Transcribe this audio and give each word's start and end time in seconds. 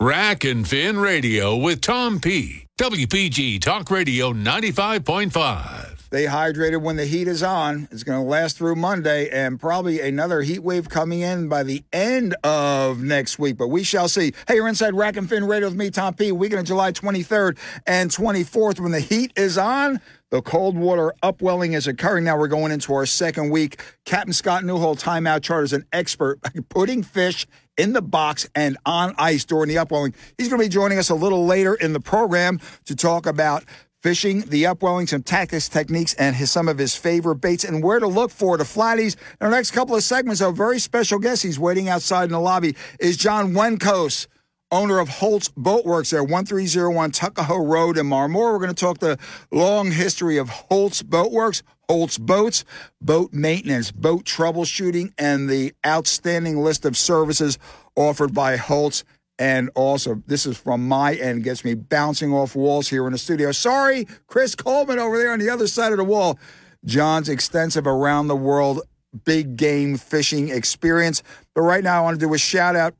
Rack 0.00 0.44
and 0.44 0.66
Fin 0.66 1.00
Radio 1.00 1.56
with 1.56 1.80
Tom 1.80 2.20
P. 2.20 2.66
WPG 2.78 3.60
Talk 3.60 3.90
Radio 3.90 4.32
95.5. 4.32 6.10
They 6.10 6.24
hydrated 6.26 6.82
when 6.82 6.94
the 6.94 7.04
heat 7.04 7.26
is 7.26 7.42
on. 7.42 7.88
It's 7.90 8.04
going 8.04 8.16
to 8.16 8.24
last 8.24 8.56
through 8.56 8.76
Monday 8.76 9.28
and 9.28 9.58
probably 9.58 10.00
another 10.00 10.42
heat 10.42 10.60
wave 10.60 10.88
coming 10.88 11.22
in 11.22 11.48
by 11.48 11.64
the 11.64 11.82
end 11.92 12.36
of 12.44 13.02
next 13.02 13.40
week. 13.40 13.56
But 13.56 13.68
we 13.68 13.82
shall 13.82 14.08
see. 14.08 14.34
Hey, 14.46 14.54
you're 14.54 14.68
inside 14.68 14.94
Rack 14.94 15.16
and 15.16 15.28
Fin 15.28 15.44
Radio 15.44 15.66
with 15.66 15.76
me, 15.76 15.90
Tom 15.90 16.14
P. 16.14 16.30
Weekend 16.30 16.60
of 16.60 16.66
July 16.66 16.92
23rd 16.92 17.58
and 17.84 18.08
24th. 18.08 18.78
When 18.78 18.92
the 18.92 19.00
heat 19.00 19.32
is 19.34 19.58
on, 19.58 20.00
the 20.30 20.42
cold 20.42 20.78
water 20.78 21.12
upwelling 21.24 21.72
is 21.72 21.88
occurring. 21.88 22.22
Now 22.22 22.38
we're 22.38 22.46
going 22.46 22.70
into 22.70 22.94
our 22.94 23.04
second 23.04 23.50
week. 23.50 23.82
Captain 24.04 24.32
Scott 24.32 24.62
Newhall, 24.62 24.94
timeout 24.94 25.42
chart, 25.42 25.64
is 25.64 25.72
an 25.72 25.86
expert 25.92 26.38
putting 26.68 27.02
fish 27.02 27.48
in 27.78 27.94
the 27.94 28.02
box 28.02 28.46
and 28.54 28.76
on 28.84 29.14
ice 29.16 29.44
during 29.44 29.68
the 29.68 29.78
upwelling. 29.78 30.14
He's 30.36 30.48
going 30.48 30.60
to 30.60 30.66
be 30.66 30.68
joining 30.68 30.98
us 30.98 31.08
a 31.08 31.14
little 31.14 31.46
later 31.46 31.74
in 31.74 31.94
the 31.94 32.00
program 32.00 32.60
to 32.84 32.94
talk 32.94 33.24
about 33.24 33.64
fishing, 34.02 34.42
the 34.42 34.66
upwelling, 34.66 35.06
some 35.06 35.22
tactics, 35.22 35.68
techniques, 35.68 36.14
and 36.14 36.36
his, 36.36 36.50
some 36.50 36.68
of 36.68 36.78
his 36.78 36.94
favorite 36.94 37.36
baits 37.36 37.64
and 37.64 37.82
where 37.82 37.98
to 37.98 38.06
look 38.06 38.30
for 38.30 38.56
the 38.56 38.64
flatties. 38.64 39.16
In 39.40 39.46
our 39.46 39.50
next 39.50 39.70
couple 39.70 39.96
of 39.96 40.02
segments, 40.02 40.40
a 40.40 40.52
very 40.52 40.78
special 40.78 41.18
guest. 41.18 41.42
He's 41.42 41.58
waiting 41.58 41.88
outside 41.88 42.24
in 42.24 42.30
the 42.30 42.40
lobby. 42.40 42.76
Is 43.00 43.16
John 43.16 43.52
Wenkos, 43.52 44.26
owner 44.70 44.98
of 44.98 45.08
Holtz 45.08 45.48
Boatworks 45.48 46.10
there, 46.10 46.22
1301 46.22 47.10
Tuckahoe 47.12 47.64
Road 47.64 47.96
in 47.96 48.06
Marmora. 48.06 48.52
We're 48.52 48.58
going 48.58 48.74
to 48.74 48.74
talk 48.74 48.98
the 48.98 49.18
long 49.50 49.90
history 49.90 50.36
of 50.36 50.48
Holtz 50.48 51.02
Boatworks, 51.02 51.62
Holtz 51.88 52.18
Boats, 52.18 52.64
boat 53.00 53.32
maintenance, 53.32 53.90
boat 53.90 54.24
troubleshooting, 54.24 55.12
and 55.18 55.48
the 55.48 55.72
outstanding 55.86 56.58
list 56.58 56.84
of 56.84 56.96
services 56.96 57.58
offered 57.96 58.34
by 58.34 58.56
Holtz 58.56 59.04
and 59.38 59.70
also, 59.76 60.20
this 60.26 60.46
is 60.46 60.58
from 60.58 60.88
my 60.88 61.14
end, 61.14 61.44
gets 61.44 61.64
me 61.64 61.74
bouncing 61.74 62.32
off 62.32 62.56
walls 62.56 62.88
here 62.88 63.06
in 63.06 63.12
the 63.12 63.18
studio. 63.18 63.52
Sorry, 63.52 64.06
Chris 64.26 64.56
Coleman 64.56 64.98
over 64.98 65.16
there 65.16 65.32
on 65.32 65.38
the 65.38 65.48
other 65.48 65.68
side 65.68 65.92
of 65.92 65.98
the 65.98 66.04
wall. 66.04 66.38
John's 66.84 67.28
extensive 67.28 67.86
around 67.86 68.26
the 68.26 68.36
world 68.36 68.80
big 69.24 69.56
game 69.56 69.96
fishing 69.96 70.48
experience. 70.48 71.22
But 71.54 71.62
right 71.62 71.84
now, 71.84 72.00
I 72.00 72.02
want 72.02 72.18
to 72.18 72.26
do 72.26 72.34
a 72.34 72.38
shout 72.38 72.74
out. 72.74 72.94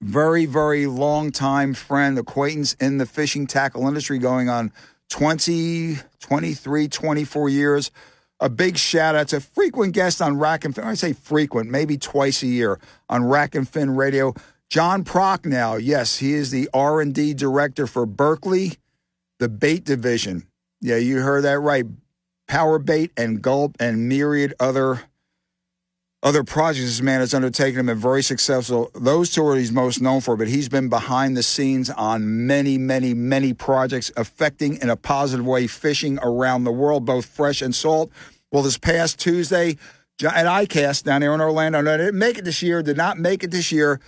Very, 0.00 0.44
very 0.44 0.86
long 0.86 1.30
time 1.30 1.72
friend, 1.72 2.18
acquaintance 2.18 2.74
in 2.74 2.98
the 2.98 3.06
fishing 3.06 3.46
tackle 3.46 3.86
industry 3.86 4.18
going 4.18 4.48
on 4.48 4.72
20, 5.10 5.96
23, 6.20 6.88
24 6.88 7.48
years. 7.48 7.90
A 8.40 8.48
big 8.48 8.76
shout 8.76 9.14
out 9.14 9.28
to 9.28 9.40
frequent 9.40 9.94
guest 9.94 10.20
on 10.20 10.38
Rack 10.38 10.64
and 10.64 10.74
Fin. 10.74 10.84
I 10.84 10.94
say 10.94 11.12
frequent, 11.12 11.70
maybe 11.70 11.96
twice 11.96 12.42
a 12.42 12.46
year 12.46 12.80
on 13.08 13.24
Rack 13.24 13.54
and 13.54 13.68
Fin 13.68 13.94
Radio. 13.94 14.34
John 14.68 15.04
Prochnow, 15.04 15.80
yes, 15.80 16.18
he 16.18 16.34
is 16.34 16.50
the 16.50 16.68
R&D 16.74 17.34
director 17.34 17.86
for 17.86 18.06
Berkley, 18.06 18.74
the 19.38 19.48
bait 19.48 19.84
division. 19.84 20.46
Yeah, 20.80 20.96
you 20.96 21.20
heard 21.20 21.44
that 21.44 21.60
right. 21.60 21.84
Power 22.48 22.78
bait 22.78 23.12
and 23.16 23.40
gulp 23.40 23.76
and 23.80 24.08
myriad 24.08 24.52
other 24.58 25.02
other 26.24 26.42
projects 26.42 26.86
this 26.86 27.02
man 27.02 27.20
has 27.20 27.34
undertaken 27.34 27.76
have 27.76 27.86
been 27.86 27.98
very 27.98 28.22
successful. 28.22 28.90
Those 28.94 29.30
two 29.30 29.46
are 29.46 29.56
he's 29.56 29.70
most 29.70 30.00
known 30.00 30.22
for, 30.22 30.38
but 30.38 30.48
he's 30.48 30.70
been 30.70 30.88
behind 30.88 31.36
the 31.36 31.42
scenes 31.42 31.90
on 31.90 32.46
many, 32.46 32.78
many, 32.78 33.12
many 33.12 33.52
projects 33.52 34.10
affecting 34.16 34.80
in 34.80 34.88
a 34.88 34.96
positive 34.96 35.44
way 35.44 35.66
fishing 35.66 36.18
around 36.22 36.64
the 36.64 36.72
world, 36.72 37.04
both 37.04 37.26
fresh 37.26 37.60
and 37.60 37.74
salt. 37.74 38.10
Well, 38.50 38.62
this 38.62 38.78
past 38.78 39.18
Tuesday 39.18 39.76
at 40.22 40.46
ICAST 40.46 41.02
down 41.02 41.20
here 41.20 41.34
in 41.34 41.42
Orlando, 41.42 41.82
didn't 41.82 42.18
make 42.18 42.38
it 42.38 42.46
this 42.46 42.62
year, 42.62 42.82
did 42.82 42.96
not 42.96 43.18
make 43.18 43.44
it 43.44 43.50
this 43.50 43.70
year. 43.70 44.00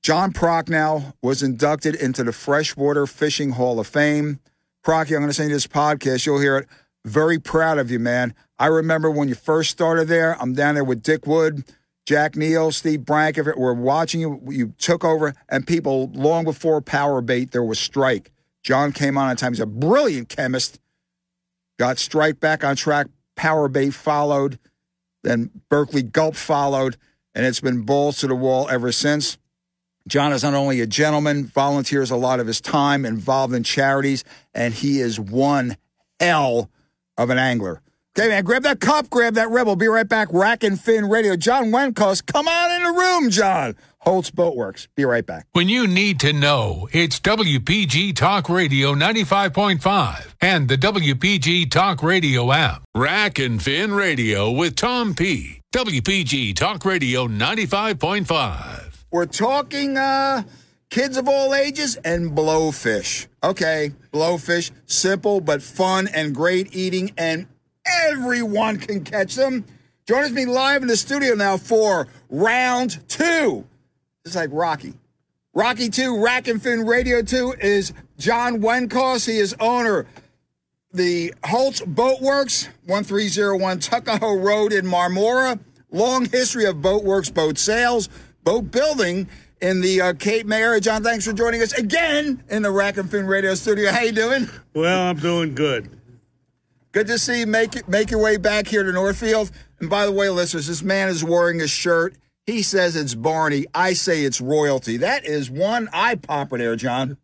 John 0.00 0.32
Prochnow 0.32 1.14
was 1.22 1.42
inducted 1.42 1.96
into 1.96 2.22
the 2.22 2.32
Freshwater 2.32 3.06
Fishing 3.06 3.52
Hall 3.52 3.80
of 3.80 3.88
Fame. 3.88 4.38
Procky, 4.84 5.16
I'm 5.16 5.22
going 5.22 5.28
to 5.28 5.32
send 5.32 5.48
you 5.48 5.56
this 5.56 5.66
podcast. 5.66 6.24
You'll 6.24 6.40
hear 6.40 6.58
it. 6.58 6.68
Very 7.04 7.40
proud 7.40 7.78
of 7.78 7.90
you, 7.90 7.98
man. 7.98 8.34
I 8.58 8.66
remember 8.66 9.10
when 9.10 9.28
you 9.28 9.34
first 9.34 9.70
started 9.70 10.08
there. 10.08 10.40
I'm 10.40 10.54
down 10.54 10.74
there 10.74 10.84
with 10.84 11.02
Dick 11.02 11.26
Wood, 11.26 11.64
Jack 12.06 12.36
Neal, 12.36 12.70
Steve 12.70 13.00
Brankovic. 13.00 13.56
We're 13.56 13.74
watching 13.74 14.20
you. 14.20 14.40
You 14.48 14.74
took 14.78 15.04
over, 15.04 15.34
and 15.48 15.66
people 15.66 16.10
long 16.14 16.44
before 16.44 16.80
Power 16.80 17.20
Bait, 17.20 17.50
there 17.50 17.64
was 17.64 17.78
Strike. 17.78 18.30
John 18.62 18.92
came 18.92 19.18
on 19.18 19.30
at 19.30 19.38
time. 19.38 19.52
He's 19.52 19.60
a 19.60 19.66
brilliant 19.66 20.28
chemist. 20.28 20.78
Got 21.78 21.98
Strike 21.98 22.40
back 22.40 22.62
on 22.62 22.76
track. 22.76 23.08
Power 23.36 23.68
Bait 23.68 23.90
followed. 23.90 24.58
Then 25.22 25.50
Berkley 25.68 26.02
Gulp 26.02 26.36
followed, 26.36 26.96
and 27.34 27.44
it's 27.44 27.60
been 27.60 27.82
balls 27.82 28.18
to 28.18 28.26
the 28.26 28.34
wall 28.34 28.68
ever 28.68 28.92
since. 28.92 29.38
John 30.06 30.32
is 30.32 30.42
not 30.44 30.54
only 30.54 30.80
a 30.80 30.86
gentleman, 30.86 31.46
volunteers 31.46 32.10
a 32.10 32.16
lot 32.16 32.38
of 32.38 32.46
his 32.46 32.60
time 32.60 33.06
involved 33.06 33.54
in 33.54 33.64
charities, 33.64 34.22
and 34.52 34.74
he 34.74 35.00
is 35.00 35.18
one 35.18 35.78
hell 36.20 36.70
of 37.16 37.30
an 37.30 37.38
angler. 37.38 37.80
Okay, 38.16 38.28
man, 38.28 38.44
grab 38.44 38.62
that 38.62 38.78
cup, 38.78 39.10
grab 39.10 39.34
that 39.34 39.50
rebel. 39.50 39.74
Be 39.74 39.88
right 39.88 40.08
back. 40.08 40.28
Rack 40.30 40.62
and 40.62 40.80
Fin 40.80 41.08
Radio. 41.08 41.34
John 41.34 41.72
Wenkos, 41.72 42.24
come 42.24 42.46
on 42.46 42.70
in 42.70 42.84
the 42.84 43.00
room, 43.00 43.28
John. 43.28 43.74
Holtz 43.98 44.30
Boatworks. 44.30 44.86
Be 44.94 45.04
right 45.04 45.26
back. 45.26 45.48
When 45.52 45.68
you 45.68 45.88
need 45.88 46.20
to 46.20 46.32
know, 46.32 46.88
it's 46.92 47.18
WPG 47.18 48.14
Talk 48.14 48.48
Radio 48.48 48.94
95.5 48.94 50.34
and 50.40 50.68
the 50.68 50.78
WPG 50.78 51.68
Talk 51.72 52.04
Radio 52.04 52.52
app. 52.52 52.84
Rack 52.94 53.40
and 53.40 53.60
Fin 53.60 53.92
Radio 53.92 54.48
with 54.48 54.76
Tom 54.76 55.14
P. 55.14 55.60
WPG 55.74 56.54
Talk 56.54 56.84
Radio 56.84 57.26
95.5. 57.26 59.06
We're 59.10 59.26
talking 59.26 59.96
uh, 59.96 60.44
kids 60.88 61.16
of 61.16 61.28
all 61.28 61.52
ages 61.52 61.96
and 62.04 62.30
blowfish. 62.30 63.26
Okay, 63.42 63.92
blowfish, 64.12 64.70
simple 64.86 65.40
but 65.40 65.62
fun 65.62 66.06
and 66.06 66.32
great 66.32 66.76
eating, 66.76 67.12
and 67.18 67.48
everyone 67.86 68.78
can 68.78 69.04
catch 69.04 69.34
them. 69.34 69.64
Join 70.06 70.24
us 70.24 70.30
me 70.30 70.46
live 70.46 70.82
in 70.82 70.88
the 70.88 70.96
studio 70.96 71.34
now 71.34 71.56
for 71.56 72.08
round 72.28 73.06
two. 73.08 73.66
It's 74.24 74.36
like 74.36 74.50
Rocky. 74.52 74.94
Rocky 75.56 75.88
2, 75.88 76.20
Rack 76.20 76.48
and 76.48 76.60
Fin 76.60 76.84
Radio 76.84 77.22
2 77.22 77.54
is 77.60 77.92
John 78.18 78.60
Wenkos. 78.60 79.24
He 79.24 79.38
is 79.38 79.54
owner 79.60 80.04
the 80.92 81.32
Holtz 81.44 81.80
Boatworks, 81.80 82.68
1301 82.86 83.78
Tuckahoe 83.78 84.40
Road 84.40 84.72
in 84.72 84.84
Marmora. 84.84 85.60
Long 85.90 86.24
history 86.24 86.64
of 86.64 86.76
Boatworks 86.76 87.32
boat 87.32 87.56
sales, 87.56 88.08
boat 88.42 88.70
building 88.72 89.28
in 89.60 89.80
the 89.80 90.00
uh, 90.00 90.12
Cape 90.14 90.46
May 90.46 90.60
area. 90.60 90.80
John, 90.80 91.04
thanks 91.04 91.24
for 91.24 91.32
joining 91.32 91.62
us 91.62 91.72
again 91.72 92.42
in 92.48 92.62
the 92.62 92.70
Rack 92.70 92.96
and 92.96 93.08
Fin 93.08 93.26
Radio 93.26 93.54
studio. 93.54 93.92
How 93.92 94.00
you 94.00 94.12
doing? 94.12 94.48
Well, 94.74 95.10
I'm 95.10 95.18
doing 95.18 95.54
good. 95.54 95.88
Good 96.94 97.08
to 97.08 97.18
see 97.18 97.40
you 97.40 97.48
make 97.48 97.74
it, 97.74 97.88
make 97.88 98.12
your 98.12 98.22
way 98.22 98.36
back 98.36 98.68
here 98.68 98.84
to 98.84 98.92
Northfield. 98.92 99.50
And 99.80 99.90
by 99.90 100.06
the 100.06 100.12
way, 100.12 100.28
listeners, 100.28 100.68
this 100.68 100.80
man 100.80 101.08
is 101.08 101.24
wearing 101.24 101.60
a 101.60 101.66
shirt. 101.66 102.14
He 102.46 102.62
says 102.62 102.94
it's 102.94 103.16
Barney. 103.16 103.66
I 103.74 103.94
say 103.94 104.22
it's 104.22 104.40
royalty. 104.40 104.98
That 104.98 105.24
is 105.24 105.50
one 105.50 105.88
eye 105.92 106.14
popper 106.14 106.56
there, 106.56 106.76
John. 106.76 107.16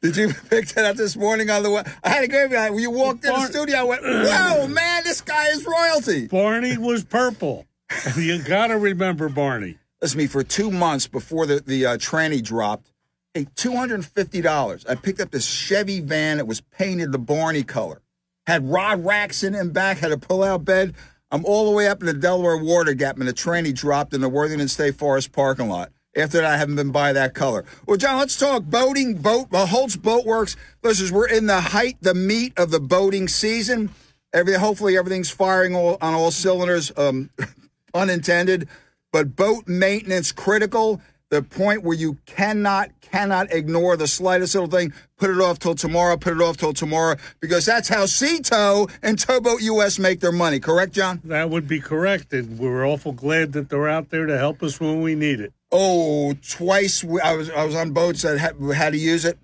Did 0.00 0.16
you 0.16 0.32
pick 0.48 0.68
that 0.68 0.86
up 0.86 0.96
this 0.96 1.16
morning 1.16 1.50
on 1.50 1.62
the 1.62 1.70
way? 1.70 1.82
I 2.02 2.08
had 2.08 2.20
to 2.22 2.28
go. 2.28 2.48
When 2.48 2.78
you 2.78 2.90
walked 2.90 3.26
in 3.26 3.32
the 3.34 3.44
studio, 3.44 3.76
I 3.76 3.82
went, 3.82 4.02
"Whoa, 4.02 4.66
man, 4.68 5.04
this 5.04 5.20
guy 5.20 5.48
is 5.48 5.66
royalty." 5.66 6.28
Barney 6.28 6.78
was 6.78 7.04
purple. 7.04 7.66
you 8.16 8.42
got 8.42 8.68
to 8.68 8.78
remember 8.78 9.28
Barney. 9.28 9.76
Listen 10.00 10.16
to 10.16 10.24
me, 10.24 10.28
for 10.28 10.42
two 10.42 10.70
months 10.70 11.06
before 11.06 11.44
the, 11.44 11.60
the 11.60 11.84
uh, 11.84 11.96
tranny 11.98 12.42
dropped, 12.42 12.87
hey, 13.34 13.44
$250. 13.56 14.88
I 14.88 14.94
picked 14.94 15.20
up 15.20 15.30
this 15.30 15.46
Chevy 15.46 16.00
van 16.00 16.38
that 16.38 16.46
was 16.46 16.60
painted 16.60 17.12
the 17.12 17.18
Barney 17.18 17.62
color, 17.62 18.02
had 18.46 18.68
rod 18.68 19.04
racks 19.04 19.42
in 19.42 19.54
it 19.54 19.58
and 19.58 19.72
back, 19.72 19.98
had 19.98 20.12
a 20.12 20.18
pull 20.18 20.42
out 20.42 20.64
bed. 20.64 20.94
I'm 21.30 21.44
all 21.44 21.66
the 21.66 21.76
way 21.76 21.88
up 21.88 22.00
in 22.00 22.06
the 22.06 22.14
Delaware 22.14 22.56
Water 22.56 22.94
Gap, 22.94 23.18
and 23.18 23.28
the 23.28 23.34
tranny 23.34 23.74
dropped 23.74 24.14
in 24.14 24.20
the 24.20 24.28
Worthington 24.28 24.68
State 24.68 24.96
Forest 24.96 25.32
parking 25.32 25.68
lot. 25.68 25.92
After 26.16 26.38
that, 26.38 26.46
I 26.46 26.56
haven't 26.56 26.76
been 26.76 26.90
by 26.90 27.12
that 27.12 27.34
color. 27.34 27.64
Well, 27.86 27.98
John, 27.98 28.18
let's 28.18 28.36
talk 28.36 28.64
boating, 28.64 29.18
boat, 29.18 29.48
uh, 29.52 29.66
Holtz 29.66 29.96
Boat 29.96 30.24
Works. 30.24 30.56
Listen, 30.82 31.14
we're 31.14 31.28
in 31.28 31.46
the 31.46 31.60
height, 31.60 31.98
the 32.00 32.14
meat 32.14 32.58
of 32.58 32.70
the 32.70 32.80
boating 32.80 33.28
season. 33.28 33.90
Every, 34.32 34.54
hopefully, 34.54 34.96
everything's 34.96 35.30
firing 35.30 35.76
all, 35.76 35.98
on 36.00 36.14
all 36.14 36.30
cylinders, 36.30 36.90
um, 36.96 37.30
unintended 37.94 38.68
but 39.12 39.36
boat 39.36 39.66
maintenance 39.66 40.32
critical. 40.32 41.00
The 41.30 41.42
point 41.42 41.82
where 41.82 41.96
you 41.96 42.18
cannot 42.26 42.97
cannot 43.10 43.52
ignore 43.52 43.96
the 43.96 44.06
slightest 44.06 44.54
little 44.54 44.68
thing. 44.68 44.92
Put 45.16 45.30
it 45.30 45.40
off 45.40 45.58
till 45.58 45.74
tomorrow. 45.74 46.16
Put 46.16 46.34
it 46.34 46.40
off 46.40 46.56
till 46.56 46.72
tomorrow 46.72 47.16
because 47.40 47.66
that's 47.66 47.88
how 47.88 48.06
Tow 48.06 48.88
and 49.02 49.18
Towboat 49.18 49.62
US 49.62 49.98
make 49.98 50.20
their 50.20 50.32
money. 50.32 50.60
Correct, 50.60 50.92
John? 50.92 51.20
That 51.24 51.50
would 51.50 51.68
be 51.68 51.80
correct, 51.80 52.32
and 52.32 52.58
we're 52.58 52.86
awful 52.86 53.12
glad 53.12 53.52
that 53.52 53.68
they're 53.68 53.88
out 53.88 54.10
there 54.10 54.26
to 54.26 54.38
help 54.38 54.62
us 54.62 54.80
when 54.80 55.02
we 55.02 55.14
need 55.14 55.40
it. 55.40 55.52
Oh, 55.70 56.34
twice 56.34 57.04
I 57.04 57.36
was 57.36 57.50
I 57.50 57.64
was 57.64 57.74
on 57.74 57.92
boats 57.92 58.22
that 58.22 58.38
had, 58.38 58.56
had 58.74 58.92
to 58.92 58.98
use 58.98 59.24
it. 59.24 59.38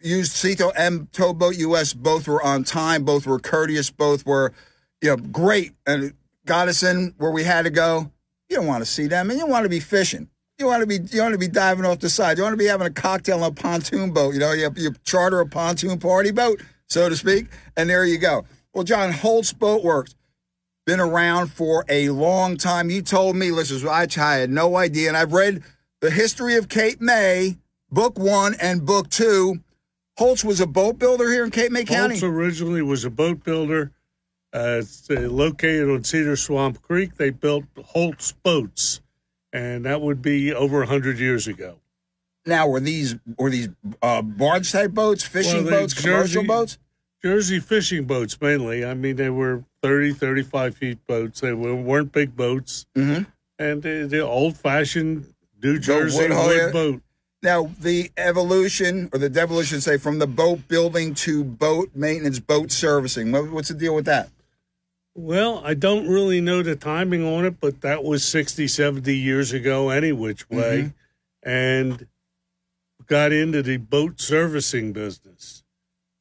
Used 0.00 0.36
Tow 0.58 0.72
and 0.76 1.10
Towboat 1.12 1.56
US. 1.56 1.94
Both 1.94 2.28
were 2.28 2.42
on 2.42 2.64
time. 2.64 3.04
Both 3.04 3.26
were 3.26 3.38
courteous. 3.38 3.90
Both 3.90 4.26
were, 4.26 4.52
you 5.00 5.10
know, 5.10 5.16
great 5.16 5.72
and 5.86 6.12
got 6.44 6.68
us 6.68 6.82
in 6.82 7.14
where 7.16 7.30
we 7.30 7.44
had 7.44 7.62
to 7.62 7.70
go. 7.70 8.10
You 8.48 8.56
don't 8.56 8.66
want 8.66 8.82
to 8.82 8.90
see 8.90 9.06
them, 9.06 9.30
and 9.30 9.38
you 9.38 9.46
want 9.46 9.64
to 9.64 9.70
be 9.70 9.80
fishing. 9.80 10.28
You 10.64 10.70
want 10.70 10.80
to 10.80 10.86
be 10.86 11.14
you 11.14 11.20
want 11.20 11.34
to 11.34 11.38
be 11.38 11.46
diving 11.46 11.84
off 11.84 11.98
the 11.98 12.08
side. 12.08 12.38
You 12.38 12.42
want 12.42 12.54
to 12.54 12.56
be 12.56 12.64
having 12.64 12.86
a 12.86 12.90
cocktail 12.90 13.44
on 13.44 13.50
a 13.50 13.54
pontoon 13.54 14.12
boat. 14.12 14.32
You 14.32 14.40
know, 14.40 14.52
you, 14.52 14.70
you 14.76 14.94
charter 15.04 15.40
a 15.40 15.46
pontoon 15.46 15.98
party 15.98 16.30
boat, 16.30 16.62
so 16.88 17.06
to 17.06 17.14
speak, 17.14 17.48
and 17.76 17.90
there 17.90 18.06
you 18.06 18.16
go. 18.16 18.46
Well, 18.72 18.82
John 18.82 19.12
Holtz 19.12 19.52
Boatworks 19.52 20.14
been 20.86 21.00
around 21.00 21.48
for 21.48 21.84
a 21.90 22.08
long 22.08 22.56
time. 22.56 22.88
You 22.88 23.02
told 23.02 23.36
me, 23.36 23.50
listen, 23.50 23.86
I 23.86 24.06
had 24.08 24.48
no 24.48 24.76
idea, 24.76 25.08
and 25.08 25.18
I've 25.18 25.34
read 25.34 25.62
the 26.00 26.10
history 26.10 26.56
of 26.56 26.70
Cape 26.70 26.98
May, 26.98 27.58
book 27.90 28.18
one 28.18 28.54
and 28.58 28.86
book 28.86 29.10
two. 29.10 29.60
Holtz 30.16 30.44
was 30.44 30.62
a 30.62 30.66
boat 30.66 30.98
builder 30.98 31.30
here 31.30 31.44
in 31.44 31.50
Cape 31.50 31.72
May 31.72 31.84
County. 31.84 32.14
Holtz 32.14 32.22
originally 32.22 32.80
was 32.80 33.04
a 33.04 33.10
boat 33.10 33.44
builder. 33.44 33.92
Uh, 34.54 34.82
uh, 35.10 35.14
located 35.28 35.90
on 35.90 36.04
Cedar 36.04 36.36
Swamp 36.36 36.80
Creek. 36.80 37.16
They 37.16 37.30
built 37.30 37.64
Holtz 37.84 38.32
boats, 38.32 39.00
and 39.54 39.86
that 39.86 40.02
would 40.02 40.20
be 40.20 40.52
over 40.52 40.84
hundred 40.84 41.18
years 41.18 41.46
ago. 41.48 41.76
Now, 42.44 42.68
were 42.68 42.80
these 42.80 43.14
were 43.38 43.48
these 43.48 43.68
uh, 44.02 44.20
barge 44.20 44.70
type 44.70 44.90
boats, 44.90 45.22
fishing 45.24 45.64
Well, 45.64 45.80
boats, 45.80 45.94
commercial 45.94 46.44
boats? 46.44 46.76
Jersey 47.22 47.58
fishing 47.60 48.04
boats 48.04 48.38
mainly. 48.38 48.84
I 48.84 48.92
mean, 48.92 49.16
they 49.16 49.30
were 49.30 49.64
30, 49.82 50.12
35 50.12 50.76
feet 50.76 51.06
boats. 51.06 51.40
They 51.40 51.54
were, 51.54 51.74
weren't 51.74 52.12
big 52.12 52.36
boats, 52.36 52.84
Mm-hmm. 52.94 53.22
and 53.58 53.82
they, 53.82 54.02
they're 54.02 54.24
old 54.24 54.58
fashioned 54.58 55.32
New 55.62 55.78
Jersey 55.78 56.18
wood 56.28 56.30
wood, 56.32 56.72
boat. 56.74 57.02
Now, 57.42 57.70
the 57.80 58.10
evolution, 58.18 59.08
or 59.14 59.18
the 59.18 59.30
devolution, 59.30 59.80
say, 59.80 59.96
from 59.96 60.18
the 60.18 60.26
boat 60.26 60.68
building 60.68 61.14
to 61.14 61.42
boat 61.44 61.90
maintenance, 61.94 62.38
boat 62.40 62.70
servicing. 62.70 63.32
What, 63.32 63.50
what's 63.50 63.68
the 63.68 63.74
deal 63.74 63.94
with 63.94 64.04
that? 64.04 64.28
Well, 65.14 65.62
I 65.64 65.74
don't 65.74 66.08
really 66.08 66.40
know 66.40 66.62
the 66.62 66.74
timing 66.74 67.24
on 67.24 67.44
it, 67.44 67.60
but 67.60 67.82
that 67.82 68.02
was 68.02 68.24
60, 68.24 68.66
70 68.66 69.16
years 69.16 69.52
ago, 69.52 69.90
any 69.90 70.12
which 70.12 70.48
mm-hmm. 70.48 70.56
way, 70.56 70.92
and 71.42 72.06
got 73.06 73.32
into 73.32 73.62
the 73.62 73.76
boat 73.76 74.20
servicing 74.20 74.92
business. 74.92 75.62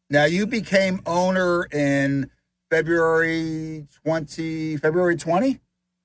Now, 0.10 0.26
you 0.26 0.46
became 0.46 1.02
owner 1.08 1.64
in 1.66 2.30
February 2.70 3.88
20, 4.06 4.78
February 4.78 5.16
20? 5.16 5.60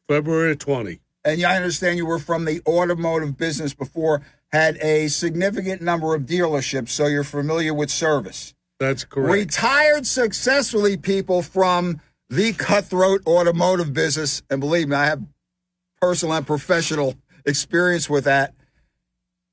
February 0.08 0.56
20. 0.56 1.00
And 1.24 1.44
I 1.44 1.56
understand 1.56 1.98
you 1.98 2.06
were 2.06 2.18
from 2.18 2.46
the 2.46 2.62
automotive 2.66 3.36
business 3.36 3.74
before, 3.74 4.22
had 4.50 4.78
a 4.78 5.08
significant 5.08 5.82
number 5.82 6.14
of 6.14 6.22
dealerships, 6.22 6.88
so 6.88 7.06
you're 7.06 7.24
familiar 7.24 7.74
with 7.74 7.90
service. 7.90 8.54
That's 8.80 9.04
correct. 9.04 9.32
Retired 9.32 10.06
successfully, 10.06 10.96
people 10.96 11.42
from 11.42 12.00
the 12.28 12.52
cutthroat 12.52 13.26
automotive 13.26 13.92
business. 13.92 14.42
And 14.50 14.60
believe 14.60 14.88
me, 14.88 14.96
I 14.96 15.06
have 15.06 15.22
personal 16.00 16.34
and 16.34 16.46
professional 16.46 17.14
experience 17.44 18.08
with 18.08 18.24
that. 18.24 18.54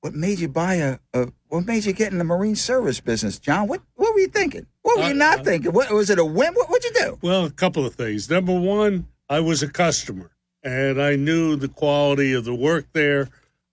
What 0.02 0.14
made 0.14 0.40
you 0.40 0.48
buy 0.48 0.76
a, 0.76 1.00
a 1.14 1.32
what 1.48 1.66
made 1.66 1.86
you 1.86 1.94
get 1.94 2.12
in 2.12 2.20
the 2.20 2.24
marine 2.24 2.56
service 2.56 3.00
business, 3.00 3.40
John? 3.40 3.68
What 3.68 3.82
what 3.96 4.14
were 4.14 4.20
you 4.20 4.28
thinking? 4.28 4.68
What 4.84 5.00
were 5.00 5.08
you 5.08 5.16
not 5.16 5.40
uh, 5.40 5.44
thinking? 5.44 5.72
What 5.72 5.90
was 5.92 6.12
it 6.12 6.20
a 6.20 6.26
whim? 6.26 6.54
What 6.54 6.70
would 6.70 6.84
you 6.84 6.92
do? 6.94 7.18
Well, 7.22 7.46
a 7.46 7.50
couple 7.50 7.86
of 7.86 7.96
things. 7.96 8.30
Number 8.30 8.58
one, 8.58 9.08
I 9.30 9.40
was 9.40 9.64
a 9.64 9.68
customer 9.68 10.30
and 10.62 11.02
I 11.02 11.16
knew 11.16 11.56
the 11.56 11.68
quality 11.68 12.34
of 12.34 12.46
the 12.46 12.54
work 12.54 12.88
there. 12.94 13.30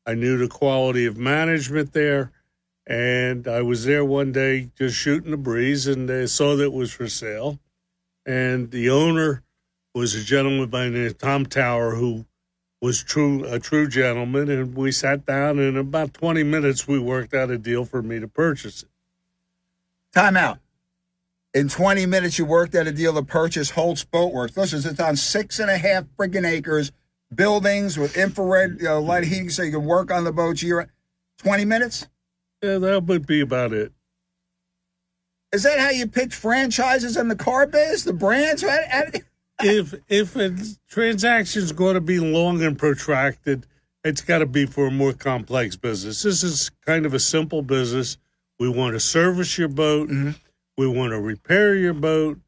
I 0.07 0.15
knew 0.15 0.39
the 0.39 0.49
quality 0.49 1.05
of 1.05 1.19
management 1.19 1.93
there. 1.93 2.33
And 2.87 3.47
I 3.47 3.63
was 3.63 3.85
there 3.85 4.05
one 4.05 4.33
day 4.33 4.71
just 4.77 4.97
shooting 4.97 5.31
the 5.31 5.37
breeze 5.37 5.87
and 5.87 6.09
they 6.09 6.27
saw 6.27 6.57
that 6.57 6.65
it 6.65 6.73
was 6.73 6.93
for 6.93 7.09
sale. 7.09 7.59
And 8.25 8.71
the 8.71 8.91
owner 8.91 9.43
was 9.95 10.15
a 10.15 10.23
gentleman 10.23 10.69
by 10.69 10.85
the 10.85 10.91
name 10.91 11.07
of 11.07 11.19
Tom 11.19 11.47
Tower 11.47 11.95
who 11.95 12.27
was 12.81 13.03
true 13.03 13.45
a 13.45 13.59
true 13.59 13.89
gentleman 13.89 14.51
and 14.51 14.75
we 14.75 14.91
sat 14.91 15.25
down 15.25 15.59
and 15.59 15.69
in 15.69 15.77
about 15.77 16.15
20 16.15 16.43
minutes 16.43 16.89
we 16.89 16.99
worked 16.99 17.35
out 17.35 17.51
a 17.51 17.59
deal 17.59 17.85
for 17.85 18.03
me 18.03 18.19
to 18.19 18.27
purchase 18.27 18.83
it. 18.83 18.89
Time 20.13 20.37
out. 20.37 20.59
In 21.55 21.69
20 21.69 22.07
minutes, 22.07 22.39
you 22.39 22.47
worked 22.47 22.75
out 22.75 22.87
a 22.87 22.93
deal 22.93 23.13
to 23.13 23.23
purchase 23.23 23.71
Holtz 23.71 24.05
Boatworks. 24.05 24.57
Listen, 24.57 24.91
it's 24.91 25.01
on 25.01 25.17
six 25.17 25.59
and 25.59 25.71
a 25.71 25.77
half 25.77 26.05
friggin' 26.19 26.47
acres, 26.47 26.93
buildings 27.35 27.99
with 27.99 28.17
infrared 28.17 28.79
you 28.79 28.85
know, 28.85 29.01
light 29.01 29.25
heating 29.25 29.51
so 29.51 29.63
you 29.63 29.71
can 29.71 29.85
work 29.85 30.11
on 30.11 30.25
the 30.25 30.33
boats 30.33 30.63
year 30.63 30.91
20 31.39 31.65
minutes? 31.65 32.09
Yeah, 32.63 32.79
that 32.79 33.05
would 33.05 33.27
be 33.27 33.41
about 33.41 33.73
it. 33.73 33.93
Is 35.53 35.65
that 35.65 35.79
how 35.79 35.91
you 35.91 36.07
pick 36.07 36.33
franchises 36.33 37.17
in 37.17 37.29
the 37.29 37.37
car 37.37 37.67
biz? 37.67 38.05
The 38.05 38.13
brands? 38.13 38.65
If 39.65 39.95
if 40.09 40.35
a 40.35 40.57
transaction's 40.89 41.71
going 41.71 41.95
to 41.95 42.01
be 42.01 42.19
long 42.19 42.61
and 42.65 42.77
protracted, 42.77 43.65
it's 44.03 44.21
got 44.21 44.39
to 44.39 44.47
be 44.47 44.67
for 44.67 44.89
a 44.89 44.91
more 44.91 45.13
complex 45.13 45.77
business. 45.77 46.23
This 46.23 46.43
is 46.43 46.71
kind 46.85 47.07
of 47.07 47.15
a 47.15 47.21
simple 47.21 47.63
business. 47.63 48.17
We 48.59 48.69
want 48.69 48.95
to 48.95 49.01
service 49.01 49.57
your 49.57 49.69
boat. 49.69 50.09
Mm-hmm. 50.09 50.31
We 50.77 50.89
want 50.89 51.13
to 51.13 51.21
repair 51.21 51.77
your 51.77 51.95
boat, 51.95 52.41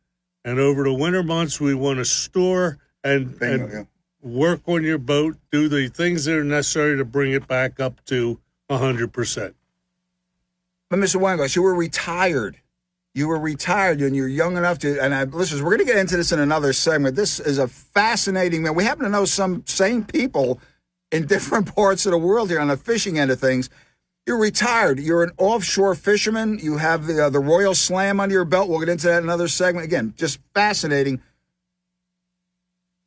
and 0.45 0.59
over 0.59 0.83
the 0.83 0.93
winter 0.93 1.23
months, 1.23 1.61
we 1.61 1.73
want 1.75 1.99
to 1.99 2.05
store 2.05 2.79
and, 3.05 3.39
Bingo, 3.39 3.65
and 3.65 3.73
yeah. 3.73 3.85
work 4.21 4.63
on 4.67 4.83
your 4.83 4.99
boat. 4.99 5.37
Do 5.53 5.69
the 5.69 5.87
things 5.89 6.25
that 6.25 6.37
are 6.37 6.43
necessary 6.43 6.97
to 6.97 7.05
bring 7.05 7.33
it 7.33 7.47
back 7.47 7.79
up 7.79 8.05
to 8.07 8.41
hundred 8.69 9.13
percent. 9.13 9.55
But 10.89 10.99
Mr. 10.99 11.21
Weinglass, 11.21 11.55
you 11.55 11.63
were 11.63 11.77
retired. 11.77 12.57
You 13.15 13.29
were 13.29 13.39
retired 13.39 14.01
and 14.01 14.17
you're 14.17 14.29
young 14.29 14.57
enough 14.57 14.81
to. 14.81 15.01
And 15.01 15.15
I, 15.15 15.23
listen, 15.25 15.59
we're 15.59 15.77
going 15.77 15.87
to 15.87 15.93
get 15.93 15.99
into 15.99 16.17
this 16.17 16.33
in 16.33 16.41
another 16.41 16.73
segment. 16.73 17.15
This 17.15 17.39
is 17.39 17.59
a 17.59 17.69
fascinating 17.69 18.63
man. 18.63 18.75
We 18.75 18.83
happen 18.83 19.05
to 19.05 19.11
know 19.11 19.25
some 19.25 19.63
same 19.67 20.05
people 20.05 20.61
in 21.13 21.27
different 21.29 21.73
parts 21.75 22.07
of 22.07 22.13
the 22.13 22.19
world 22.19 22.51
here 22.51 22.61
on 22.61 22.69
the 22.69 22.77
fishing 22.77 23.19
end 23.19 23.31
of 23.31 23.39
things. 23.39 23.71
You're 24.27 24.41
retired. 24.41 24.99
You're 24.99 25.23
an 25.23 25.33
offshore 25.39 25.95
fisherman. 25.95 26.59
You 26.61 26.79
have 26.79 27.07
the 27.07 27.27
uh, 27.27 27.31
the 27.31 27.41
Royal 27.41 27.75
Slam 27.75 28.19
under 28.19 28.33
your 28.33 28.45
belt. 28.45 28.69
We'll 28.69 28.81
get 28.81 28.89
into 28.89 29.07
that 29.07 29.19
in 29.19 29.25
another 29.25 29.49
segment. 29.49 29.85
Again, 29.85 30.15
just 30.17 30.41
fascinating. 30.55 31.21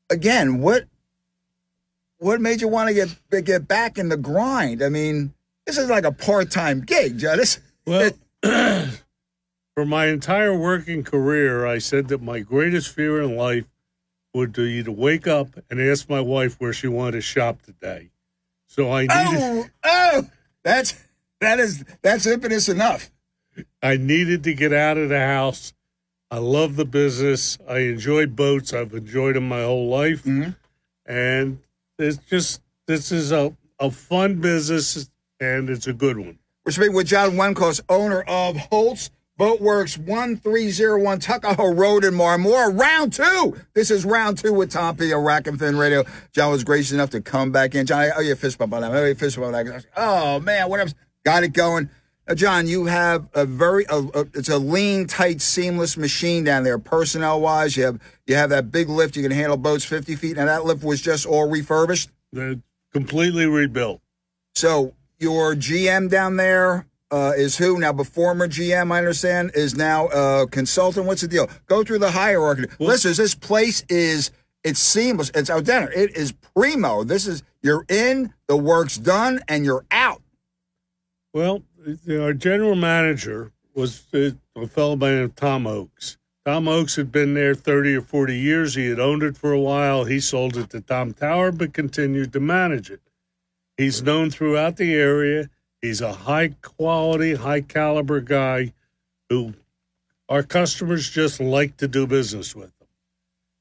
Again, 0.10 0.62
what 0.62 0.86
what 2.20 2.40
made 2.40 2.62
you 2.62 2.68
want 2.68 2.90
to 2.90 2.94
get 2.94 3.46
get 3.46 3.68
back 3.68 3.98
in 3.98 4.10
the 4.10 4.18
grind? 4.18 4.82
I 4.84 4.90
mean, 4.90 5.34
this 5.66 5.78
is 5.78 5.90
like 5.90 6.06
a 6.06 6.12
part 6.12 6.50
time 6.50 6.82
gig. 6.82 7.20
This 7.20 7.60
Well, 7.88 8.12
for 9.78 9.86
my 9.86 10.08
entire 10.08 10.58
working 10.58 11.04
career, 11.04 11.68
I 11.68 11.78
said 11.78 12.08
that 12.08 12.20
my 12.20 12.40
greatest 12.40 12.92
fear 12.92 13.22
in 13.22 13.36
life 13.36 13.66
would 14.34 14.52
be 14.52 14.82
to 14.82 14.92
wake 14.92 15.28
up 15.28 15.50
and 15.70 15.80
ask 15.80 16.10
my 16.10 16.20
wife 16.20 16.56
where 16.58 16.74
she 16.74 16.88
wanted 16.88 17.12
to 17.12 17.22
shop 17.22 17.62
today. 17.62 18.10
So 18.66 18.92
I 18.92 19.02
needed, 19.02 19.14
Oh, 19.14 19.66
oh, 19.84 20.30
that's 20.64 20.96
that 21.42 21.60
is 21.60 21.86
that's 22.02 22.26
impetus 22.26 22.70
enough. 22.70 23.12
I 23.84 23.98
needed 23.98 24.44
to 24.46 24.56
get 24.56 24.74
out 24.74 24.98
of 24.98 25.10
the 25.10 25.20
house. 25.20 25.74
I 26.32 26.40
love 26.40 26.76
the 26.76 26.84
business. 26.84 27.60
I 27.70 27.82
enjoy 27.82 28.26
boats. 28.26 28.74
I've 28.74 28.96
enjoyed 28.96 29.36
them 29.36 29.48
my 29.48 29.62
whole 29.62 29.90
life, 29.90 30.24
Mhm. 30.24 30.56
and 31.06 31.60
it's 32.00 32.18
just 32.18 32.64
this 32.88 33.12
is 33.12 33.32
a 33.32 33.56
a 33.80 33.92
fun 33.92 34.42
business 34.42 35.08
and 35.40 35.70
it's 35.70 35.86
a 35.86 35.94
good 35.94 36.18
one. 36.18 36.40
We're 36.66 36.72
speaking 36.72 36.96
with 36.96 37.06
John 37.06 37.34
Wenkos, 37.34 37.80
owner 37.90 38.22
of 38.24 38.58
Holtz 38.58 39.12
Boatworks, 39.38 40.00
one 40.00 40.36
three 40.36 40.72
zero 40.72 41.00
one 41.00 41.20
Tuckahoe 41.20 41.74
Road 41.74 42.04
in 42.04 42.16
Marmora. 42.16 42.78
Round 42.78 43.14
two. 43.14 43.56
This 43.76 43.92
is 43.92 44.04
round 44.04 44.40
two 44.40 44.52
with 44.52 44.72
Tom 44.72 44.98
P. 44.98 45.12
of 45.12 45.22
Rack 45.22 45.46
and 45.46 45.60
Fin 45.60 45.78
Radio. 45.78 46.04
John 46.32 46.52
was 46.52 46.64
gracious 46.64 46.92
enough 46.92 47.12
to 47.12 47.22
come 47.22 47.52
back 47.52 47.76
in. 47.76 47.86
John, 47.86 48.00
I 48.00 48.10
owe 48.12 48.22
you 48.22 48.34
a 48.34 48.36
fist 48.36 48.58
bump 48.58 48.74
on 48.74 48.82
that. 48.82 48.92
I 48.92 48.98
owe 48.98 49.06
you 49.06 49.12
a 49.12 49.16
fist 49.16 49.38
bump 49.38 49.54
on 49.56 49.66
that. 49.66 49.86
Oh 49.96 50.40
man, 50.40 50.70
what 50.70 50.80
else? 50.80 50.96
Got 51.24 51.44
it 51.44 51.54
going. 51.54 51.90
Now, 52.28 52.34
John, 52.34 52.66
you 52.66 52.86
have 52.86 53.28
a 53.36 53.46
very 53.46 53.86
a, 53.90 53.98
a, 53.98 54.22
it's 54.34 54.50
a 54.50 54.58
lean, 54.58 55.06
tight, 55.06 55.40
seamless 55.40 55.98
machine 55.98 56.44
down 56.44 56.64
there. 56.64 56.80
Personnel 56.80 57.40
wise, 57.40 57.78
you 57.78 57.84
have 57.84 58.02
you 58.26 58.34
have 58.34 58.50
that 58.50 58.72
big 58.72 58.90
lift. 58.90 59.16
You 59.16 59.22
can 59.22 59.32
handle 59.32 59.56
boats 59.56 59.86
fifty 59.86 60.16
feet. 60.16 60.38
Now 60.38 60.46
that 60.46 60.66
lift 60.66 60.84
was 60.84 61.00
just 61.00 61.28
all 61.28 61.48
refurbished. 61.48 62.10
They're 62.32 62.56
completely 62.92 63.46
rebuilt. 63.46 64.02
So 64.56 64.96
your 65.20 65.54
GM 65.54 66.10
down 66.10 66.38
there 66.38 66.88
uh, 67.12 67.34
is 67.38 67.58
who 67.58 67.80
now? 67.80 67.94
The 67.94 68.04
former 68.04 68.48
GM, 68.48 68.92
I 68.92 68.98
understand, 68.98 69.52
is 69.54 69.76
now 69.76 70.08
a 70.08 70.48
consultant. 70.48 71.06
What's 71.06 71.22
the 71.22 71.28
deal? 71.28 71.50
Go 71.68 71.84
through 71.84 72.00
the 72.00 72.12
hierarchy. 72.12 72.66
Listen, 72.80 73.14
this 73.14 73.36
place 73.36 73.84
is 73.90 74.32
it's 74.64 74.80
seamless. 74.80 75.32
It's 75.34 75.50
out 75.50 75.66
there. 75.66 75.92
It 75.92 76.16
is 76.18 76.34
primo. 76.34 77.04
This 77.04 77.28
is 77.28 77.44
you're 77.62 77.86
in, 77.90 78.34
the 78.48 78.58
work's 78.58 78.98
done, 78.98 79.40
and 79.48 79.64
you're 79.64 79.86
out. 79.92 80.22
Well, 81.34 81.64
our 82.10 82.34
general 82.34 82.76
manager 82.76 83.52
was 83.74 84.06
a 84.14 84.68
fellow 84.68 84.96
by 84.96 85.10
the 85.10 85.16
name 85.16 85.26
of 85.26 85.36
Tom 85.36 85.68
Oakes. 85.68 86.18
Tom 86.46 86.68
Oakes 86.68 86.96
had 86.96 87.12
been 87.12 87.34
there 87.34 87.54
30 87.54 87.96
or 87.96 88.02
40 88.02 88.38
years. 88.38 88.76
He 88.76 88.88
had 88.88 89.00
owned 89.00 89.22
it 89.22 89.38
for 89.38 89.52
a 89.52 89.60
while. 89.60 90.06
He 90.06 90.20
sold 90.20 90.58
it 90.58 90.70
to 90.70 90.82
Tom 90.82 91.14
Tower, 91.14 91.52
but 91.52 91.74
continued 91.74 92.34
to 92.34 92.40
manage 92.40 92.90
it. 92.90 93.02
He's 93.78 94.02
known 94.02 94.32
throughout 94.32 94.78
the 94.78 94.94
area. 94.96 95.50
He's 95.88 96.02
a 96.02 96.12
high 96.12 96.50
quality, 96.62 97.34
high 97.36 97.62
caliber 97.62 98.20
guy 98.20 98.74
who 99.30 99.54
our 100.28 100.44
customers 100.44 101.10
just 101.10 101.40
like 101.40 101.78
to 101.78 101.88
do 101.88 102.06
business 102.06 102.54
with 102.54 102.66
him. 102.82 102.88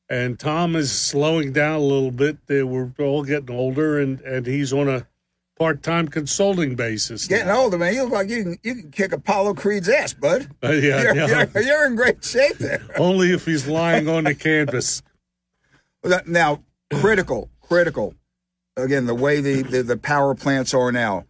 And 0.08 0.38
Tom 0.38 0.74
is 0.74 0.90
slowing 0.90 1.52
down 1.52 1.76
a 1.76 1.84
little 1.84 2.10
bit. 2.10 2.44
They 2.48 2.64
were 2.64 2.90
all 2.98 3.22
getting 3.22 3.54
older, 3.54 4.00
and, 4.00 4.20
and 4.22 4.44
he's 4.44 4.72
on 4.72 4.88
a 4.88 5.06
part-time 5.56 6.08
consulting 6.08 6.74
basis. 6.74 7.28
Getting 7.28 7.46
now. 7.46 7.60
older, 7.60 7.78
man. 7.78 7.94
You 7.94 8.02
look 8.02 8.12
like 8.12 8.28
you 8.28 8.42
can 8.42 8.58
you 8.64 8.74
can 8.74 8.90
kick 8.90 9.12
Apollo 9.12 9.54
Creed's 9.54 9.88
ass, 9.88 10.12
bud. 10.12 10.48
Uh, 10.64 10.72
yeah, 10.72 11.02
you're, 11.02 11.14
yeah. 11.14 11.26
you're- 11.54 11.64
you're 11.64 11.86
in 11.86 11.94
great 11.94 12.24
shape 12.24 12.58
there. 12.58 12.84
Only 12.98 13.30
if 13.32 13.44
he's 13.46 13.68
lying 13.68 14.08
on 14.08 14.24
the 14.24 14.34
canvas. 14.34 15.00
Now, 16.26 16.64
critical, 16.92 17.50
critical. 17.60 18.16
Again, 18.76 19.06
the 19.06 19.14
way 19.14 19.40
the, 19.40 19.62
the, 19.62 19.82
the 19.84 19.96
power 19.96 20.34
plants 20.34 20.74
are 20.74 20.90
now. 20.90 21.24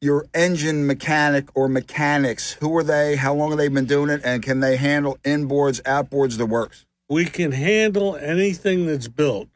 Your 0.00 0.26
engine 0.34 0.86
mechanic 0.86 1.48
or 1.54 1.68
mechanics, 1.68 2.52
who 2.54 2.76
are 2.76 2.82
they? 2.84 3.16
How 3.16 3.34
long 3.34 3.50
have 3.50 3.58
they 3.58 3.68
been 3.68 3.86
doing 3.86 4.10
it? 4.10 4.20
And 4.24 4.42
can 4.42 4.60
they 4.60 4.76
handle 4.76 5.16
inboards, 5.24 5.80
outboards, 5.82 6.36
the 6.36 6.46
works? 6.46 6.84
We 7.08 7.24
can 7.24 7.52
handle 7.52 8.16
anything 8.16 8.86
that's 8.86 9.08
built 9.08 9.48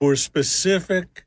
for 0.00 0.16
specific 0.16 1.24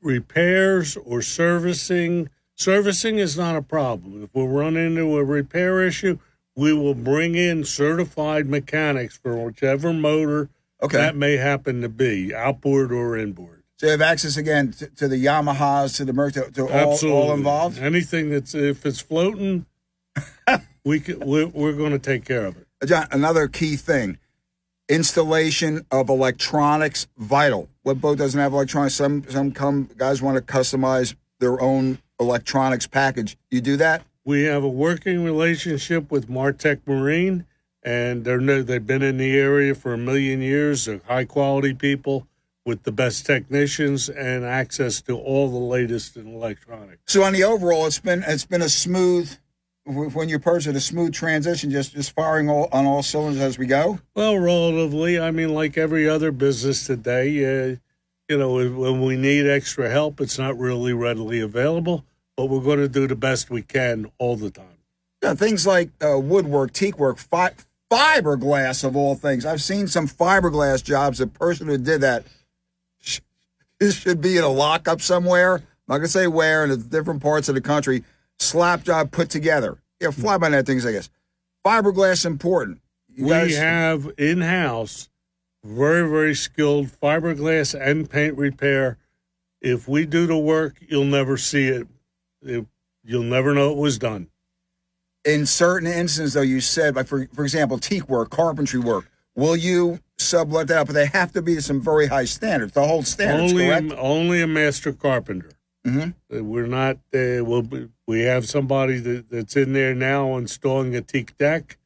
repairs 0.00 0.96
or 0.96 1.22
servicing. 1.22 2.28
Servicing 2.54 3.18
is 3.18 3.38
not 3.38 3.56
a 3.56 3.62
problem. 3.62 4.22
If 4.22 4.30
we 4.34 4.44
run 4.44 4.76
into 4.76 5.16
a 5.16 5.24
repair 5.24 5.82
issue, 5.82 6.18
we 6.54 6.72
will 6.74 6.94
bring 6.94 7.34
in 7.34 7.64
certified 7.64 8.46
mechanics 8.46 9.16
for 9.16 9.36
whichever 9.42 9.92
motor 9.92 10.50
Okay. 10.82 10.98
that 10.98 11.16
may 11.16 11.36
happen 11.36 11.80
to 11.80 11.88
be, 11.88 12.34
outboard 12.34 12.92
or 12.92 13.16
inboard. 13.16 13.61
You 13.82 13.88
have 13.88 14.00
access 14.00 14.36
again 14.36 14.70
to, 14.74 14.86
to 14.86 15.08
the 15.08 15.16
Yamahas, 15.16 15.96
to 15.96 16.04
the 16.04 16.12
Merc, 16.12 16.34
to, 16.34 16.48
to 16.52 16.68
all, 16.68 16.92
Absolutely. 16.92 17.20
all 17.20 17.34
involved? 17.34 17.78
Anything 17.80 18.30
that's 18.30 18.54
if 18.54 18.86
it's 18.86 19.00
floating, 19.00 19.66
we 20.84 21.00
can, 21.00 21.18
we're, 21.18 21.48
we're 21.48 21.72
going 21.72 21.90
to 21.90 21.98
take 21.98 22.24
care 22.24 22.46
of 22.46 22.56
it. 22.56 22.66
Uh, 22.80 22.86
John, 22.86 23.08
another 23.10 23.48
key 23.48 23.74
thing 23.74 24.18
installation 24.88 25.84
of 25.90 26.08
electronics 26.10 27.08
vital. 27.16 27.68
What 27.82 28.00
boat 28.00 28.18
doesn't 28.18 28.38
have 28.38 28.52
electronics? 28.52 28.94
Some 28.94 29.24
some 29.28 29.50
come 29.50 29.90
guys 29.96 30.22
want 30.22 30.36
to 30.36 30.42
customize 30.52 31.16
their 31.40 31.60
own 31.60 31.98
electronics 32.20 32.86
package. 32.86 33.36
You 33.50 33.60
do 33.60 33.76
that? 33.78 34.02
We 34.24 34.44
have 34.44 34.62
a 34.62 34.68
working 34.68 35.24
relationship 35.24 36.08
with 36.12 36.28
Martech 36.28 36.80
Marine, 36.86 37.46
and 37.82 38.24
they're 38.24 38.62
they've 38.62 38.86
been 38.86 39.02
in 39.02 39.16
the 39.16 39.36
area 39.36 39.74
for 39.74 39.92
a 39.92 39.98
million 39.98 40.40
years. 40.40 40.84
They're 40.84 41.00
high 41.08 41.24
quality 41.24 41.74
people 41.74 42.28
with 42.64 42.84
the 42.84 42.92
best 42.92 43.26
technicians 43.26 44.08
and 44.08 44.44
access 44.44 45.00
to 45.02 45.16
all 45.16 45.48
the 45.48 45.58
latest 45.58 46.16
in 46.16 46.28
electronics. 46.28 47.00
So 47.06 47.22
on 47.22 47.32
the 47.32 47.44
overall, 47.44 47.86
it's 47.86 47.98
been 47.98 48.24
it's 48.26 48.44
been 48.44 48.62
a 48.62 48.68
smooth 48.68 49.36
when 49.84 50.28
you 50.28 50.38
purchase 50.38 50.68
it, 50.68 50.76
a 50.76 50.80
smooth 50.80 51.12
transition, 51.12 51.70
just 51.70 51.92
just 51.92 52.12
firing 52.12 52.48
all 52.48 52.68
on 52.72 52.86
all 52.86 53.02
cylinders 53.02 53.42
as 53.42 53.58
we 53.58 53.66
go. 53.66 53.98
Well, 54.14 54.38
relatively, 54.38 55.18
I 55.18 55.30
mean, 55.30 55.54
like 55.54 55.76
every 55.76 56.08
other 56.08 56.30
business 56.30 56.86
today, 56.86 57.72
uh, 57.72 57.76
you 58.28 58.38
know, 58.38 58.54
when 58.54 59.02
we 59.02 59.16
need 59.16 59.46
extra 59.46 59.90
help, 59.90 60.20
it's 60.20 60.38
not 60.38 60.56
really 60.58 60.92
readily 60.92 61.40
available, 61.40 62.04
but 62.36 62.46
we're 62.46 62.60
going 62.60 62.78
to 62.78 62.88
do 62.88 63.08
the 63.08 63.16
best 63.16 63.50
we 63.50 63.62
can 63.62 64.10
all 64.18 64.36
the 64.36 64.50
time. 64.50 64.66
Yeah, 65.22 65.34
things 65.34 65.66
like 65.66 65.90
uh, 66.04 66.18
woodwork, 66.18 66.72
teak 66.72 66.98
work, 66.98 67.18
fi- 67.18 67.54
fiberglass 67.90 68.84
of 68.84 68.96
all 68.96 69.14
things. 69.14 69.44
I've 69.44 69.62
seen 69.62 69.86
some 69.86 70.08
fiberglass 70.08 70.82
jobs. 70.82 71.18
The 71.18 71.26
person 71.26 71.66
who 71.66 71.78
did 71.78 72.00
that 72.00 72.24
should 73.90 74.20
be 74.20 74.36
in 74.36 74.44
a 74.44 74.48
lockup 74.48 75.00
somewhere. 75.00 75.56
I'm 75.56 75.62
not 75.88 75.96
gonna 75.98 76.08
say 76.08 76.26
where 76.26 76.64
in 76.64 76.70
the 76.70 76.76
different 76.76 77.22
parts 77.22 77.48
of 77.48 77.54
the 77.54 77.60
country. 77.60 78.04
Slap 78.38 78.82
job 78.84 79.10
put 79.10 79.30
together. 79.30 79.78
Yeah, 80.00 80.10
fly 80.10 80.38
by 80.38 80.48
night 80.48 80.66
things. 80.66 80.84
I 80.86 80.92
guess 80.92 81.10
fiberglass 81.64 82.24
important. 82.26 82.80
You 83.08 83.24
we 83.24 83.30
guys- 83.30 83.56
have 83.56 84.10
in 84.18 84.40
house 84.40 85.08
very, 85.64 86.08
very 86.08 86.34
skilled 86.34 86.88
fiberglass 87.00 87.78
and 87.78 88.08
paint 88.10 88.36
repair. 88.36 88.98
If 89.60 89.86
we 89.86 90.06
do 90.06 90.26
the 90.26 90.36
work, 90.36 90.76
you'll 90.80 91.04
never 91.04 91.36
see 91.36 91.68
it. 91.68 91.86
It- 92.42 92.66
you'll 93.04 93.22
never 93.22 93.54
know 93.54 93.70
it 93.72 93.78
was 93.78 93.98
done. 93.98 94.28
in 95.24 95.46
certain 95.46 95.86
instances, 95.86 96.32
though, 96.34 96.40
you 96.42 96.60
said, 96.60 96.96
like 96.96 97.06
for 97.06 97.28
for 97.32 97.44
example, 97.44 97.78
teak 97.78 98.08
work, 98.08 98.30
carpentry 98.30 98.80
work. 98.80 99.08
Will 99.36 99.54
you 99.54 100.00
sublet 100.18 100.68
that 100.68 100.78
out? 100.78 100.86
But 100.86 100.94
they 100.94 101.06
have 101.06 101.32
to 101.32 101.42
be 101.42 101.54
to 101.56 101.62
some 101.62 101.80
very 101.80 102.06
high 102.06 102.24
standards. 102.24 102.72
The 102.72 102.86
whole 102.86 103.02
standards, 103.02 103.52
only, 103.52 103.66
correct? 103.66 103.92
a, 103.92 103.96
only 103.98 104.42
a 104.42 104.46
master 104.46 104.92
carpenter. 104.92 105.50
Mhm. 105.86 106.14
Uh, 106.34 106.44
We're 106.44 106.66
not. 106.66 106.96
Uh, 107.14 107.44
we'll 107.44 107.62
be, 107.62 107.88
we 108.06 108.20
have 108.20 108.48
somebody 108.48 108.98
that, 109.00 109.30
that's 109.30 109.56
in 109.56 109.72
there 109.72 109.94
now 109.94 110.36
installing 110.36 110.94
a 110.94 111.00
teak 111.00 111.36
deck, 111.38 111.76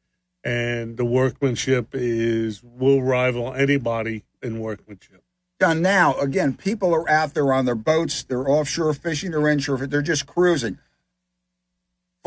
and 0.43 0.97
the 0.97 1.05
workmanship 1.05 1.89
is 1.93 2.61
will 2.63 3.01
rival 3.01 3.53
anybody 3.53 4.23
in 4.43 4.59
workmanship. 4.59 5.23
John, 5.59 5.81
now 5.81 6.13
again, 6.19 6.53
people 6.53 6.93
are 6.93 7.09
out 7.09 7.33
there 7.33 7.51
on 7.51 7.65
their 7.65 7.73
boats. 7.75 8.21
They're 8.23 8.47
offshore 8.47 8.93
fishing. 8.93 9.31
They're 9.31 9.47
inshore. 9.47 9.77
They're 9.87 10.03
just 10.03 10.27
cruising. 10.27 10.77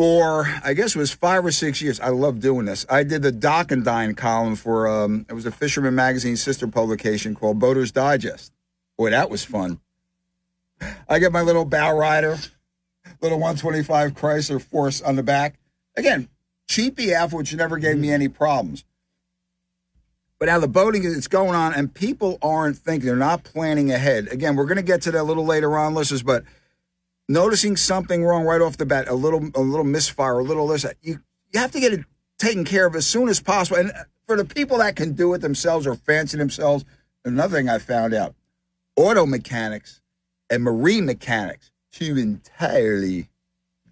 For 0.01 0.49
I 0.65 0.73
guess 0.73 0.97
it 0.97 0.99
was 0.99 1.13
five 1.13 1.45
or 1.45 1.53
six 1.53 1.83
years. 1.83 2.01
I 2.01 2.09
love 2.09 2.41
doing 2.41 2.65
this. 2.65 2.87
I 2.89 3.03
did 3.03 3.21
the 3.21 3.31
Dock 3.31 3.71
and 3.71 3.85
Dine 3.85 4.15
column 4.15 4.57
for 4.57 4.89
um, 4.89 5.27
it 5.29 5.35
was 5.35 5.45
a 5.45 5.51
Fisherman 5.51 5.95
Magazine 5.95 6.39
sister 6.39 6.67
publication 6.67 7.35
called 7.35 7.59
Boaters 7.59 7.93
Digest. 7.93 8.51
Boy, 8.97 9.11
that 9.11 9.29
was 9.29 9.45
fun. 9.45 9.79
I 11.07 11.19
get 11.19 11.33
my 11.33 11.43
little 11.43 11.67
bow 11.67 11.95
rider, 11.95 12.39
little 13.21 13.39
125 13.39 14.15
Chrysler 14.15 14.63
Force 14.63 15.03
on 15.03 15.17
the 15.17 15.23
back. 15.23 15.59
Again, 15.95 16.31
cheapy 16.67 17.13
F, 17.13 17.35
which 17.35 17.55
never 17.55 17.77
gave 17.77 17.99
me 17.99 18.11
any 18.11 18.29
problems. 18.29 18.87
But 20.39 20.47
now 20.47 20.61
the 20.61 20.67
boating 20.67 21.05
is 21.05 21.15
it's 21.15 21.29
going 21.29 21.55
on, 21.55 21.75
and 21.75 21.93
people 21.93 22.39
aren't 22.41 22.79
thinking; 22.79 23.05
they're 23.07 23.17
not 23.17 23.45
planning 23.45 23.93
ahead. 23.93 24.29
Again, 24.29 24.57
we're 24.57 24.65
going 24.65 24.77
to 24.77 24.83
get 24.83 25.03
to 25.03 25.11
that 25.11 25.21
a 25.21 25.25
little 25.25 25.45
later 25.45 25.77
on, 25.77 25.93
listeners. 25.93 26.23
But 26.23 26.45
noticing 27.31 27.77
something 27.77 28.25
wrong 28.25 28.45
right 28.45 28.61
off 28.61 28.77
the 28.77 28.85
bat, 28.85 29.07
a 29.07 29.15
little, 29.15 29.49
a 29.55 29.61
little 29.61 29.85
misfire, 29.85 30.41
a 30.41 30.43
little 30.43 30.67
this, 30.67 30.85
you 31.01 31.21
you 31.53 31.61
have 31.61 31.71
to 31.73 31.81
get 31.81 31.93
it 31.93 32.05
taken 32.39 32.65
care 32.65 32.87
of 32.87 32.95
as 32.95 33.07
soon 33.07 33.29
as 33.29 33.41
possible. 33.41 33.79
And 33.79 33.91
uh, 33.93 34.05
for 34.27 34.37
the 34.37 34.45
people 34.45 34.79
that 34.79 34.97
can 34.97 35.13
do 35.13 35.33
it 35.35 35.39
themselves 35.39 35.87
or 35.87 35.95
fancy 35.95 36.37
themselves, 36.37 36.85
another 37.25 37.57
thing 37.57 37.69
I 37.69 37.79
found 37.79 38.15
out: 38.15 38.35
auto 38.97 39.27
mechanics 39.27 40.01
and 40.51 40.63
marine 40.63 41.07
mechanics, 41.07 41.71
two 41.93 42.17
entirely 42.17 43.29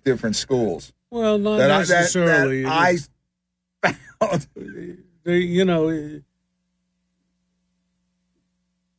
different 0.04 0.37
schools. 0.37 0.92
Well, 1.11 1.38
not 1.38 1.59
That 1.59 1.71
I, 1.71 1.83
that, 1.85 1.88
necessarily. 1.88 2.62
that 2.64 3.07
I 3.83 3.95
found. 4.21 4.47
you 5.25 5.64
know, 5.64 6.21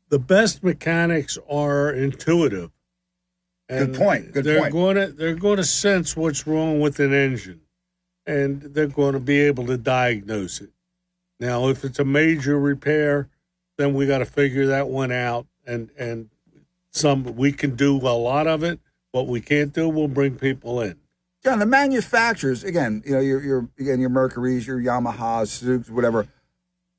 the 0.09 0.19
best 0.19 0.63
mechanics 0.63 1.37
are 1.49 1.91
intuitive. 1.91 2.71
Good 3.69 3.93
point, 3.93 4.33
good 4.33 4.45
they're 4.45 4.61
point. 4.61 4.73
Going 4.73 4.95
to, 4.95 5.07
they're 5.07 5.35
going 5.35 5.57
to 5.57 5.63
sense 5.63 6.17
what's 6.17 6.47
wrong 6.47 6.79
with 6.79 6.99
an 6.99 7.13
engine, 7.13 7.61
and 8.25 8.61
they're 8.61 8.87
going 8.87 9.13
to 9.13 9.19
be 9.19 9.41
able 9.41 9.67
to 9.67 9.77
diagnose 9.77 10.59
it. 10.59 10.71
Now, 11.39 11.67
if 11.67 11.85
it's 11.85 11.99
a 11.99 12.03
major 12.03 12.59
repair, 12.59 13.29
then 13.77 13.93
we 13.93 14.07
got 14.07 14.17
to 14.17 14.25
figure 14.25 14.65
that 14.67 14.87
one 14.87 15.11
out, 15.11 15.45
and 15.67 15.91
and 15.97 16.29
some 16.91 17.35
we 17.35 17.51
can 17.51 17.75
do 17.75 17.95
a 17.97 18.17
lot 18.17 18.47
of 18.47 18.63
it. 18.63 18.79
What 19.11 19.27
we 19.27 19.39
can't 19.39 19.71
do, 19.71 19.87
we'll 19.87 20.07
bring 20.07 20.35
people 20.35 20.81
in. 20.81 20.95
John, 21.43 21.59
the 21.59 21.65
manufacturers, 21.65 22.63
again, 22.63 23.03
you 23.05 23.13
know, 23.13 23.19
your, 23.19 23.41
your 23.41 23.69
again, 23.79 23.99
your 23.99 24.09
Mercury's, 24.09 24.65
your 24.65 24.79
Yamahas, 24.79 25.47
Suzuki's, 25.47 25.91
whatever, 25.91 26.27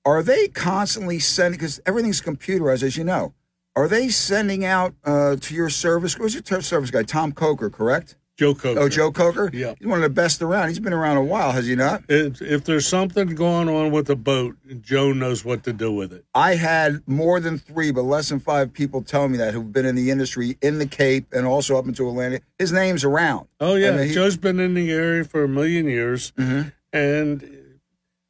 are 0.04 0.22
they 0.22 0.48
constantly 0.48 1.18
sending, 1.18 1.58
because 1.58 1.80
everything's 1.84 2.22
computerized, 2.22 2.82
as 2.84 2.96
you 2.96 3.04
know, 3.04 3.34
are 3.76 3.88
they 3.88 4.08
sending 4.08 4.64
out 4.64 4.94
uh, 5.04 5.36
to 5.36 5.54
your 5.54 5.70
service? 5.70 6.14
Who's 6.14 6.34
your 6.34 6.60
service 6.62 6.90
guy? 6.90 7.02
Tom 7.02 7.32
Coker, 7.32 7.70
correct? 7.70 8.16
Joe 8.36 8.54
Coker. 8.54 8.80
Oh, 8.80 8.88
Joe 8.88 9.12
Coker? 9.12 9.50
Yeah. 9.52 9.74
He's 9.78 9.86
one 9.86 9.98
of 9.98 10.02
the 10.02 10.08
best 10.08 10.40
around. 10.40 10.68
He's 10.68 10.80
been 10.80 10.94
around 10.94 11.18
a 11.18 11.22
while, 11.22 11.52
has 11.52 11.66
he 11.66 11.74
not? 11.76 12.04
If, 12.08 12.40
if 12.40 12.64
there's 12.64 12.86
something 12.86 13.34
going 13.34 13.68
on 13.68 13.90
with 13.90 14.06
the 14.06 14.16
boat, 14.16 14.56
Joe 14.80 15.12
knows 15.12 15.44
what 15.44 15.62
to 15.64 15.74
do 15.74 15.92
with 15.92 16.10
it. 16.14 16.24
I 16.34 16.54
had 16.54 17.02
more 17.06 17.38
than 17.38 17.58
three, 17.58 17.90
but 17.90 18.00
less 18.02 18.30
than 18.30 18.40
five 18.40 18.72
people 18.72 19.02
tell 19.02 19.28
me 19.28 19.36
that 19.36 19.52
who've 19.52 19.70
been 19.70 19.84
in 19.84 19.94
the 19.94 20.10
industry 20.10 20.56
in 20.62 20.78
the 20.78 20.86
Cape 20.86 21.26
and 21.32 21.46
also 21.46 21.76
up 21.76 21.86
into 21.86 22.08
Atlantic. 22.08 22.42
His 22.58 22.72
name's 22.72 23.04
around. 23.04 23.46
Oh 23.60 23.74
yeah, 23.74 24.02
he- 24.02 24.14
Joe's 24.14 24.38
been 24.38 24.58
in 24.58 24.72
the 24.72 24.90
area 24.90 25.22
for 25.24 25.44
a 25.44 25.48
million 25.48 25.84
years, 25.86 26.32
and 26.94 27.76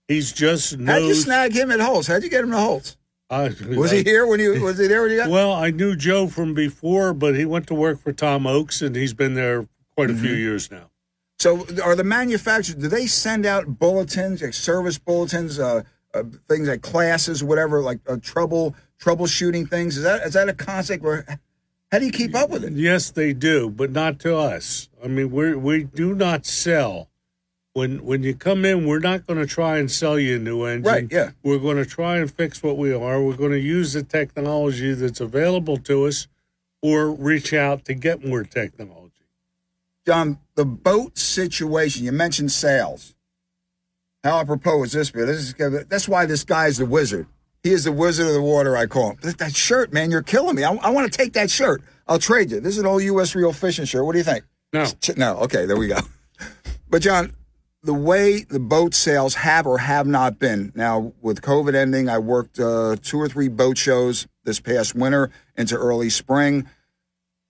he's 0.09 0.33
just 0.33 0.77
knows. 0.77 1.01
How'd 1.03 1.09
you 1.09 1.15
snag 1.15 1.53
him 1.53 1.71
at 1.71 1.79
Holtz? 1.79 2.09
How'd 2.09 2.25
you 2.25 2.31
get 2.31 2.43
him 2.43 2.51
to 2.51 2.59
Holtz? 2.59 2.97
I- 3.31 3.55
Was 3.77 3.93
he 3.93 4.03
here 4.03 4.27
when 4.27 4.41
you 4.41 4.61
was 4.63 4.79
he 4.79 4.87
there 4.89 5.03
when 5.03 5.13
you 5.13 5.19
got? 5.19 5.31
Well, 5.31 5.53
I 5.53 5.71
knew 5.71 5.95
Joe 5.95 6.27
from 6.27 6.53
before, 6.53 7.15
but 7.15 7.37
he 7.37 7.45
went 7.45 7.67
to 7.69 7.75
work 7.75 8.01
for 8.01 8.13
Tom 8.13 8.47
Oakes, 8.47 8.83
and 8.83 8.97
he's 8.97 9.15
been 9.15 9.35
there 9.35 9.69
quite 9.95 10.11
a 10.11 10.15
few 10.15 10.31
Mm-hmm. 10.31 10.39
years 10.39 10.71
now. 10.71 10.91
So, 11.39 11.65
are 11.83 11.95
the 11.97 12.05
manufacturers? 12.05 12.75
Do 12.77 12.89
they 12.89 13.07
send 13.07 13.47
out 13.47 13.79
bulletins, 13.79 14.43
like 14.43 14.53
service 14.53 14.99
bulletins, 14.99 15.59
uh, 15.59 15.83
uh, 16.13 16.25
things 16.49 16.69
like 16.69 16.83
classes, 16.83 17.43
whatever, 17.43 17.81
like 17.81 18.01
uh, 18.09 18.17
trouble 18.21 18.75
troubleshooting 19.01 19.71
things? 19.71 19.97
Is 19.97 20.03
that 20.03 20.23
is 20.27 20.33
that 20.35 20.49
a 20.49 20.53
concept? 20.55 21.03
Where 21.05 21.25
how 21.93 21.99
do 22.01 22.07
you 22.07 22.13
keep 22.13 22.35
up 22.35 22.51
with 22.51 22.65
it? 22.65 22.73
Yes, 22.73 23.11
they 23.11 23.33
do, 23.33 23.71
but 23.71 23.91
not 23.93 24.19
to 24.21 24.37
us. 24.37 24.89
I 25.03 25.07
mean, 25.07 25.31
we 25.31 25.55
we 25.55 25.85
do 25.85 26.15
not 26.15 26.47
sell. 26.47 27.10
When 27.81 28.05
when 28.05 28.23
you 28.23 28.35
come 28.35 28.65
in, 28.67 28.87
we're 28.87 28.99
not 28.99 29.27
going 29.27 29.41
to 29.41 29.47
try 29.47 29.79
and 29.79 29.91
sell 29.91 30.19
you 30.19 30.37
a 30.37 30.39
new 30.39 30.65
engine. 30.65 30.93
Right, 30.93 31.07
yeah. 31.11 31.31
We're 31.43 31.59
going 31.59 31.79
to 31.79 31.87
try 31.87 32.19
and 32.19 32.31
fix 32.31 32.63
what 32.63 32.77
we 32.77 32.93
are. 32.93 33.23
We're 33.23 33.37
going 33.37 33.53
to 33.53 33.59
use 33.59 33.95
the 33.95 34.03
technology 34.03 34.93
that's 34.93 35.21
available 35.21 35.79
to 35.79 36.05
us. 36.05 36.29
or 36.83 37.11
reach 37.11 37.53
out 37.53 37.85
to 37.87 37.95
get 37.95 38.25
more 38.25 38.43
technology. 38.45 39.25
John, 40.07 40.39
the 40.57 40.65
boat 40.65 41.19
situation, 41.19 42.05
you 42.05 42.13
mentioned 42.13 42.53
sales. 42.53 43.15
How 44.25 44.41
apropos 44.41 44.83
is 44.85 44.93
this? 44.93 45.11
But 45.11 45.27
This 45.27 45.39
is, 45.41 45.55
that's 45.89 46.09
why 46.09 46.27
this 46.27 46.45
guy's 46.45 46.77
the 46.79 46.87
wizard. 46.87 47.27
He 47.63 47.71
is 47.73 47.85
the 47.85 47.93
wizard 47.93 48.27
of 48.27 48.33
the 48.35 48.43
water, 48.43 48.77
I 48.77 48.87
call 48.87 49.11
him. 49.11 49.19
That, 49.23 49.39
that 49.39 49.55
shirt, 49.55 49.93
man, 49.93 50.11
you're 50.11 50.23
killing 50.23 50.57
me. 50.57 50.65
I, 50.65 50.73
I 50.75 50.91
want 50.91 51.11
to 51.11 51.17
take 51.17 51.33
that 51.35 51.51
shirt. 51.51 51.83
I'll 52.09 52.19
trade 52.19 52.51
you. 52.51 52.61
This 52.61 52.75
is 52.75 52.79
an 52.81 52.87
old 52.87 53.03
U.S. 53.03 53.35
Real 53.35 53.53
Fishing 53.53 53.85
shirt. 53.87 54.05
What 54.05 54.13
do 54.13 54.19
you 54.19 54.25
think? 54.25 54.45
No. 54.73 54.87
No. 55.17 55.37
Okay, 55.45 55.65
there 55.67 55.77
we 55.79 55.89
go. 55.89 55.99
But, 56.93 57.03
John, 57.03 57.37
the 57.83 57.95
way 57.95 58.43
the 58.43 58.61
boat 58.61 58.95
sales 58.95 59.37
have 59.37 59.67
or 59.67 59.79
have 59.79 60.07
not 60.07 60.39
been 60.39 60.73
now 60.75 61.13
with 61.21 61.41
COVID 61.41 61.75
ending, 61.75 62.09
I 62.09 62.19
worked 62.19 62.59
uh, 62.59 62.97
two 63.03 63.19
or 63.19 63.29
three 63.29 63.49
boat 63.49 63.79
shows 63.79 64.27
this 64.45 64.61
past 64.61 64.95
winter 64.95 65.31
into 65.57 65.77
early 65.77 66.11
spring. 66.11 66.69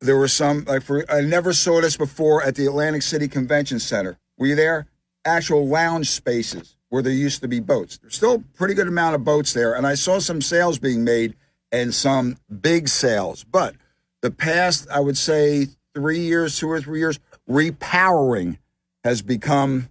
There 0.00 0.16
were 0.16 0.28
some, 0.28 0.64
like 0.64 0.82
for, 0.82 1.04
I 1.10 1.20
never 1.22 1.52
saw 1.52 1.80
this 1.80 1.96
before 1.96 2.42
at 2.42 2.54
the 2.54 2.66
Atlantic 2.66 3.02
City 3.02 3.28
Convention 3.28 3.80
Center. 3.80 4.18
Were 4.38 4.46
you 4.46 4.54
there? 4.54 4.86
Actual 5.24 5.66
lounge 5.66 6.10
spaces 6.10 6.76
where 6.88 7.02
there 7.02 7.12
used 7.12 7.40
to 7.42 7.48
be 7.48 7.60
boats. 7.60 7.98
There's 7.98 8.16
still 8.16 8.34
a 8.36 8.56
pretty 8.56 8.74
good 8.74 8.88
amount 8.88 9.14
of 9.14 9.24
boats 9.24 9.52
there, 9.52 9.74
and 9.74 9.86
I 9.86 9.94
saw 9.94 10.18
some 10.18 10.40
sales 10.40 10.78
being 10.78 11.04
made 11.04 11.34
and 11.70 11.94
some 11.94 12.36
big 12.60 12.88
sales. 12.88 13.44
But 13.44 13.74
the 14.22 14.30
past, 14.30 14.88
I 14.90 15.00
would 15.00 15.18
say, 15.18 15.68
three 15.94 16.20
years, 16.20 16.58
two 16.58 16.70
or 16.70 16.80
three 16.80 16.98
years, 16.98 17.18
repowering 17.48 18.58
has 19.04 19.22
become, 19.22 19.88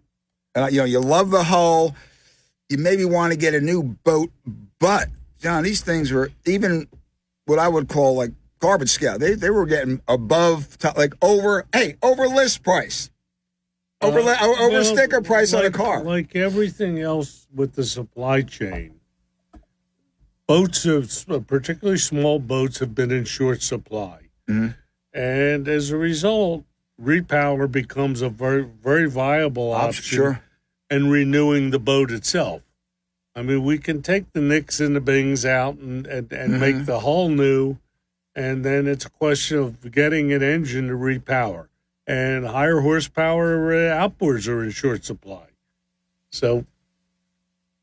uh, 0.56 0.68
you 0.72 0.79
know, 0.79 0.86
you 0.86 1.00
love 1.00 1.29
the 1.29 1.44
hull, 1.44 1.96
you 2.70 2.77
maybe 2.77 3.06
want 3.06 3.34
to 3.34 3.38
get 3.38 3.53
a 3.53 3.62
new 3.62 3.84
boat, 3.84 4.32
but 4.79 5.10
John, 5.39 5.63
these 5.63 5.82
things 5.82 6.12
were 6.12 6.32
even 6.46 6.88
what 7.46 7.60
I 7.60 7.68
would 7.68 7.88
call 7.88 8.15
like 8.15 8.32
garbage 8.60 8.89
scale. 8.89 9.18
They 9.18 9.34
they 9.34 9.50
were 9.50 9.65
getting 9.65 10.01
above, 10.08 10.77
like 10.96 11.13
over, 11.22 11.65
hey, 11.74 11.96
over 12.01 12.27
list 12.27 12.63
price. 12.63 13.10
Over, 14.01 14.20
uh, 14.20 14.38
over 14.41 14.70
well, 14.70 14.84
sticker 14.86 15.22
price 15.22 15.51
like, 15.51 15.65
on 15.65 15.68
a 15.68 15.72
car. 15.72 16.03
Like 16.03 16.36
everything 16.36 17.00
else 17.00 17.48
with 17.53 17.74
the 17.74 17.84
supply 17.84 18.44
chain, 18.44 19.00
boats, 20.48 20.84
have, 20.84 21.48
particularly 21.48 21.98
small 21.98 22.39
boats, 22.39 22.79
have 22.79 22.96
been 22.96 23.12
in 23.12 23.25
short 23.25 23.62
supply. 23.62 24.29
Mm-hmm. 24.50 24.70
And 25.13 25.68
as 25.68 25.91
a 25.91 25.98
result, 25.98 26.63
repower 27.01 27.72
becomes 27.72 28.22
a 28.22 28.29
very, 28.29 28.63
very 28.63 29.10
viable 29.10 29.72
option 29.72 30.18
sure. 30.18 30.44
and 30.89 31.12
renewing 31.12 31.72
the 31.72 31.79
boat 31.79 32.12
itself. 32.12 32.63
I 33.36 33.41
mean, 33.41 33.63
we 33.63 33.77
can 33.77 34.01
take 34.01 34.34
the 34.34 34.41
nicks 34.41 34.79
and 34.79 34.96
the 34.96 35.01
bings 35.01 35.46
out 35.46 35.75
and, 35.75 36.06
and, 36.08 36.32
and 36.32 36.51
mm-hmm. 36.51 36.60
make 36.60 36.86
the 36.86 37.00
hull 37.00 37.29
new, 37.29 37.77
and 38.36 38.65
then 38.65 38.88
it's 38.88 39.06
a 39.06 39.10
question 39.10 39.58
of 39.60 39.91
getting 39.91 40.34
an 40.34 40.44
engine 40.44 40.88
to 40.88 40.94
repower 40.94 41.70
and 42.10 42.48
higher 42.48 42.79
horsepower 42.79 43.72
uh, 43.72 44.10
outboards 44.10 44.48
are 44.48 44.63
in 44.63 44.72
short 44.72 45.06
supply. 45.06 45.46
So, 46.32 46.65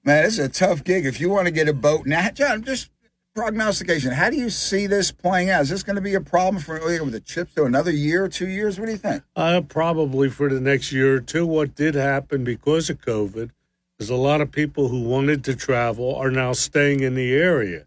man, 0.05 0.25
it's 0.25 0.39
a 0.39 0.49
tough 0.49 0.83
gig. 0.83 1.07
If 1.07 1.21
you 1.21 1.31
want 1.31 1.47
to 1.47 1.53
get 1.53 1.69
a 1.69 1.73
boat 1.73 2.07
now, 2.07 2.31
John, 2.31 2.65
just 2.65 2.91
prognostication. 3.37 4.11
How 4.11 4.31
do 4.31 4.37
you 4.37 4.51
see 4.51 4.87
this 4.87 5.13
playing 5.13 5.51
out? 5.51 5.63
Is 5.63 5.69
this 5.69 5.83
going 5.83 5.97
to 5.97 6.03
be 6.03 6.15
a 6.15 6.21
problem 6.21 6.61
for 6.61 6.81
with 6.81 7.13
the 7.13 7.21
chips 7.21 7.55
to 7.55 7.65
another 7.65 7.93
year 7.93 8.25
or 8.25 8.29
two 8.29 8.49
years? 8.49 8.81
What 8.81 8.87
do 8.87 8.93
you 8.93 8.99
think? 8.99 9.23
Uh, 9.37 9.61
probably 9.61 10.29
for 10.29 10.49
the 10.49 10.61
next 10.61 10.91
year 10.91 11.17
or 11.17 11.21
two. 11.21 11.47
What 11.47 11.75
did 11.75 11.95
happen 11.95 12.43
because 12.43 12.91
of 12.91 13.01
COVID 13.01 13.51
is 13.99 14.11
a 14.11 14.17
lot 14.17 14.41
of 14.41 14.51
people 14.51 14.89
who 14.89 15.03
wanted 15.03 15.45
to 15.45 15.55
travel 15.55 16.17
are 16.17 16.31
now 16.31 16.53
staying 16.53 17.01
in 17.01 17.15
the 17.15 17.35
area. 17.35 17.87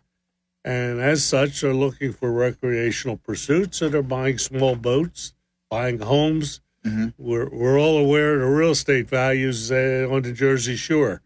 And 0.63 1.01
as 1.01 1.23
such, 1.23 1.63
are 1.63 1.73
looking 1.73 2.13
for 2.13 2.31
recreational 2.31 3.17
pursuits 3.17 3.81
and 3.81 3.95
are 3.95 4.03
buying 4.03 4.37
small 4.37 4.75
boats 4.75 5.33
buying 5.69 5.99
homes. 5.99 6.61
Mm-hmm. 6.85 7.09
We're 7.17 7.49
we're 7.49 7.79
all 7.79 7.97
aware 7.97 8.35
of 8.35 8.41
the 8.41 8.47
real 8.47 8.71
estate 8.71 9.07
values 9.07 9.71
uh, 9.71 10.07
on 10.09 10.23
the 10.23 10.31
Jersey 10.31 10.75
Shore. 10.75 11.21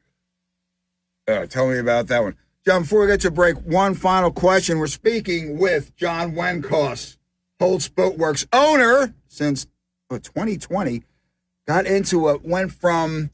Uh, 1.28 1.46
tell 1.46 1.70
me 1.70 1.78
about 1.78 2.08
that 2.08 2.22
one, 2.22 2.36
John. 2.66 2.84
Before 2.84 3.02
we 3.02 3.08
get 3.08 3.20
to 3.22 3.32
break, 3.32 3.58
one 3.58 3.94
final 3.94 4.32
question. 4.32 4.80
We're 4.80 4.88
speaking 4.88 5.58
with 5.58 5.96
John 5.98 6.32
Wenkos, 6.32 7.18
Holtz 7.60 7.90
Boatworks 7.90 8.48
owner 8.54 9.14
since 9.28 9.68
2020. 10.10 11.04
Got 11.68 11.86
into 11.86 12.30
it, 12.30 12.46
went 12.46 12.72
from, 12.72 13.32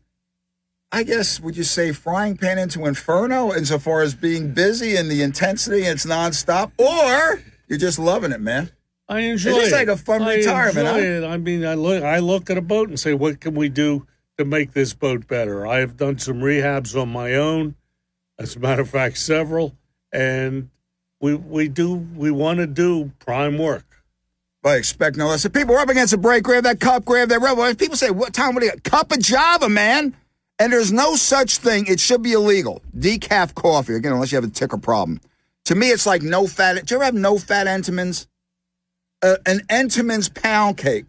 I 0.91 1.03
guess, 1.03 1.39
would 1.39 1.57
you 1.57 1.63
say 1.63 1.91
frying 1.91 2.37
pan 2.37 2.57
into 2.57 2.85
inferno 2.85 3.53
insofar 3.53 4.01
as 4.01 4.15
being 4.15 4.53
busy 4.53 4.95
and 4.95 5.11
the 5.11 5.21
intensity 5.21 5.85
and 5.85 5.95
it's 5.95 6.05
nonstop, 6.05 6.71
or 6.77 7.43
you're 7.67 7.77
just 7.79 7.99
loving 7.99 8.31
it, 8.31 8.41
man? 8.41 8.71
I 9.07 9.21
enjoy 9.21 9.51
it's 9.57 9.69
it. 9.69 9.75
like 9.75 9.87
a 9.89 9.97
fun 9.97 10.23
I 10.23 10.37
retirement. 10.37 10.77
Enjoy 10.77 10.91
huh? 10.91 10.97
it. 10.97 11.23
I 11.23 11.37
mean, 11.37 11.65
I 11.65 11.73
look, 11.75 12.03
I 12.03 12.19
look 12.19 12.49
at 12.49 12.57
a 12.57 12.61
boat 12.61 12.89
and 12.89 12.99
say, 12.99 13.13
what 13.13 13.39
can 13.39 13.53
we 13.55 13.69
do 13.69 14.07
to 14.37 14.45
make 14.45 14.73
this 14.73 14.93
boat 14.93 15.27
better? 15.27 15.67
I 15.67 15.79
have 15.79 15.97
done 15.97 16.17
some 16.17 16.39
rehabs 16.39 16.99
on 16.99 17.09
my 17.09 17.35
own. 17.35 17.75
As 18.39 18.55
a 18.55 18.59
matter 18.59 18.81
of 18.81 18.89
fact, 18.89 19.17
several, 19.17 19.75
and 20.13 20.69
we 21.21 21.35
we 21.35 21.67
do 21.67 21.93
we 21.95 22.31
want 22.31 22.59
to 22.59 22.67
do 22.67 23.11
prime 23.19 23.57
work. 23.57 23.85
I 24.63 24.75
expect 24.75 25.17
no 25.17 25.27
less. 25.27 25.47
People 25.47 25.75
are 25.75 25.79
up 25.79 25.89
against 25.89 26.13
a 26.13 26.17
break. 26.17 26.43
Grab 26.43 26.63
that 26.63 26.79
cup. 26.79 27.05
Grab 27.05 27.29
that 27.29 27.41
rebel. 27.41 27.75
People 27.75 27.97
say, 27.97 28.11
"What 28.11 28.33
time? 28.33 28.55
You 28.55 28.71
got? 28.71 28.83
Cup 28.83 29.11
of 29.11 29.19
Java, 29.19 29.69
man." 29.69 30.15
And 30.57 30.73
there's 30.73 30.91
no 30.91 31.15
such 31.15 31.57
thing. 31.57 31.85
It 31.87 31.99
should 31.99 32.21
be 32.21 32.33
illegal. 32.33 32.81
Decaf 32.97 33.53
coffee 33.55 33.95
again, 33.95 34.13
unless 34.13 34.31
you 34.31 34.37
have 34.37 34.43
a 34.45 34.49
ticker 34.49 34.77
problem. 34.77 35.21
To 35.65 35.75
me, 35.75 35.89
it's 35.89 36.05
like 36.05 36.21
no 36.21 36.47
fat. 36.47 36.85
Do 36.85 36.95
you 36.95 36.97
ever 36.97 37.05
have 37.05 37.13
no 37.13 37.37
fat 37.37 37.67
Entenmann's? 37.67 38.27
uh, 39.21 39.37
an 39.45 39.61
Entenmann's 39.69 40.29
pound 40.29 40.77
cake. 40.77 41.05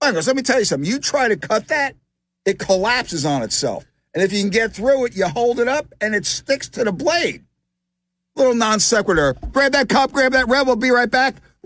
Let 0.00 0.36
me 0.36 0.42
tell 0.42 0.58
you 0.58 0.64
something. 0.64 0.88
You 0.88 0.98
try 1.00 1.28
to 1.28 1.36
cut 1.36 1.68
that, 1.68 1.96
it 2.44 2.58
collapses 2.58 3.24
on 3.26 3.42
itself. 3.42 3.84
And 4.18 4.24
if 4.24 4.32
you 4.32 4.40
can 4.40 4.50
get 4.50 4.72
through 4.72 5.04
it, 5.04 5.16
you 5.16 5.28
hold 5.28 5.60
it 5.60 5.68
up 5.68 5.94
and 6.00 6.12
it 6.12 6.26
sticks 6.26 6.68
to 6.70 6.82
the 6.82 6.90
blade. 6.90 7.44
Little 8.34 8.52
non 8.52 8.80
sequitur. 8.80 9.36
Grab 9.52 9.70
that 9.70 9.88
cup, 9.88 10.10
grab 10.10 10.32
that 10.32 10.48
red. 10.48 10.66
We'll 10.66 10.74
be 10.74 10.90
right 10.90 11.08
back. 11.08 11.36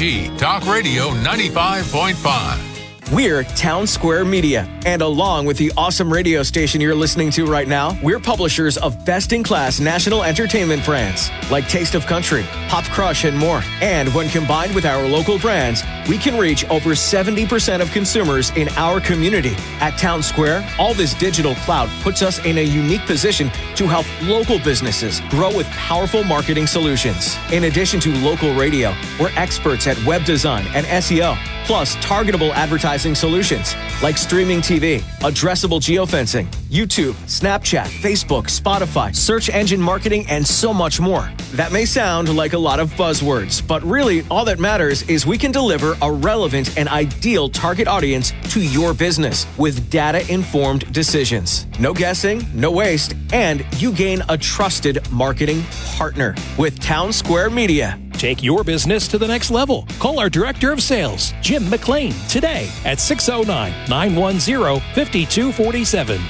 Talk 0.00 0.66
Radio 0.66 1.10
95.5. 1.10 3.12
We're 3.12 3.44
Town 3.44 3.86
Square 3.86 4.24
Media, 4.24 4.66
and 4.86 5.02
along 5.02 5.44
with 5.44 5.58
the 5.58 5.70
awesome 5.76 6.10
radio 6.10 6.42
station 6.42 6.80
you're 6.80 6.94
listening 6.94 7.30
to 7.32 7.44
right 7.44 7.68
now, 7.68 7.98
we're 8.02 8.18
publishers 8.18 8.78
of 8.78 9.04
best 9.04 9.34
in 9.34 9.42
class 9.42 9.78
national 9.78 10.22
entertainment 10.22 10.86
brands 10.86 11.30
like 11.50 11.68
Taste 11.68 11.94
of 11.94 12.06
Country, 12.06 12.44
Pop 12.68 12.84
Crush, 12.84 13.24
and 13.24 13.36
more. 13.36 13.62
And 13.82 14.08
when 14.14 14.30
combined 14.30 14.74
with 14.74 14.86
our 14.86 15.06
local 15.06 15.38
brands, 15.38 15.82
we 16.08 16.18
can 16.18 16.38
reach 16.38 16.64
over 16.70 16.90
70% 16.90 17.80
of 17.80 17.90
consumers 17.90 18.50
in 18.50 18.68
our 18.70 19.00
community. 19.00 19.54
At 19.80 19.98
Town 19.98 20.22
Square, 20.22 20.68
all 20.78 20.94
this 20.94 21.14
digital 21.14 21.54
cloud 21.56 21.88
puts 22.02 22.22
us 22.22 22.44
in 22.44 22.58
a 22.58 22.62
unique 22.62 23.06
position 23.06 23.50
to 23.76 23.86
help 23.86 24.06
local 24.22 24.58
businesses 24.58 25.20
grow 25.30 25.54
with 25.56 25.66
powerful 25.70 26.24
marketing 26.24 26.66
solutions. 26.66 27.36
In 27.52 27.64
addition 27.64 28.00
to 28.00 28.14
local 28.20 28.54
radio, 28.54 28.94
we're 29.18 29.32
experts 29.36 29.86
at 29.86 30.02
web 30.04 30.24
design 30.24 30.66
and 30.74 30.86
SEO 30.86 31.36
plus 31.66 31.94
targetable 31.96 32.50
advertising 32.52 33.14
solutions 33.14 33.74
like 34.02 34.18
streaming 34.18 34.60
TV, 34.60 35.00
addressable 35.20 35.80
geofencing, 35.80 36.48
YouTube, 36.70 37.14
Snapchat, 37.26 37.86
Facebook, 37.86 38.44
Spotify, 38.44 39.14
search 39.14 39.50
engine 39.50 39.80
marketing, 39.80 40.24
and 40.28 40.46
so 40.46 40.72
much 40.72 41.00
more. 41.00 41.28
That 41.54 41.72
may 41.72 41.84
sound 41.84 42.36
like 42.36 42.52
a 42.52 42.58
lot 42.58 42.78
of 42.78 42.92
buzzwords, 42.92 43.66
but 43.66 43.82
really 43.82 44.24
all 44.30 44.44
that 44.44 44.60
matters 44.60 45.02
is 45.08 45.26
we 45.26 45.36
can 45.36 45.50
deliver 45.50 45.96
a 46.00 46.12
relevant 46.12 46.78
and 46.78 46.88
ideal 46.88 47.48
target 47.48 47.88
audience 47.88 48.32
to 48.50 48.60
your 48.60 48.94
business 48.94 49.48
with 49.58 49.90
data 49.90 50.22
informed 50.32 50.92
decisions. 50.92 51.66
No 51.80 51.92
guessing, 51.92 52.46
no 52.54 52.70
waste, 52.70 53.14
and 53.32 53.66
you 53.78 53.92
gain 53.92 54.22
a 54.28 54.38
trusted 54.38 55.10
marketing 55.10 55.64
partner 55.96 56.36
with 56.56 56.78
Town 56.78 57.12
Square 57.12 57.50
Media. 57.50 58.00
Take 58.12 58.44
your 58.44 58.62
business 58.62 59.08
to 59.08 59.18
the 59.18 59.26
next 59.26 59.50
level. 59.50 59.88
Call 59.98 60.20
our 60.20 60.30
Director 60.30 60.70
of 60.70 60.80
Sales, 60.82 61.32
Jim 61.40 61.68
McLean, 61.68 62.12
today 62.28 62.70
at 62.84 63.00
609 63.00 63.72
910 63.88 64.80
5247. 64.94 66.20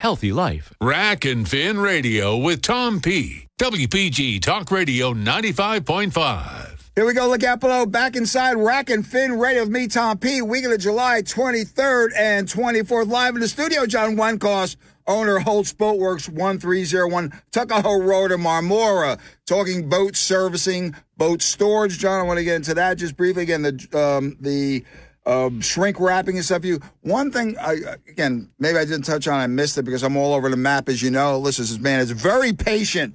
Healthy 0.00 0.32
Life. 0.32 0.72
Rack 0.80 1.26
and 1.26 1.46
Fin 1.46 1.78
Radio 1.78 2.34
with 2.34 2.62
Tom 2.62 3.00
P. 3.00 3.46
WPG 3.60 4.40
Talk 4.40 4.70
Radio 4.70 5.12
95.5. 5.12 6.80
Here 6.96 7.04
we 7.04 7.12
go. 7.12 7.28
Look 7.28 7.44
out 7.44 7.60
below. 7.60 7.84
Back 7.84 8.16
inside 8.16 8.54
Rack 8.54 8.88
and 8.88 9.06
Fin 9.06 9.38
Radio 9.38 9.62
with 9.62 9.70
me, 9.70 9.88
Tom 9.88 10.16
P. 10.16 10.40
Week 10.40 10.64
of 10.64 10.70
the 10.70 10.78
July 10.78 11.20
23rd 11.20 12.08
and 12.16 12.48
24th. 12.48 13.08
Live 13.08 13.34
in 13.34 13.42
the 13.42 13.48
studio, 13.48 13.84
John 13.84 14.16
Wenkos, 14.16 14.76
owner 15.06 15.38
Holtz 15.38 15.74
Boatworks 15.74 16.30
1301 16.30 17.32
Tuckahoe 17.52 18.02
Road 18.02 18.32
in 18.32 18.40
Marmora. 18.40 19.20
Talking 19.46 19.90
boat 19.90 20.16
servicing, 20.16 20.96
boat 21.18 21.42
storage. 21.42 21.98
John, 21.98 22.20
I 22.20 22.22
want 22.22 22.38
to 22.38 22.44
get 22.44 22.56
into 22.56 22.72
that 22.72 22.94
just 22.94 23.18
briefly. 23.18 23.42
Again, 23.42 23.60
the 23.60 23.88
um, 23.92 24.38
the 24.40 24.82
uh, 25.26 25.50
shrink 25.60 26.00
wrapping 26.00 26.36
and 26.36 26.44
stuff. 26.44 26.64
You 26.64 26.80
one 27.02 27.30
thing 27.30 27.56
I, 27.58 27.76
again, 28.08 28.50
maybe 28.58 28.78
I 28.78 28.84
didn't 28.84 29.04
touch 29.04 29.28
on. 29.28 29.40
I 29.40 29.46
missed 29.46 29.78
it 29.78 29.82
because 29.84 30.02
I'm 30.02 30.16
all 30.16 30.34
over 30.34 30.48
the 30.48 30.56
map, 30.56 30.88
as 30.88 31.02
you 31.02 31.10
know. 31.10 31.38
Listen, 31.38 31.64
this 31.64 31.78
man 31.78 32.00
is 32.00 32.10
very 32.10 32.52
patient. 32.52 33.14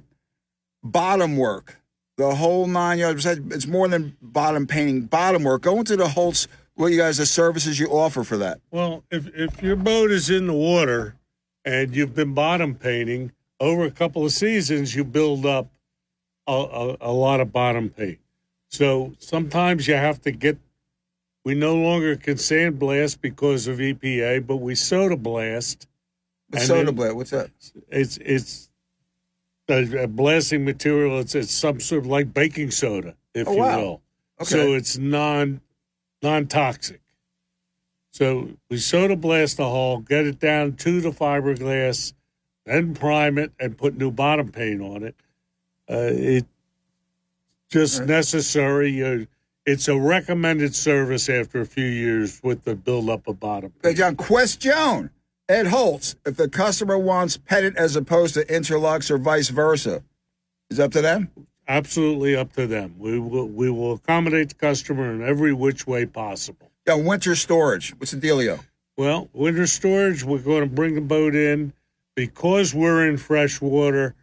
Bottom 0.82 1.36
work, 1.36 1.80
the 2.16 2.34
whole 2.34 2.66
nine 2.66 2.98
yards. 2.98 3.26
It's 3.26 3.66
more 3.66 3.88
than 3.88 4.16
bottom 4.22 4.66
painting. 4.66 5.02
Bottom 5.02 5.42
work. 5.42 5.62
Go 5.62 5.78
into 5.78 5.96
the 5.96 6.08
Holtz. 6.08 6.48
What 6.74 6.88
you 6.88 6.98
guys, 6.98 7.16
the 7.16 7.24
services 7.24 7.80
you 7.80 7.88
offer 7.88 8.22
for 8.22 8.36
that? 8.36 8.60
Well, 8.70 9.02
if 9.10 9.28
if 9.34 9.62
your 9.62 9.76
boat 9.76 10.10
is 10.10 10.28
in 10.28 10.46
the 10.46 10.52
water 10.52 11.16
and 11.64 11.96
you've 11.96 12.14
been 12.14 12.34
bottom 12.34 12.74
painting 12.74 13.32
over 13.58 13.84
a 13.84 13.90
couple 13.90 14.24
of 14.24 14.32
seasons, 14.32 14.94
you 14.94 15.02
build 15.02 15.46
up 15.46 15.68
a, 16.46 16.52
a, 16.52 16.96
a 17.00 17.12
lot 17.12 17.40
of 17.40 17.52
bottom 17.52 17.88
paint. 17.88 18.18
So 18.68 19.14
sometimes 19.18 19.88
you 19.88 19.94
have 19.94 20.20
to 20.22 20.30
get 20.30 20.58
we 21.46 21.54
no 21.54 21.76
longer 21.76 22.16
can 22.16 22.34
sandblast 22.34 23.20
because 23.20 23.68
of 23.68 23.78
EPA, 23.78 24.44
but 24.44 24.56
we 24.56 24.74
soda 24.74 25.16
blast. 25.16 25.86
What's 26.50 26.66
soda 26.66 26.90
blast? 26.90 27.14
What's 27.14 27.30
that? 27.30 27.50
It's 27.88 28.16
it's 28.16 28.68
a, 29.68 30.02
a, 30.02 30.06
blasting 30.08 30.64
material. 30.64 31.20
It's 31.20 31.36
it's 31.36 31.52
some 31.52 31.78
sort 31.78 32.00
of 32.00 32.08
like 32.08 32.34
baking 32.34 32.72
soda, 32.72 33.14
if 33.32 33.46
oh, 33.46 33.52
you 33.52 33.58
wow. 33.58 33.78
will. 33.78 34.02
Okay. 34.40 34.50
So 34.50 34.72
it's 34.72 34.98
non 34.98 35.60
non 36.20 36.48
toxic. 36.48 37.00
So 38.10 38.48
we 38.68 38.78
soda 38.78 39.14
blast 39.14 39.58
the 39.58 39.70
hull, 39.70 39.98
get 39.98 40.26
it 40.26 40.40
down 40.40 40.72
to 40.78 41.00
the 41.00 41.10
fiberglass, 41.10 42.12
then 42.64 42.92
prime 42.92 43.38
it 43.38 43.52
and 43.60 43.78
put 43.78 43.96
new 43.96 44.10
bottom 44.10 44.50
paint 44.50 44.82
on 44.82 45.04
it. 45.04 45.14
Uh, 45.88 46.10
it 46.10 46.46
just 47.68 48.00
right. 48.00 48.08
necessary. 48.08 48.90
You 48.90 49.28
it's 49.66 49.88
a 49.88 49.98
recommended 49.98 50.74
service 50.74 51.28
after 51.28 51.60
a 51.60 51.66
few 51.66 51.84
years 51.84 52.40
with 52.42 52.64
the 52.64 52.76
buildup 52.76 53.26
of 53.26 53.40
bottom. 53.40 53.72
Hey, 53.82 53.94
John, 53.94 54.16
question. 54.16 55.10
Ed 55.48 55.66
Holtz, 55.66 56.16
if 56.24 56.36
the 56.36 56.48
customer 56.48 56.98
wants 56.98 57.36
pettit 57.36 57.76
as 57.76 57.94
opposed 57.94 58.34
to 58.34 58.44
interlux 58.46 59.10
or 59.10 59.18
vice 59.18 59.48
versa, 59.48 60.02
is 60.70 60.80
up 60.80 60.92
to 60.92 61.02
them? 61.02 61.30
Absolutely 61.68 62.34
up 62.34 62.52
to 62.54 62.66
them. 62.66 62.94
We 62.98 63.18
will 63.18 63.48
we 63.48 63.70
will 63.70 63.94
accommodate 63.94 64.50
the 64.50 64.54
customer 64.54 65.12
in 65.12 65.22
every 65.22 65.52
which 65.52 65.86
way 65.86 66.06
possible. 66.06 66.70
Yeah, 66.86 66.94
winter 66.94 67.34
storage. 67.34 67.90
What's 67.98 68.12
the 68.12 68.20
dealio? 68.20 68.64
Well, 68.96 69.28
winter 69.32 69.66
storage, 69.66 70.24
we're 70.24 70.38
going 70.38 70.62
to 70.62 70.74
bring 70.74 70.94
the 70.94 71.00
boat 71.00 71.34
in 71.34 71.72
because 72.14 72.74
we're 72.74 73.06
in 73.08 73.16
fresh 73.16 73.60
water. 73.60 74.14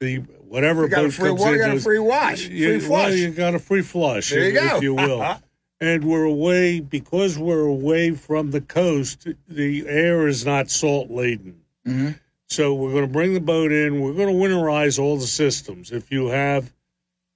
The 0.00 0.22
whatever 0.48 0.82
you 0.82 0.88
got 0.88 0.96
boat 0.96 1.08
a 1.08 1.12
free 1.12 1.28
comes 1.28 1.40
water, 1.40 1.54
in, 1.54 1.68
got 1.68 1.76
a 1.76 1.80
free 1.80 1.98
wash, 1.98 2.48
you, 2.48 2.68
free 2.68 2.80
flush. 2.80 3.10
Well, 3.10 3.16
you 3.16 3.30
got 3.30 3.54
a 3.54 3.58
free 3.58 3.82
flush, 3.82 4.30
there 4.30 4.48
you 4.48 4.58
if, 4.58 4.70
go. 4.70 4.76
if 4.76 4.82
you 4.82 4.94
will. 4.94 5.36
and 5.80 6.04
we're 6.04 6.24
away 6.24 6.80
because 6.80 7.38
we're 7.38 7.66
away 7.66 8.12
from 8.12 8.50
the 8.50 8.60
coast. 8.60 9.28
The 9.48 9.86
air 9.86 10.26
is 10.26 10.44
not 10.44 10.70
salt 10.70 11.10
laden, 11.10 11.60
mm-hmm. 11.86 12.10
so 12.46 12.74
we're 12.74 12.92
going 12.92 13.06
to 13.06 13.12
bring 13.12 13.34
the 13.34 13.40
boat 13.40 13.72
in. 13.72 14.00
We're 14.00 14.14
going 14.14 14.28
to 14.28 14.34
winterize 14.34 14.98
all 14.98 15.16
the 15.16 15.26
systems. 15.26 15.92
If 15.92 16.10
you 16.10 16.28
have 16.28 16.72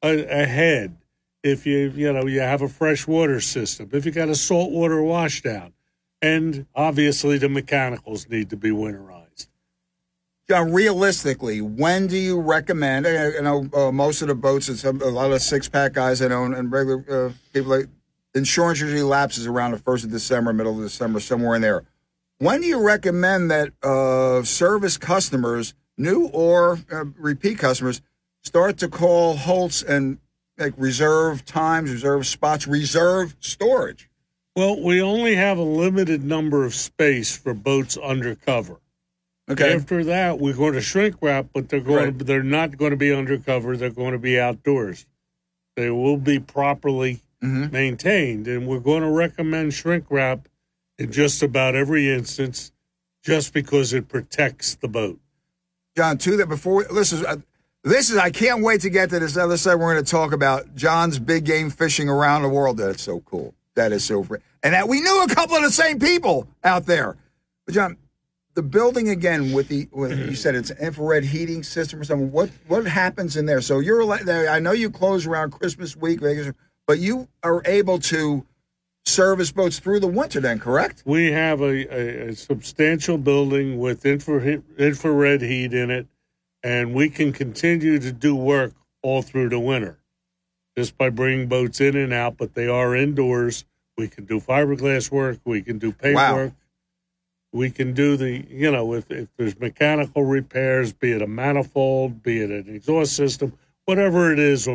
a, 0.03 0.43
a 0.43 0.47
head, 0.47 0.97
if 1.43 1.67
you 1.67 1.93
you 1.95 2.13
know 2.13 2.27
you 2.27 2.41
have 2.41 2.63
a 2.63 2.69
fresh 2.69 3.07
water 3.07 3.41
system, 3.41 3.91
if 3.93 4.05
you 4.05 4.13
got 4.13 4.29
a 4.29 4.35
saltwater 4.35 4.97
washdown, 4.97 5.73
and 6.21 6.67
obviously 6.75 7.39
the 7.39 7.49
mechanicals 7.49 8.29
need 8.29 8.51
to 8.51 8.57
be 8.57 8.71
winterized. 8.71 9.22
John, 10.49 10.73
realistically, 10.73 11.61
when 11.61 12.09
do 12.09 12.17
you 12.17 12.41
recommend? 12.41 13.07
I 13.07 13.31
know 13.41 13.69
uh, 13.73 13.93
most 13.93 14.23
of 14.23 14.29
the 14.29 14.35
boats, 14.35 14.69
it's 14.69 14.85
a, 14.85 14.91
lot 14.91 15.31
of 15.31 15.41
six 15.41 15.69
pack 15.69 15.93
guys 15.93 16.21
I 16.21 16.29
know, 16.29 16.45
and 16.45 16.71
regular 16.71 17.05
uh, 17.09 17.33
people 17.53 17.71
like 17.71 17.87
insurance 18.35 18.81
usually 18.81 19.03
lapses 19.03 19.47
around 19.47 19.71
the 19.71 19.79
first 19.79 20.05
of 20.05 20.11
December, 20.11 20.53
middle 20.53 20.77
of 20.77 20.83
December, 20.83 21.21
somewhere 21.21 21.55
in 21.57 21.63
there. 21.63 21.85
When 22.39 22.61
do 22.61 22.67
you 22.67 22.85
recommend 22.85 23.53
that 23.53 23.73
uh, 23.85 24.43
service 24.43 24.99
customers, 24.99 25.75
new 25.97 26.27
or 26.33 26.81
uh, 26.91 27.05
repeat 27.17 27.59
customers, 27.59 28.03
start 28.43 28.79
to 28.79 28.89
call 28.89 29.37
Holtz 29.37 29.83
and 29.83 30.19
like 30.59 30.75
reserve 30.77 31.45
times, 31.45 31.91
reserve 31.91 32.27
spots, 32.27 32.67
reserve 32.67 33.37
storage? 33.39 34.11
Well, 34.57 34.83
we 34.83 35.01
only 35.01 35.37
have 35.37 35.57
a 35.57 35.63
limited 35.63 36.25
number 36.25 36.65
of 36.65 36.75
space 36.75 37.37
for 37.37 37.55
boats 37.55 37.97
undercover. 37.97 38.82
Okay. 39.53 39.75
After 39.75 40.05
that, 40.05 40.39
we're 40.39 40.55
going 40.55 40.75
to 40.75 40.81
shrink 40.81 41.17
wrap, 41.21 41.47
but 41.53 41.69
they're 41.69 41.81
going 41.81 42.05
Right. 42.05 42.19
to, 42.19 42.25
they're 42.25 42.43
not 42.43 42.77
going 42.77 42.91
to 42.91 42.97
be 42.97 43.13
undercover. 43.13 43.77
They're 43.77 43.91
going 43.91 44.13
to 44.13 44.19
be 44.19 44.39
outdoors. 44.39 45.07
They 45.77 45.91
will 45.91 46.17
be 46.19 46.39
properly 46.39 47.21
Mhm. 47.43 47.73
maintained, 47.73 48.47
and 48.47 48.67
we're 48.69 48.79
going 48.81 49.03
to 49.03 49.11
recommend 49.11 49.75
shrink 49.75 50.05
wrap 50.11 50.49
in 50.99 51.11
just 51.11 51.43
about 51.43 51.75
every 51.75 52.09
instance, 52.11 52.71
just 53.25 53.53
because 53.53 53.93
it 53.93 54.09
protects 54.09 54.75
the 54.77 54.89
boat. 54.89 55.19
John, 55.97 56.19
too, 56.19 56.37
that 56.37 56.49
before 56.49 56.85
this 56.85 57.13
is 57.13 57.25
uh, 57.25 57.37
this 57.85 58.11
is 58.11 58.17
I 58.17 58.31
can't 58.31 58.63
wait 58.63 58.81
to 58.83 58.91
get 58.91 59.11
to 59.11 59.19
this 59.19 59.37
other 59.37 59.57
side. 59.57 59.75
We're 59.75 59.93
going 59.93 60.05
to 60.05 60.11
talk 60.11 60.33
about 60.33 60.75
John's 60.77 61.19
big 61.19 61.45
game 61.45 61.69
fishing 61.69 62.09
around 62.09 62.43
the 62.43 62.49
world. 62.49 62.77
That's 62.77 63.03
so 63.03 63.21
cool. 63.21 63.55
That 63.75 63.91
is 63.93 64.05
so 64.05 64.23
free. 64.23 64.39
And 64.63 64.73
that 64.75 64.89
we 64.89 65.01
knew 65.01 65.23
a 65.25 65.29
couple 65.29 65.57
of 65.57 65.63
the 65.65 65.73
same 65.73 65.99
people 65.99 66.47
out 66.63 66.87
there. 66.87 67.17
But 67.67 67.75
John, 67.75 67.97
the 68.55 68.63
building 68.63 69.09
again 69.09 69.53
with 69.53 69.69
the 69.69 69.89
with, 69.93 70.19
you 70.19 70.35
said 70.35 70.55
it's 70.55 70.71
an 70.71 70.79
infrared 70.79 71.25
heating 71.25 71.63
system 71.63 72.01
or 72.01 72.05
something. 72.05 72.31
What 72.31 72.51
what 72.69 72.87
happens 72.87 73.37
in 73.37 73.47
there? 73.47 73.61
So 73.61 73.79
you're 73.79 74.11
I 74.11 74.59
know 74.59 74.73
you 74.73 74.91
close 74.91 75.27
around 75.27 75.53
Christmas 75.53 75.97
week, 75.97 76.21
Vegas, 76.21 76.53
but 76.87 76.99
you 76.99 77.29
are 77.43 77.63
able 77.65 77.99
to 78.01 78.47
service 79.05 79.51
boats 79.51 79.79
through 79.79 80.01
the 80.01 80.07
winter. 80.07 80.41
Then 80.41 80.59
correct? 80.59 81.03
We 81.07 81.33
have 81.33 81.61
a, 81.61 81.65
a, 81.65 82.29
a 82.29 82.35
substantial 82.35 83.19
building 83.19 83.79
with 83.79 84.05
infrared, 84.05 84.63
infrared 84.79 85.43
heat 85.43 85.73
in 85.73 85.91
it, 85.91 86.07
and 86.63 86.95
we 86.95 87.09
can 87.09 87.33
continue 87.33 87.99
to 87.99 88.13
do 88.13 88.37
work 88.37 88.75
all 89.03 89.23
through 89.23 89.49
the 89.49 89.59
winter 89.61 89.99
just 90.77 90.97
by 90.97 91.11
bringing 91.11 91.49
boats 91.49 91.81
in 91.81 91.97
and 91.97 92.13
out. 92.13 92.37
But 92.37 92.55
they 92.55 92.69
are 92.69 92.95
indoors. 92.95 93.65
We 93.97 94.09
can 94.09 94.25
do 94.27 94.41
fiberglass 94.41 95.11
work. 95.11 95.39
We 95.45 95.63
can 95.63 95.79
do 95.79 95.93
paint 95.93 96.17
Wow. 96.17 96.53
We 97.53 97.71
can 97.71 97.93
do 97.93 98.17
the, 98.17 98.45
you 98.49 98.71
know, 98.71 98.95
if, 98.95 99.11
if 99.11 99.29
there's 99.37 99.59
mechanical 99.61 100.25
repairs, 100.25 100.93
be 100.93 101.13
it 101.13 101.23
a 101.23 101.27
manifold, 101.27 102.23
be 102.23 102.41
it 102.41 102.51
an 102.51 102.75
exhaust 102.75 103.15
system, 103.15 103.53
whatever 103.85 104.33
it 104.33 104.39
is, 104.39 104.69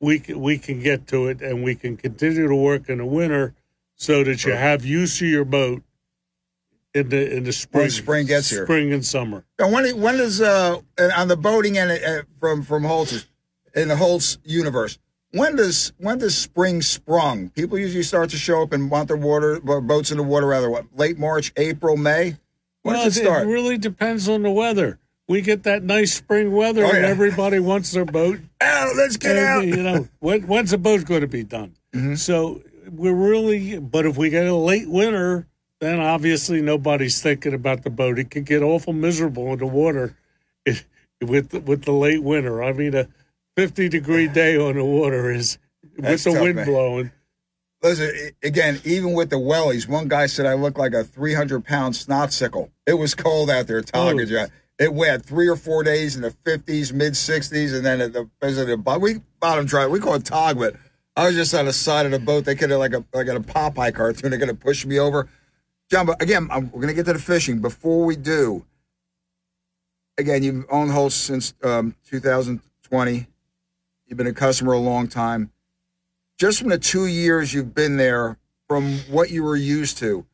we 0.00 0.20
can, 0.20 0.40
we 0.40 0.58
can 0.58 0.80
get 0.80 1.06
to 1.08 1.28
it 1.28 1.42
and 1.42 1.62
we 1.62 1.74
can 1.74 1.96
continue 1.96 2.48
to 2.48 2.56
work 2.56 2.88
in 2.88 2.98
the 2.98 3.04
winter 3.04 3.54
so 3.96 4.24
that 4.24 4.44
you 4.44 4.52
have 4.52 4.84
use 4.84 5.20
of 5.20 5.28
your 5.28 5.44
boat 5.44 5.82
in 6.94 7.08
the 7.08 7.36
in 7.36 7.44
the 7.44 7.52
spring. 7.52 7.82
When 7.82 7.90
spring 7.90 8.26
gets 8.26 8.50
here. 8.50 8.64
spring 8.64 8.92
and 8.92 9.04
summer. 9.04 9.44
And 9.58 9.72
when 9.72 10.00
when 10.00 10.16
does 10.16 10.40
uh 10.40 10.80
on 11.16 11.28
the 11.28 11.36
boating 11.36 11.76
end 11.76 11.90
uh, 11.90 12.22
from 12.38 12.62
from 12.62 12.84
Holtz 12.84 13.26
in 13.74 13.88
the 13.88 13.96
Holtz 13.96 14.38
universe? 14.44 14.98
When 15.34 15.56
does 15.56 15.92
when 15.98 16.18
does 16.18 16.36
spring 16.36 16.80
sprung? 16.80 17.48
People 17.50 17.78
usually 17.78 18.04
start 18.04 18.30
to 18.30 18.36
show 18.36 18.62
up 18.62 18.72
and 18.72 18.90
want 18.90 19.08
their 19.08 19.16
water 19.16 19.60
boats 19.60 20.10
in 20.10 20.16
the 20.16 20.22
water 20.22 20.46
rather 20.46 20.70
what 20.70 20.86
late 20.96 21.18
March, 21.18 21.52
April, 21.56 21.96
May. 21.96 22.36
When 22.82 22.94
well, 22.94 23.04
does 23.04 23.16
it 23.16 23.22
start? 23.24 23.46
really 23.46 23.76
depends 23.78 24.28
on 24.28 24.42
the 24.42 24.50
weather. 24.50 24.98
We 25.26 25.40
get 25.40 25.62
that 25.62 25.82
nice 25.82 26.14
spring 26.14 26.52
weather, 26.52 26.84
Oh, 26.84 26.90
and 26.90 27.04
everybody 27.04 27.58
wants 27.58 27.92
their 27.92 28.04
boat. 28.04 28.40
out, 28.60 28.94
let's 28.94 29.16
get 29.16 29.36
And, 29.36 29.46
out. 29.46 29.66
You 29.66 29.82
know, 29.82 30.08
when, 30.20 30.42
when's 30.46 30.70
the 30.70 30.78
boat 30.78 31.04
going 31.06 31.22
to 31.22 31.26
be 31.26 31.42
done? 31.44 31.74
Mm-hmm. 31.94 32.16
So 32.16 32.60
we're 32.90 33.14
really, 33.14 33.78
but 33.78 34.04
if 34.04 34.18
we 34.18 34.28
get 34.28 34.46
a 34.46 34.54
late 34.54 34.88
winter, 34.88 35.46
then 35.80 35.98
obviously 35.98 36.60
nobody's 36.60 37.22
thinking 37.22 37.54
about 37.54 37.84
the 37.84 37.90
boat. 37.90 38.18
It 38.18 38.30
can 38.30 38.44
get 38.44 38.62
awful 38.62 38.92
miserable 38.92 39.50
in 39.54 39.58
the 39.58 39.66
water 39.66 40.14
with 41.22 41.52
with 41.64 41.84
the 41.84 41.92
late 41.92 42.22
winter. 42.22 42.62
I 42.62 42.72
mean, 42.72 42.94
a 42.94 43.08
fifty 43.56 43.88
degree 43.88 44.28
day 44.28 44.56
on 44.56 44.76
the 44.76 44.84
water 44.84 45.30
is 45.30 45.58
That's 45.98 46.24
with 46.24 46.34
the 46.34 46.38
tough, 46.38 46.42
wind 46.42 46.56
man. 46.56 46.66
blowing. 46.66 47.10
Listen, 47.82 48.10
i- 48.14 48.46
again, 48.46 48.80
even 48.84 49.12
with 49.12 49.30
the 49.30 49.36
wellies, 49.36 49.86
one 49.88 50.08
guy 50.08 50.26
said 50.26 50.46
I 50.46 50.54
look 50.54 50.78
like 50.78 50.94
a 50.94 51.04
300 51.04 51.64
pound 51.64 51.94
snot 51.96 52.32
sickle. 52.32 52.70
It 52.86 52.94
was 52.94 53.14
cold 53.14 53.50
out 53.50 53.66
there, 53.66 53.82
Tonga. 53.82 54.22
Oh. 54.22 54.24
John. 54.26 54.48
It 54.78 54.92
we 54.92 55.06
had 55.06 55.24
three 55.24 55.46
or 55.48 55.54
four 55.56 55.84
days 55.84 56.16
in 56.16 56.22
the 56.22 56.30
50s, 56.30 56.92
mid 56.92 57.12
60s, 57.12 57.74
and 57.76 57.86
then 57.86 58.00
at 58.00 58.12
the 58.12 58.28
visited 58.42 58.82
bo- 58.82 58.98
we 58.98 59.20
bottom 59.38 59.66
dry. 59.66 59.86
We 59.86 60.00
call 60.00 60.14
it 60.14 60.24
tog, 60.24 60.58
but 60.58 60.74
I 61.14 61.26
was 61.26 61.36
just 61.36 61.54
on 61.54 61.66
the 61.66 61.72
side 61.72 62.06
of 62.06 62.12
the 62.12 62.18
boat. 62.18 62.44
They 62.44 62.56
could 62.56 62.70
have 62.70 62.80
like 62.80 62.92
a 62.92 63.04
like 63.14 63.28
in 63.28 63.36
a 63.36 63.40
Popeye 63.40 63.94
cartoon. 63.94 64.30
They're 64.30 64.38
gonna 64.40 64.54
push 64.54 64.84
me 64.84 64.98
over. 64.98 65.28
John, 65.90 66.06
but 66.06 66.20
again, 66.20 66.48
I'm, 66.50 66.72
we're 66.72 66.80
gonna 66.80 66.94
get 66.94 67.06
to 67.06 67.12
the 67.12 67.18
fishing. 67.20 67.60
Before 67.60 68.04
we 68.04 68.16
do, 68.16 68.64
again, 70.18 70.42
you've 70.42 70.64
owned 70.70 70.90
Holtz 70.90 71.14
since 71.14 71.54
um, 71.62 71.94
2020. 72.10 73.26
You've 74.06 74.18
been 74.18 74.26
a 74.26 74.32
customer 74.32 74.72
a 74.72 74.78
long 74.78 75.08
time. 75.08 75.50
just 76.38 76.58
from 76.58 76.68
the 76.68 76.78
two 76.78 77.06
years 77.06 77.54
you've 77.54 77.74
been 77.74 77.96
there, 77.96 78.38
from 78.68 78.98
what 79.10 79.30
you 79.30 79.42
were 79.42 79.56
used 79.56 79.98
to, 79.98 80.26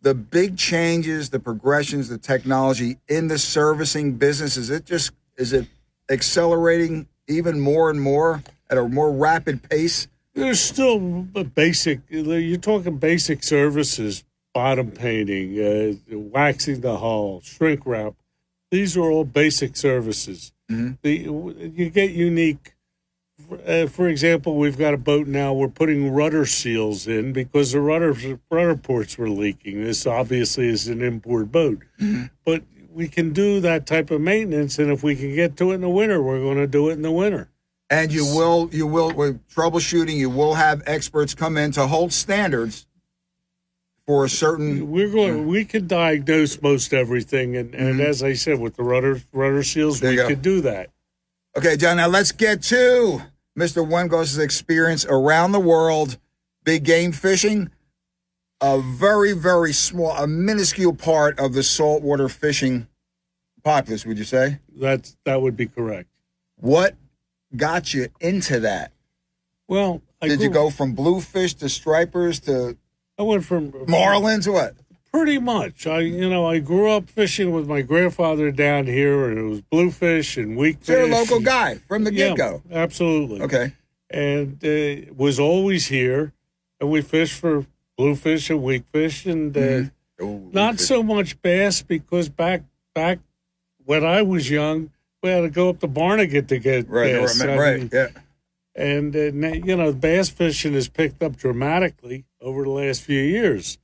the 0.00 0.14
big 0.14 0.56
changes, 0.56 1.30
the 1.30 1.40
progressions, 1.40 2.08
the 2.08 2.18
technology 2.18 2.98
in 3.08 3.28
the 3.28 3.38
servicing 3.38 4.14
business, 4.14 4.56
is 4.56 4.70
it 4.70 4.84
just 4.84 5.12
is 5.36 5.52
it 5.52 5.66
accelerating 6.10 7.08
even 7.28 7.60
more 7.60 7.90
and 7.90 8.00
more 8.00 8.42
at 8.70 8.78
a 8.78 8.88
more 8.88 9.10
rapid 9.12 9.68
pace? 9.68 10.08
There's 10.34 10.60
still 10.60 11.26
a 11.34 11.44
basic. 11.44 12.00
You're 12.08 12.58
talking 12.58 12.98
basic 12.98 13.42
services, 13.42 14.22
bottom 14.54 14.90
painting, 14.92 15.58
uh, 15.58 16.16
waxing 16.16 16.80
the 16.80 16.96
hull, 16.98 17.40
shrink 17.40 17.84
wrap. 17.86 18.14
These 18.70 18.96
are 18.96 19.10
all 19.10 19.24
basic 19.24 19.76
services. 19.76 20.52
Mm-hmm. 20.70 20.92
The, 21.02 21.72
you 21.74 21.90
get 21.90 22.10
unique. 22.10 22.74
Uh, 23.66 23.86
for 23.86 24.08
example, 24.08 24.56
we've 24.56 24.76
got 24.76 24.94
a 24.94 24.98
boat 24.98 25.26
now. 25.26 25.52
We're 25.52 25.68
putting 25.68 26.10
rudder 26.12 26.44
seals 26.44 27.06
in 27.06 27.32
because 27.32 27.72
the 27.72 27.80
rudder 27.80 28.14
rudder 28.50 28.76
ports 28.76 29.16
were 29.16 29.30
leaking. 29.30 29.82
This 29.82 30.06
obviously 30.06 30.68
is 30.68 30.88
an 30.88 31.02
import 31.02 31.50
boat, 31.52 31.78
Mm-hmm. 32.00 32.24
but 32.44 32.62
we 32.92 33.08
can 33.08 33.32
do 33.32 33.60
that 33.60 33.86
type 33.86 34.10
of 34.10 34.20
maintenance. 34.20 34.78
And 34.78 34.90
if 34.90 35.02
we 35.02 35.14
can 35.14 35.34
get 35.34 35.56
to 35.58 35.70
it 35.70 35.76
in 35.76 35.80
the 35.82 35.88
winter, 35.88 36.20
we're 36.22 36.40
going 36.40 36.56
to 36.56 36.66
do 36.66 36.88
it 36.88 36.94
in 36.94 37.02
the 37.02 37.12
winter. 37.12 37.48
And 37.90 38.12
you 38.12 38.24
will, 38.24 38.68
you 38.72 38.86
will, 38.86 39.12
with 39.12 39.46
troubleshooting, 39.48 40.14
you 40.16 40.28
will 40.28 40.54
have 40.54 40.82
experts 40.86 41.32
come 41.34 41.56
in 41.56 41.70
to 41.72 41.86
hold 41.86 42.12
standards 42.12 42.86
for 44.06 44.24
a 44.24 44.28
certain. 44.28 44.90
We're 44.90 45.10
going. 45.10 45.46
We 45.46 45.64
could 45.64 45.88
diagnose 45.88 46.60
most 46.60 46.92
everything, 46.92 47.56
and, 47.56 47.74
and 47.74 48.00
as 48.00 48.22
I 48.22 48.34
said, 48.34 48.58
with 48.58 48.76
the 48.76 48.82
rudder 48.82 49.22
rudder 49.32 49.62
seals, 49.62 50.00
Mm-hmm. 50.00 50.16
There 50.16 50.26
we 50.26 50.34
could 50.34 50.42
do 50.42 50.60
that. 50.62 50.90
Okay, 51.58 51.76
John. 51.76 51.96
Now 51.96 52.06
let's 52.06 52.30
get 52.30 52.62
to 52.64 53.20
Mr. 53.58 53.84
Wengos' 53.84 54.38
experience 54.38 55.04
around 55.04 55.50
the 55.50 55.58
world, 55.58 56.16
big 56.62 56.84
game 56.84 57.10
fishing. 57.10 57.72
A 58.60 58.80
very, 58.80 59.32
very 59.32 59.72
small, 59.72 60.12
a 60.12 60.28
minuscule 60.28 60.94
part 60.94 61.40
of 61.40 61.54
the 61.54 61.64
saltwater 61.64 62.28
fishing 62.28 62.86
populace. 63.64 64.06
Would 64.06 64.18
you 64.18 64.24
say? 64.24 64.60
That's 64.72 65.16
that 65.24 65.42
would 65.42 65.56
be 65.56 65.66
correct. 65.66 66.08
What 66.58 66.94
got 67.56 67.92
you 67.92 68.06
into 68.20 68.60
that? 68.60 68.92
Well, 69.66 70.00
I 70.22 70.28
Did 70.28 70.40
you 70.40 70.50
go 70.50 70.70
from 70.70 70.94
bluefish 70.94 71.54
to 71.54 71.68
stripers 71.68 72.38
to 72.40 72.76
I 73.18 73.22
went 73.22 73.44
from 73.44 73.72
marlins? 73.72 74.44
To 74.44 74.52
what? 74.52 74.76
Pretty 75.18 75.38
much. 75.38 75.86
I 75.86 76.00
you 76.00 76.28
know 76.30 76.46
I 76.46 76.58
grew 76.60 76.90
up 76.90 77.08
fishing 77.10 77.50
with 77.52 77.66
my 77.68 77.82
grandfather 77.82 78.50
down 78.52 78.86
here, 78.86 79.28
and 79.28 79.38
it 79.38 79.42
was 79.42 79.60
bluefish 79.62 80.36
and 80.36 80.56
weakfish. 80.56 80.86
So 80.86 80.92
you're 80.92 81.02
a 81.02 81.06
local 81.08 81.40
guy 81.40 81.76
from 81.88 82.04
the 82.04 82.12
Yeah, 82.14 82.28
get 82.28 82.36
go. 82.36 82.62
absolutely. 82.70 83.42
Okay. 83.42 83.72
and 84.10 84.64
uh, 84.64 85.12
was 85.16 85.38
always 85.40 85.86
here, 85.88 86.32
and 86.80 86.88
we 86.90 87.02
fished 87.02 87.34
for 87.38 87.66
bluefish 87.96 88.48
and 88.50 88.62
weakfish, 88.62 89.26
and 89.26 89.56
uh, 89.56 89.60
Mm-hmm. 89.60 90.24
Ooh, 90.24 90.50
not 90.52 90.80
so 90.80 91.02
much 91.02 91.40
bass 91.42 91.82
because 91.82 92.28
back 92.28 92.62
back 92.94 93.18
when 93.84 94.04
I 94.04 94.22
was 94.22 94.48
young, 94.50 94.90
we 95.22 95.30
had 95.30 95.42
to 95.42 95.50
go 95.50 95.68
up 95.70 95.80
to 95.80 95.86
Barnegat 95.88 96.48
to 96.48 96.58
get 96.58 96.88
Right, 96.88 97.12
bass. 97.14 97.40
right, 97.44 97.58
right. 97.58 97.78
mean, 97.80 97.90
Yeah. 97.92 98.08
and 98.74 99.14
uh, 99.16 99.20
you 99.66 99.76
know, 99.76 99.92
bass 99.92 100.28
fishing 100.28 100.74
has 100.74 100.88
picked 100.88 101.22
up 101.22 101.36
dramatically 101.36 102.24
over 102.40 102.62
the 102.64 102.70
last 102.70 103.02
few 103.02 103.20
years. 103.20 103.78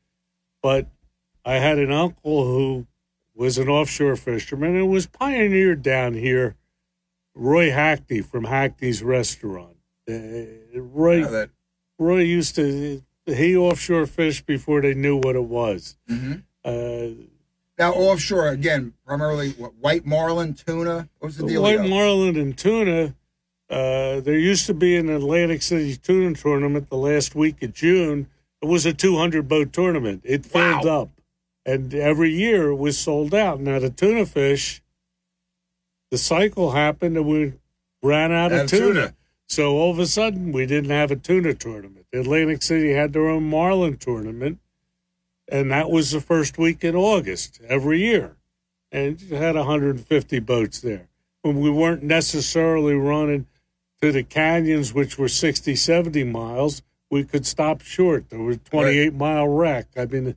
But 0.63 0.87
I 1.45 1.55
had 1.55 1.79
an 1.79 1.93
uncle 1.93 2.45
who 2.45 2.87
was 3.35 3.59
an 3.59 3.69
offshore 3.69 4.17
fisherman 4.17 4.77
and 4.77 4.89
was 4.89 5.07
pioneered 5.07 5.83
down 5.83 6.15
here. 6.15 6.57
Roy 7.35 7.71
Hackney 7.71 8.21
from 8.21 8.45
Hackney's 8.45 9.03
Restaurant. 9.03 9.77
Uh, 10.09 10.15
Roy 10.75 11.49
Roy 11.99 12.21
used 12.21 12.55
to 12.57 13.03
he 13.27 13.57
offshore 13.57 14.07
fished 14.07 14.47
before 14.47 14.83
they 14.83 14.95
knew 14.95 15.17
what 15.17 15.35
it 15.35 15.45
was. 15.45 15.97
Mhm. 16.11 16.43
Uh, 16.65 17.23
Now 17.79 17.93
offshore 17.93 18.49
again, 18.49 18.93
primarily 19.05 19.51
what, 19.53 19.75
white 19.77 20.07
marlin, 20.07 20.55
tuna. 20.55 21.09
What's 21.19 21.37
the 21.39 21.47
deal? 21.47 21.63
White 21.63 21.89
marlin 21.89 22.37
and 22.37 22.57
tuna. 22.57 23.15
Uh, 23.69 24.21
there 24.21 24.39
used 24.39 24.67
to 24.67 24.75
be 24.75 24.97
an 24.97 25.09
Atlantic 25.09 25.63
City 25.63 25.97
tuna 25.97 26.35
tournament 26.37 26.89
the 26.91 26.97
last 26.99 27.35
week 27.35 27.63
of 27.63 27.73
June. 27.73 28.29
It 28.63 28.67
was 28.67 28.87
a 28.87 28.93
200 28.93 29.49
boat 29.49 29.73
tournament. 29.73 30.21
It 30.25 30.45
filled 30.47 30.85
Wow. 30.85 31.03
up, 31.03 31.11
and 31.67 31.95
every 31.95 32.31
year 32.31 32.71
it 32.71 32.77
was 32.77 32.99
sold 32.99 33.35
out. 33.35 33.61
Now 33.61 33.79
the 33.79 33.91
tuna 33.91 34.27
fish, 34.27 34.83
the 36.11 36.19
cycle 36.19 36.73
happened 36.73 37.17
and 37.17 37.27
we 37.27 37.55
ran 38.03 38.33
out 38.33 38.53
of 38.53 38.69
tuna. 38.69 38.87
tuna. 38.87 39.15
So 39.47 39.73
all 39.73 39.91
of 39.91 39.99
a 39.99 40.07
sudden 40.07 40.53
we 40.53 40.67
didn't 40.67 40.91
have 40.91 41.11
a 41.11 41.17
tuna 41.17 41.55
tournament. 41.55 42.07
Atlantic 42.13 42.63
City 42.63 42.93
had 42.93 43.13
their 43.13 43.29
own 43.29 43.45
marlin 43.45 43.97
tournament, 43.97 44.59
and 45.49 45.71
that 45.71 45.91
was 45.91 46.13
the 46.13 46.21
first 46.21 46.59
week 46.59 46.85
in 46.85 46.95
August 46.95 47.61
every 47.69 48.01
year, 48.01 48.37
and 48.93 49.21
had 49.21 49.57
150 49.57 50.39
boats 50.41 50.81
there. 50.81 51.09
When 51.43 51.61
we 51.61 51.71
weren't 51.71 52.03
necessarily 52.03 52.95
running 52.95 53.47
to 54.01 54.13
the 54.13 54.23
canyons, 54.23 54.95
which 54.95 55.19
were 55.19 55.29
60, 55.29 55.75
70 55.75 56.25
miles, 56.25 56.83
we 57.11 57.25
could 57.25 57.47
stop 57.47 57.83
short. 57.83 58.31
There 58.31 58.41
was 58.41 58.59
28 58.65 59.15
mile 59.15 59.49
wreck. 59.49 59.89
I 59.97 60.07
mean, 60.07 60.37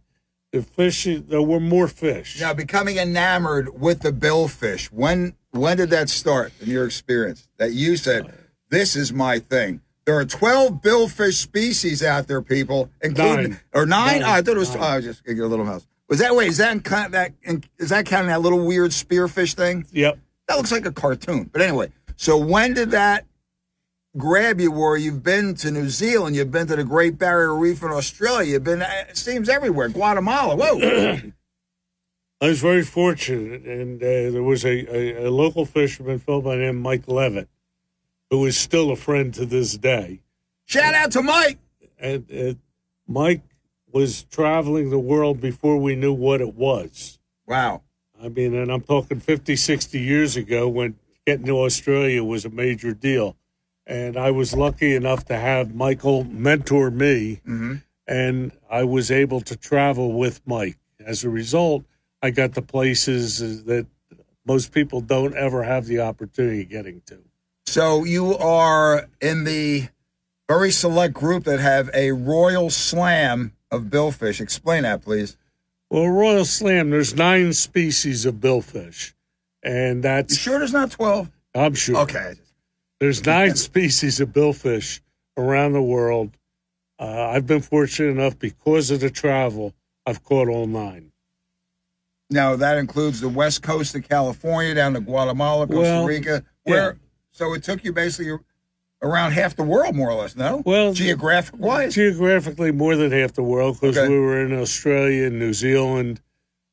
the 0.57 0.63
fish, 0.63 1.07
there 1.27 1.41
were 1.41 1.59
more 1.59 1.87
fish. 1.87 2.39
Now 2.41 2.53
becoming 2.53 2.97
enamored 2.97 3.79
with 3.79 4.01
the 4.01 4.11
billfish. 4.11 4.87
When 4.87 5.35
when 5.51 5.77
did 5.77 5.89
that 5.91 6.09
start 6.09 6.51
in 6.61 6.69
your 6.69 6.85
experience? 6.85 7.47
That 7.57 7.73
you 7.73 7.97
said, 7.97 8.31
"This 8.69 8.95
is 8.95 9.13
my 9.13 9.39
thing." 9.39 9.81
There 10.05 10.17
are 10.17 10.25
twelve 10.25 10.81
billfish 10.81 11.33
species 11.41 12.01
out 12.01 12.27
there, 12.27 12.41
people, 12.41 12.89
including 13.01 13.51
Nine. 13.51 13.59
or 13.73 13.85
nine. 13.85 14.21
Nine. 14.21 14.23
Oh, 14.23 14.31
I 14.33 14.41
thought 14.41 14.55
it 14.55 14.59
was. 14.59 14.73
Nine. 14.73 14.83
Oh, 14.83 14.87
I 14.87 14.95
was 14.97 15.05
just 15.05 15.25
get 15.25 15.37
a 15.37 15.47
little 15.47 15.65
mouse. 15.65 15.87
Was 16.09 16.19
that 16.19 16.35
way 16.35 16.47
Is 16.47 16.57
that 16.57 16.83
count 16.83 17.11
that? 17.11 17.33
Is 17.77 17.89
that 17.89 18.05
counting 18.05 18.29
that 18.29 18.41
little 18.41 18.65
weird 18.65 18.91
spearfish 18.91 19.53
thing? 19.55 19.85
Yep. 19.91 20.17
That 20.47 20.55
looks 20.57 20.71
like 20.71 20.85
a 20.85 20.91
cartoon. 20.93 21.49
But 21.51 21.61
anyway, 21.61 21.91
so 22.15 22.37
when 22.37 22.73
did 22.73 22.91
that 22.91 23.25
grab 24.17 24.59
you? 24.59 24.71
Where 24.71 24.97
you've 24.97 25.23
been 25.23 25.55
to 25.55 25.71
New 25.71 25.89
Zealand, 25.89 26.35
you've 26.35 26.51
been 26.51 26.67
to 26.67 26.75
the 26.75 26.83
Great 26.83 27.17
Barrier 27.17 27.55
Reef 27.55 27.83
in 27.83 27.89
Australia, 27.89 28.53
you've 28.53 28.63
been. 28.63 28.81
It 28.81 29.17
seems 29.17 29.49
everywhere. 29.49 29.89
Guatemala. 29.89 30.55
Whoa. 30.55 31.19
I 32.39 32.49
was 32.49 32.61
very 32.61 32.83
fortunate, 32.83 33.63
and 33.63 34.01
uh, 34.01 34.31
there 34.31 34.43
was 34.43 34.63
a, 34.63 34.69
a, 34.69 35.27
a 35.27 35.31
local 35.31 35.65
fisherman 35.65 36.19
fellow 36.19 36.41
by 36.41 36.55
the 36.55 36.63
name 36.63 36.79
Mike 36.79 37.07
Levitt, 37.07 37.49
who 38.29 38.45
is 38.45 38.57
still 38.57 38.91
a 38.91 38.95
friend 38.95 39.33
to 39.33 39.45
this 39.45 39.75
day. 39.75 40.21
Shout 40.65 40.93
out 40.93 41.11
to 41.13 41.23
Mike. 41.23 41.57
And 41.99 42.31
uh, 42.31 42.53
Mike 43.07 43.41
was 43.91 44.23
traveling 44.23 44.89
the 44.89 44.99
world 44.99 45.39
before 45.39 45.77
we 45.77 45.95
knew 45.95 46.13
what 46.13 46.41
it 46.41 46.53
was. 46.53 47.17
Wow. 47.47 47.81
I 48.21 48.29
mean, 48.29 48.53
and 48.53 48.71
I'm 48.71 48.81
talking 48.81 49.19
50, 49.19 49.55
60 49.55 49.99
years 49.99 50.35
ago 50.35 50.67
when 50.67 50.95
getting 51.25 51.45
to 51.45 51.59
Australia 51.59 52.23
was 52.23 52.45
a 52.45 52.49
major 52.49 52.93
deal. 52.93 53.36
And 53.87 54.17
I 54.17 54.31
was 54.31 54.53
lucky 54.53 54.95
enough 54.95 55.25
to 55.25 55.37
have 55.37 55.73
Michael 55.73 56.25
mentor 56.25 56.91
me, 56.91 57.41
mm-hmm. 57.47 57.75
and 58.05 58.51
I 58.69 58.83
was 58.83 59.09
able 59.09 59.39
to 59.41 59.55
travel 59.55 60.13
with 60.13 60.41
Mike. 60.45 60.77
As 60.99 61.23
a 61.23 61.29
result, 61.29 61.85
I 62.21 62.31
got 62.31 62.53
to 62.55 62.61
places 62.61 63.63
that 63.63 63.87
most 64.45 64.73
people 64.73 64.99
don't 64.99 65.35
ever 65.35 65.63
have 65.63 65.85
the 65.85 66.01
opportunity 66.01 66.61
of 66.63 66.69
getting 66.69 67.01
to. 67.05 67.19
So 67.65 68.03
you 68.03 68.37
are 68.37 69.07
in 69.21 69.45
the 69.45 69.87
very 70.49 70.71
select 70.71 71.13
group 71.13 71.45
that 71.45 71.59
have 71.59 71.89
a 71.93 72.11
royal 72.11 72.69
slam 72.69 73.53
of 73.71 73.83
billfish. 73.83 74.41
Explain 74.41 74.83
that, 74.83 75.01
please. 75.01 75.37
Well, 75.89 76.09
Royal 76.09 76.43
Slam, 76.43 76.89
there's 76.89 77.15
nine 77.15 77.53
species 77.53 78.25
of 78.25 78.35
billfish, 78.35 79.13
and 79.63 79.97
You 79.97 80.01
that's 80.01 80.37
sure 80.37 80.59
there's 80.59 80.73
not 80.73 80.91
12? 80.91 81.31
I'm 81.55 81.73
sure. 81.75 81.97
Okay. 81.99 82.33
There's 82.99 83.25
nine 83.25 83.55
species 83.55 84.19
of 84.19 84.29
billfish 84.29 85.01
around 85.37 85.73
the 85.73 85.81
world. 85.81 86.37
Uh, 86.99 87.29
I've 87.29 87.45
been 87.45 87.61
fortunate 87.61 88.09
enough 88.09 88.39
because 88.39 88.89
of 88.89 88.99
the 89.01 89.09
travel, 89.11 89.73
I've 90.05 90.23
caught 90.23 90.47
all 90.47 90.65
nine. 90.65 91.11
Now, 92.29 92.55
that 92.55 92.77
includes 92.77 93.21
the 93.21 93.29
west 93.29 93.61
coast 93.61 93.95
of 93.95 94.07
California 94.07 94.73
down 94.73 94.93
to 94.93 94.99
Guatemala, 94.99 95.67
Costa 95.67 95.79
Well, 95.81 96.05
Rica. 96.05 96.43
Where? 96.63 96.97
So 97.31 97.53
it 97.53 97.63
took 97.63 97.83
you 97.83 97.93
basically 97.93 98.35
around 99.03 99.31
half 99.33 99.55
the 99.55 99.63
world, 99.63 99.95
more 99.95 100.09
or 100.09 100.15
less, 100.15 100.35
no? 100.35 100.63
Well, 100.65 100.91
Geographic 100.91 101.57
wise? 101.59 101.93
geographically 101.93 102.71
more 102.71 102.95
than 102.95 103.11
half 103.11 103.33
the 103.33 103.43
world 103.43 103.79
because 103.79 103.95
Okay. 103.97 104.09
we 104.09 104.19
were 104.19 104.43
in 104.43 104.51
Australia 104.59 105.27
and 105.27 105.37
New 105.37 105.53
Zealand, 105.53 106.19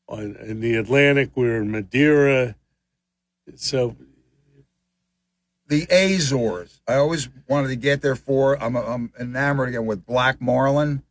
on, 0.08 0.36
in 0.36 0.60
the 0.60 0.74
Atlantic, 0.76 1.30
we 1.36 1.44
were 1.46 1.58
in 1.58 1.70
Madeira. 1.70 2.56
So 3.56 3.94
the 5.74 5.86
Azores. 5.94 6.80
I 6.86 6.94
always 6.94 7.28
wanted 7.48 7.68
to 7.68 7.76
get 7.76 8.02
there 8.02 8.16
for. 8.16 8.62
I'm, 8.62 8.76
I'm 8.76 9.12
enamored 9.18 9.68
again 9.70 9.86
with 9.86 10.06
black 10.06 10.40
marlin. 10.40 11.02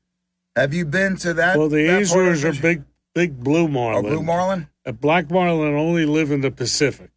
Have 0.55 0.73
you 0.73 0.85
been 0.85 1.17
to 1.17 1.33
that? 1.35 1.57
well, 1.57 1.69
the 1.69 1.87
that 1.87 2.01
Azores 2.03 2.43
are 2.43 2.53
big, 2.53 2.83
big 3.15 3.43
blue 3.43 3.65
Oh, 3.65 3.67
marlin. 3.67 4.03
blue 4.05 4.23
marlin. 4.23 4.67
Uh, 4.85 4.91
black 4.91 5.29
marlin 5.31 5.73
only 5.75 6.05
live 6.05 6.31
in 6.31 6.41
the 6.41 6.51
Pacific. 6.51 7.09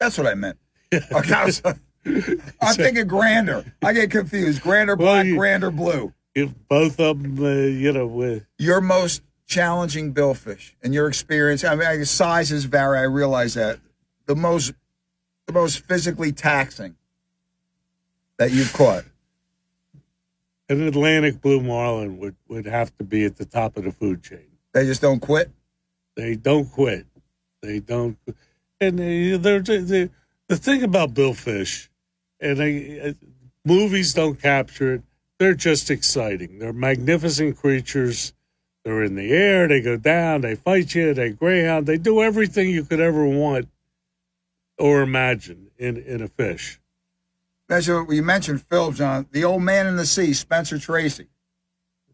That's 0.00 0.16
what 0.18 0.26
I 0.26 0.34
meant. 0.34 0.58
Okay, 1.12 1.32
I 1.34 1.44
was- 1.44 1.62
I'm 2.06 2.74
thinking 2.74 3.06
grander. 3.06 3.64
I 3.82 3.92
get 3.92 4.10
confused. 4.10 4.62
Grander 4.62 4.96
Well, 4.96 5.14
black, 5.14 5.26
you- 5.26 5.36
grander 5.36 5.70
blue. 5.70 6.14
If 6.34 6.54
both 6.68 7.00
of 7.00 7.20
them, 7.22 7.44
uh, 7.44 7.48
you 7.66 7.92
know, 7.92 8.06
with 8.06 8.46
Your 8.58 8.80
most 8.80 9.22
challenging 9.46 10.14
billfish 10.14 10.72
in 10.82 10.92
your 10.92 11.08
experience. 11.08 11.64
I 11.64 11.74
mean, 11.74 12.04
sizes 12.04 12.64
vary. 12.66 12.98
I 12.98 13.02
realize 13.02 13.54
that. 13.54 13.80
The 14.26 14.36
most, 14.36 14.72
the 15.48 15.54
most 15.54 15.80
physically 15.86 16.30
taxing 16.30 16.94
that 18.36 18.52
you've 18.52 18.72
caught. 18.74 19.04
an 20.68 20.86
Atlantic 20.86 21.40
blue 21.40 21.62
marlin 21.62 22.18
would, 22.18 22.36
would 22.48 22.66
have 22.66 22.96
to 22.98 23.02
be 23.04 23.24
at 23.24 23.36
the 23.36 23.46
top 23.46 23.78
of 23.78 23.84
the 23.84 23.90
food 23.90 24.22
chain. 24.22 24.46
They 24.74 24.84
just 24.84 25.00
don't 25.00 25.20
quit. 25.20 25.50
They 26.16 26.36
don't 26.36 26.70
quit. 26.70 27.06
They 27.62 27.80
don't. 27.80 28.18
And 28.78 28.98
they, 28.98 29.38
they're, 29.38 29.60
they, 29.60 30.10
the 30.48 30.56
thing 30.56 30.82
about 30.82 31.14
billfish, 31.14 31.88
and 32.38 32.58
they, 32.58 33.00
uh, 33.00 33.12
movies 33.64 34.12
don't 34.12 34.40
capture 34.40 34.94
it. 34.94 35.02
They're 35.38 35.54
just 35.54 35.90
exciting. 35.90 36.58
They're 36.58 36.74
magnificent 36.74 37.56
creatures. 37.56 38.34
They're 38.84 39.02
in 39.02 39.14
the 39.14 39.32
air. 39.32 39.66
They 39.66 39.80
go 39.80 39.96
down. 39.96 40.42
They 40.42 40.56
fight 40.56 40.94
you. 40.94 41.14
They 41.14 41.30
greyhound. 41.30 41.86
They 41.86 41.96
do 41.96 42.20
everything 42.22 42.68
you 42.68 42.84
could 42.84 43.00
ever 43.00 43.24
want 43.24 43.68
or 44.78 45.02
imagine 45.02 45.70
in, 45.78 45.96
in 45.96 46.22
a 46.22 46.28
fish. 46.28 46.80
That's 47.68 47.86
you 47.86 48.22
mentioned, 48.22 48.62
Phil 48.62 48.92
John, 48.92 49.26
the 49.30 49.44
old 49.44 49.62
man 49.62 49.86
in 49.86 49.96
the 49.96 50.06
sea, 50.06 50.32
Spencer 50.32 50.78
Tracy. 50.78 51.28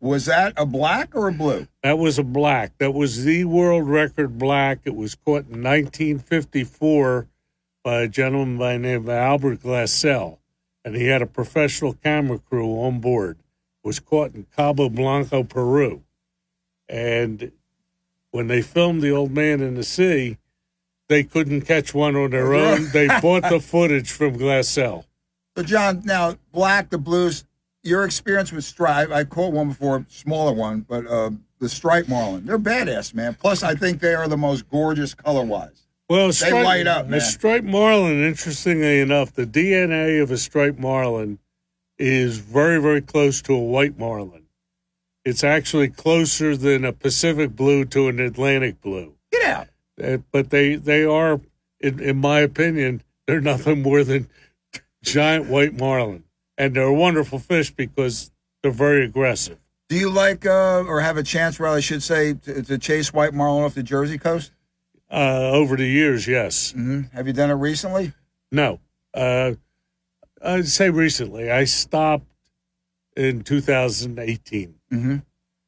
Was 0.01 0.27
that 0.27 0.53
a 0.57 0.67
black 0.67 1.15
or 1.15 1.29
a 1.29 1.33
blue? 1.33 1.67
That 1.83 1.97
was 1.97 2.19
a 2.19 2.25
black. 2.25 2.77
That 2.79 2.93
was 2.93 3.25
the 3.25 3.45
world 3.45 3.89
record 3.89 4.37
black. 4.39 4.81
It 4.85 4.95
was 4.97 5.15
caught 5.15 5.47
in 5.47 5.63
1954 5.63 7.29
by 7.83 8.03
a 8.03 8.09
gentleman 8.09 8.59
by 8.59 8.73
the 8.75 8.81
name 8.81 9.03
of 9.03 9.09
Albert 9.09 9.61
Glassell, 9.63 10.39
and 10.85 10.97
he 10.97 11.07
had 11.07 11.23
a 11.23 11.27
professional 11.27 11.95
camera 11.95 12.39
crew 12.39 12.81
on 12.81 13.01
board. 13.01 13.39
It 13.83 13.87
was 13.87 14.01
caught 14.01 14.35
in 14.35 14.47
Cabo 14.57 14.89
Blanco, 14.89 15.43
Peru, 15.45 16.03
and 16.89 17.53
when 18.31 18.49
they 18.49 18.61
filmed 18.61 19.01
the 19.01 19.13
old 19.13 19.31
man 19.31 19.61
in 19.61 19.75
the 19.75 19.85
sea, 19.85 20.39
they 21.09 21.23
couldn't 21.23 21.63
catch 21.63 21.95
one 21.95 22.17
on 22.17 22.31
their 22.31 22.55
own. 22.55 22.89
They 22.93 23.07
bought 23.07 23.49
the 23.49 23.61
footage 23.61 24.11
from 24.11 24.39
Glassell. 24.39 25.05
So, 25.57 25.63
John, 25.63 26.03
now 26.05 26.37
black, 26.53 26.91
the 26.91 26.99
blues. 26.99 27.45
Your 27.83 28.05
experience 28.05 28.51
with 28.51 28.65
stripe, 28.65 29.11
I 29.11 29.25
caught 29.25 29.53
one 29.53 29.69
before, 29.69 30.07
smaller 30.09 30.53
one, 30.55 30.81
but 30.89 31.07
uh, 31.07 31.31
the 31.59 31.69
stripe 31.69 32.09
marlin, 32.09 32.47
they're 32.47 32.59
badass, 32.59 33.13
man. 33.13 33.35
Plus, 33.35 33.63
I 33.63 33.75
think 33.75 34.01
they 34.01 34.15
are 34.15 34.27
the 34.27 34.39
most 34.39 34.71
gorgeous 34.71 35.13
color 35.13 35.45
wise. 35.45 35.87
Well, 36.09 36.31
They 36.33 36.53
light 36.53 36.87
up, 36.87 37.09
man. 37.09 37.19
A 37.19 37.21
striped 37.21 37.67
marlin, 37.67 38.25
interestingly 38.25 39.01
enough, 39.01 39.33
the 39.33 39.47
DNA 39.47 40.23
of 40.23 40.31
a 40.31 40.39
striped 40.39 40.79
marlin 40.79 41.39
is 41.99 42.39
very, 42.39 42.81
very 42.81 43.01
close 43.01 43.41
to 43.43 43.55
a 43.55 43.59
white 43.63 43.99
marlin. 43.99 44.45
It's 45.25 45.45
actually 45.45 45.89
closer 45.89 46.57
than 46.57 46.85
a 46.85 46.93
Pacific 46.93 47.57
blue 47.57 47.85
to 47.87 48.09
an 48.09 48.21
Atlantic 48.21 48.81
blue. 48.83 49.15
Get 49.33 49.45
out. 49.45 49.69
But 49.97 50.51
they 50.51 50.77
they 50.77 51.05
are, 51.05 51.41
in, 51.81 52.01
in 52.01 52.17
my 52.17 52.41
opinion, 52.41 53.03
they're 53.27 53.41
nothing 53.41 53.83
more 53.83 54.05
than 54.05 54.29
giant 55.03 55.47
white 55.49 55.79
marlin, 55.79 56.25
and 56.59 56.75
they're 56.75 56.85
a 56.85 56.95
wonderful 56.95 57.39
fish 57.39 57.71
because 57.71 58.31
they're 58.63 58.73
very 58.73 59.05
aggressive. 59.05 59.59
Do 59.89 59.97
you 59.97 60.11
like, 60.11 60.47
uh, 60.47 60.83
or 60.89 61.01
have 61.01 61.17
a 61.19 61.23
chance, 61.23 61.61
rather, 61.61 61.77
I 61.77 61.81
should 61.81 62.03
say, 62.03 62.33
to, 62.35 62.63
to 62.63 62.79
chase 62.79 63.13
white 63.13 63.35
marlin 63.35 63.65
off 63.65 63.75
the 63.75 63.83
Jersey 63.83 64.19
coast? 64.19 64.51
Uh, 65.11 65.51
over 65.53 65.77
the 65.77 65.87
years, 65.87 66.27
yes. 66.27 66.73
hmm 66.73 67.03
Have 67.13 67.27
you 67.27 67.33
done 67.35 67.51
it 67.51 67.55
recently? 67.55 68.13
No. 68.51 68.81
Uh, 69.13 69.53
I'd 70.43 70.67
say 70.67 70.89
recently. 70.91 71.51
I 71.51 71.65
stopped 71.65 72.27
in 73.17 73.43
2018. 73.43 74.75
Mm-hmm. 74.91 75.17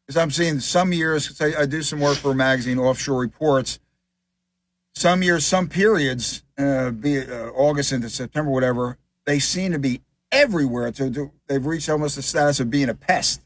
Because 0.06 0.16
I'm 0.20 0.30
seeing 0.30 0.60
some 0.60 0.92
years, 0.92 1.28
'cause 1.28 1.40
I, 1.54 1.62
I 1.62 1.66
do 1.66 1.82
some 1.82 2.00
work 2.00 2.16
for 2.16 2.30
a 2.32 2.34
magazine, 2.34 2.78
Offshore 2.78 3.20
Reports. 3.20 3.78
Some 4.96 5.22
years, 5.22 5.44
some 5.44 5.68
periods, 5.68 6.42
uh, 6.56 6.90
be 6.90 7.16
it 7.16 7.28
uh, 7.28 7.50
August 7.50 7.92
into 7.92 8.08
September, 8.08 8.50
whatever, 8.50 8.96
they 9.26 9.38
seem 9.38 9.72
to 9.72 9.78
be 9.78 10.00
everywhere. 10.32 10.90
To, 10.92 11.10
to 11.10 11.30
they've 11.48 11.66
reached 11.66 11.90
almost 11.90 12.16
the 12.16 12.22
status 12.22 12.60
of 12.60 12.70
being 12.70 12.88
a 12.88 12.94
pest. 12.94 13.42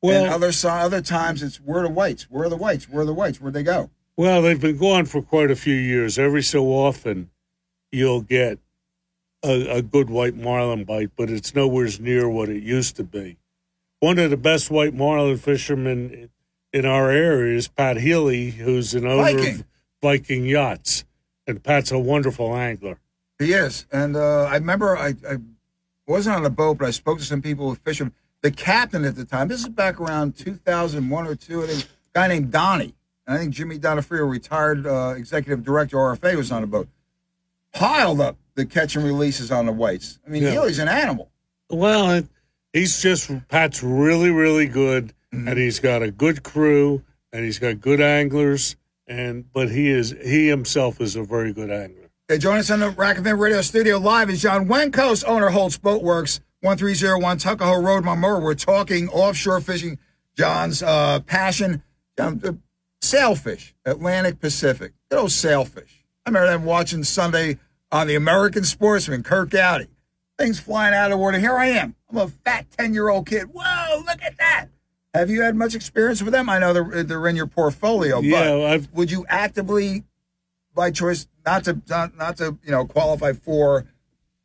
Well, 0.00 0.24
and 0.24 0.32
other 0.32 0.50
other 0.66 1.02
times, 1.02 1.42
it's 1.42 1.58
where 1.58 1.80
are 1.80 1.88
the 1.88 1.92
whites? 1.92 2.22
Where 2.30 2.44
are 2.44 2.48
the 2.48 2.56
whites? 2.56 2.88
Where 2.88 3.02
are 3.02 3.04
the 3.04 3.12
whites? 3.12 3.38
Where'd 3.38 3.52
they 3.52 3.62
go? 3.62 3.90
well, 4.16 4.40
they've 4.40 4.60
been 4.60 4.78
gone 4.78 5.04
for 5.04 5.20
quite 5.20 5.50
a 5.50 5.56
few 5.56 5.74
years. 5.74 6.18
Every 6.18 6.42
so 6.42 6.64
often, 6.68 7.28
you'll 7.90 8.22
get 8.22 8.58
a, 9.44 9.76
a 9.76 9.82
good 9.82 10.08
white 10.08 10.36
marlin 10.36 10.84
bite, 10.84 11.10
but 11.18 11.28
it's 11.28 11.54
nowhere 11.54 11.88
near 12.00 12.30
what 12.30 12.48
it 12.48 12.62
used 12.62 12.96
to 12.96 13.04
be. 13.04 13.36
One 14.00 14.18
of 14.18 14.30
the 14.30 14.38
best 14.38 14.70
white 14.70 14.94
marlin 14.94 15.36
fishermen 15.36 16.30
in 16.72 16.86
our 16.86 17.10
area 17.10 17.58
is 17.58 17.68
Pat 17.68 17.98
Healey, 17.98 18.52
who's 18.52 18.94
an 18.94 19.06
owner 19.06 19.22
Viking. 19.22 19.54
of 19.56 19.71
Viking 20.02 20.44
Yachts, 20.44 21.04
and 21.46 21.62
Pat's 21.62 21.92
a 21.92 21.98
wonderful 21.98 22.54
angler. 22.54 22.98
He 23.38 23.52
is, 23.52 23.86
and 23.90 24.16
uh, 24.16 24.44
I 24.44 24.54
remember 24.54 24.96
I, 24.96 25.14
I 25.28 25.36
wasn't 26.06 26.36
on 26.36 26.42
the 26.42 26.50
boat, 26.50 26.78
but 26.78 26.88
I 26.88 26.90
spoke 26.90 27.18
to 27.18 27.24
some 27.24 27.40
people 27.40 27.70
with 27.70 27.78
fishermen. 27.78 28.12
The 28.42 28.50
captain 28.50 29.04
at 29.04 29.14
the 29.14 29.24
time, 29.24 29.48
this 29.48 29.60
is 29.60 29.68
back 29.68 30.00
around 30.00 30.36
2001 30.36 31.26
or 31.26 31.34
two, 31.36 31.62
I 31.62 31.66
think, 31.68 31.84
a 31.84 31.86
guy 32.12 32.26
named 32.26 32.50
Donnie. 32.50 32.94
And 33.26 33.36
I 33.36 33.40
think 33.40 33.54
Jimmy 33.54 33.78
Donofrio, 33.78 34.28
retired 34.28 34.84
uh, 34.86 35.14
executive 35.16 35.64
director 35.64 35.96
RFA, 35.96 36.36
was 36.36 36.50
on 36.50 36.62
the 36.62 36.66
boat. 36.66 36.88
Piled 37.72 38.20
up 38.20 38.36
the 38.54 38.66
catch 38.66 38.96
and 38.96 39.04
releases 39.04 39.50
on 39.52 39.66
the 39.66 39.72
whites. 39.72 40.18
I 40.26 40.30
mean, 40.30 40.42
Yeah. 40.42 40.50
Healey's 40.50 40.80
an 40.80 40.88
animal. 40.88 41.30
Well, 41.70 42.24
he's 42.72 43.00
just 43.00 43.30
Pat's 43.48 43.82
really, 43.82 44.30
really 44.30 44.66
good, 44.66 45.14
and 45.30 45.56
he's 45.56 45.78
got 45.78 46.02
a 46.02 46.10
good 46.10 46.42
crew, 46.42 47.02
and 47.32 47.44
he's 47.44 47.58
got 47.60 47.80
good 47.80 48.00
anglers, 48.00 48.76
and 49.06 49.52
but 49.52 49.70
he 49.70 49.88
is 49.88 50.14
he 50.24 50.48
himself 50.48 51.00
is 51.00 51.16
a 51.16 51.22
very 51.22 51.52
good 51.52 51.70
angler. 51.70 52.10
Hey, 52.28 52.38
join 52.38 52.58
us 52.58 52.70
on 52.70 52.80
the 52.80 52.90
Rack 52.90 53.16
and 53.16 53.26
Fin 53.26 53.38
Radio 53.38 53.60
Studio 53.62 53.98
live 53.98 54.30
is 54.30 54.40
John 54.40 54.66
Wenkos, 54.66 55.24
owner 55.26 55.50
Holtz 55.50 55.78
Boatworks, 55.78 56.40
1301 56.60 57.38
Tuckahoe 57.38 57.82
Road, 57.82 58.04
Marmora. 58.04 58.42
We're 58.42 58.54
talking 58.54 59.08
offshore 59.08 59.60
fishing. 59.60 59.98
John's 60.36 60.82
uh, 60.82 61.20
passion, 61.20 61.82
John, 62.16 62.40
uh, 62.44 62.52
sailfish, 63.02 63.74
Atlantic 63.84 64.40
Pacific. 64.40 64.92
Good 65.10 65.18
old 65.18 65.32
sailfish. 65.32 66.06
I 66.24 66.30
remember 66.30 66.48
them 66.48 66.64
watching 66.64 67.04
Sunday 67.04 67.58
on 67.90 68.06
the 68.06 68.14
American 68.14 68.64
Sportsman, 68.64 69.22
Curt 69.22 69.50
Gowdy. 69.50 69.88
Things 70.38 70.58
flying 70.58 70.94
out 70.94 71.06
of 71.06 71.10
the 71.10 71.16
water. 71.18 71.38
Here 71.38 71.56
I 71.56 71.66
am. 71.66 71.94
I'm 72.10 72.16
a 72.16 72.28
fat 72.28 72.66
10 72.78 72.94
year 72.94 73.10
old 73.10 73.26
kid. 73.26 73.48
Whoa, 73.52 74.02
look 74.06 74.22
at 74.22 74.38
that. 74.38 74.66
Have 75.14 75.28
you 75.28 75.42
had 75.42 75.54
much 75.54 75.74
experience 75.74 76.22
with 76.22 76.32
them? 76.32 76.48
I 76.48 76.58
know 76.58 76.72
they're, 76.72 77.02
they're 77.04 77.26
in 77.28 77.36
your 77.36 77.46
portfolio, 77.46 78.16
but 78.16 78.24
Yeah, 78.24 78.54
I've 78.66 78.90
would 78.92 79.10
you 79.10 79.26
actively 79.28 80.04
by 80.74 80.90
choice 80.90 81.28
not 81.44 81.64
to 81.64 81.80
not, 81.88 82.16
not 82.16 82.36
to 82.38 82.58
you 82.64 82.70
know 82.70 82.86
qualify 82.86 83.32
for 83.34 83.84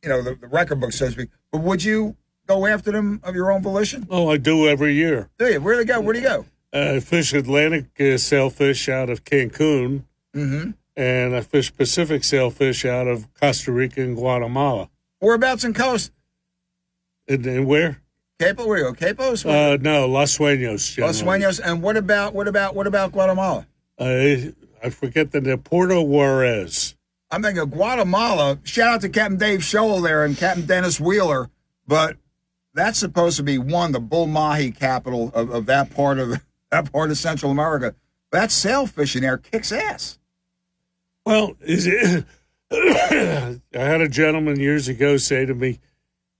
you 0.02 0.08
know 0.08 0.20
the, 0.22 0.34
the 0.34 0.46
record 0.46 0.78
book 0.80 0.92
so 0.92 1.06
to 1.06 1.12
speak 1.12 1.30
but 1.50 1.62
would 1.62 1.82
you 1.82 2.16
go 2.46 2.66
after 2.66 2.92
them 2.92 3.20
of 3.24 3.34
your 3.34 3.50
own 3.50 3.62
volition 3.62 4.06
oh 4.10 4.28
I 4.28 4.36
do 4.36 4.68
every 4.68 4.92
year. 4.92 5.30
do 5.38 5.46
you 5.46 5.60
where 5.60 5.74
do 5.74 5.78
they 5.78 5.84
go 5.86 6.00
where 6.00 6.12
do 6.12 6.20
you 6.20 6.28
go 6.28 6.44
Uh, 6.72 6.96
I 6.96 7.00
fish 7.00 7.32
Atlantic 7.32 7.86
uh, 7.98 8.18
sailfish 8.18 8.90
out 8.90 9.08
of 9.08 9.24
Cancun, 9.24 10.04
mm-hmm. 10.36 10.72
and 10.96 11.34
I 11.34 11.40
fish 11.40 11.74
Pacific 11.74 12.24
sailfish 12.24 12.84
out 12.84 13.08
of 13.08 13.32
Costa 13.32 13.72
Rica 13.72 14.02
and 14.02 14.14
Guatemala. 14.14 14.90
whereabouts 15.20 15.64
in 15.64 15.72
coast 15.72 16.12
And, 17.26 17.46
and 17.46 17.66
where? 17.66 18.02
Capo 18.38 18.66
where 18.66 18.78
you 18.78 18.84
go 18.84 18.92
capos 18.94 19.44
Uh, 19.44 19.76
no, 19.80 20.06
Los 20.06 20.36
Sueños. 20.38 20.96
los 20.98 21.22
sueños 21.22 21.60
and 21.64 21.82
what 21.82 21.96
about 21.96 22.34
what 22.34 22.46
about 22.48 22.74
what 22.74 22.86
about 22.86 23.12
guatemala 23.12 23.66
I 23.98 24.52
I 24.82 24.90
forget 24.90 25.32
the 25.32 25.40
name. 25.40 25.58
Puerto 25.58 26.00
Juarez. 26.00 26.94
i'm 27.30 27.42
thinking 27.42 27.60
of 27.62 27.70
guatemala 27.70 28.58
shout 28.62 28.94
out 28.94 29.00
to 29.00 29.08
captain 29.08 29.38
dave 29.38 29.60
scholl 29.60 30.02
there 30.02 30.24
and 30.24 30.36
captain 30.36 30.66
dennis 30.66 31.00
wheeler 31.00 31.50
but 31.86 32.16
that's 32.74 32.98
supposed 32.98 33.36
to 33.38 33.42
be 33.42 33.58
one 33.58 33.90
the 33.92 34.00
bull 34.00 34.26
mahi 34.28 34.70
capital 34.70 35.32
of, 35.34 35.50
of 35.50 35.66
that 35.66 35.90
part 35.94 36.18
of 36.18 36.40
that 36.70 36.92
part 36.92 37.10
of 37.10 37.18
central 37.18 37.50
america 37.50 37.94
that 38.30 38.50
sailfishing 38.50 39.22
there 39.22 39.38
kicks 39.38 39.72
ass 39.72 40.18
Well, 41.26 41.56
is 41.60 41.86
it? 41.86 42.24
I 42.72 43.58
had 43.78 44.00
a 44.00 44.08
gentleman 44.08 44.60
years 44.60 44.88
ago 44.88 45.16
say 45.18 45.44
to 45.46 45.54
me, 45.54 45.80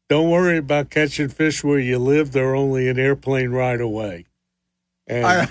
"Don't 0.09 0.31
worry 0.31 0.59
about 0.59 0.91
catching 0.91 1.29
fish 1.29 1.63
where 1.63 1.79
you 1.79 1.99
live; 1.99 2.33
they're 2.33 2.55
only 2.55 2.89
an 2.89 2.99
airplane 2.99 3.51
ride 3.51 3.81
away." 3.81 4.27
And 5.07 5.51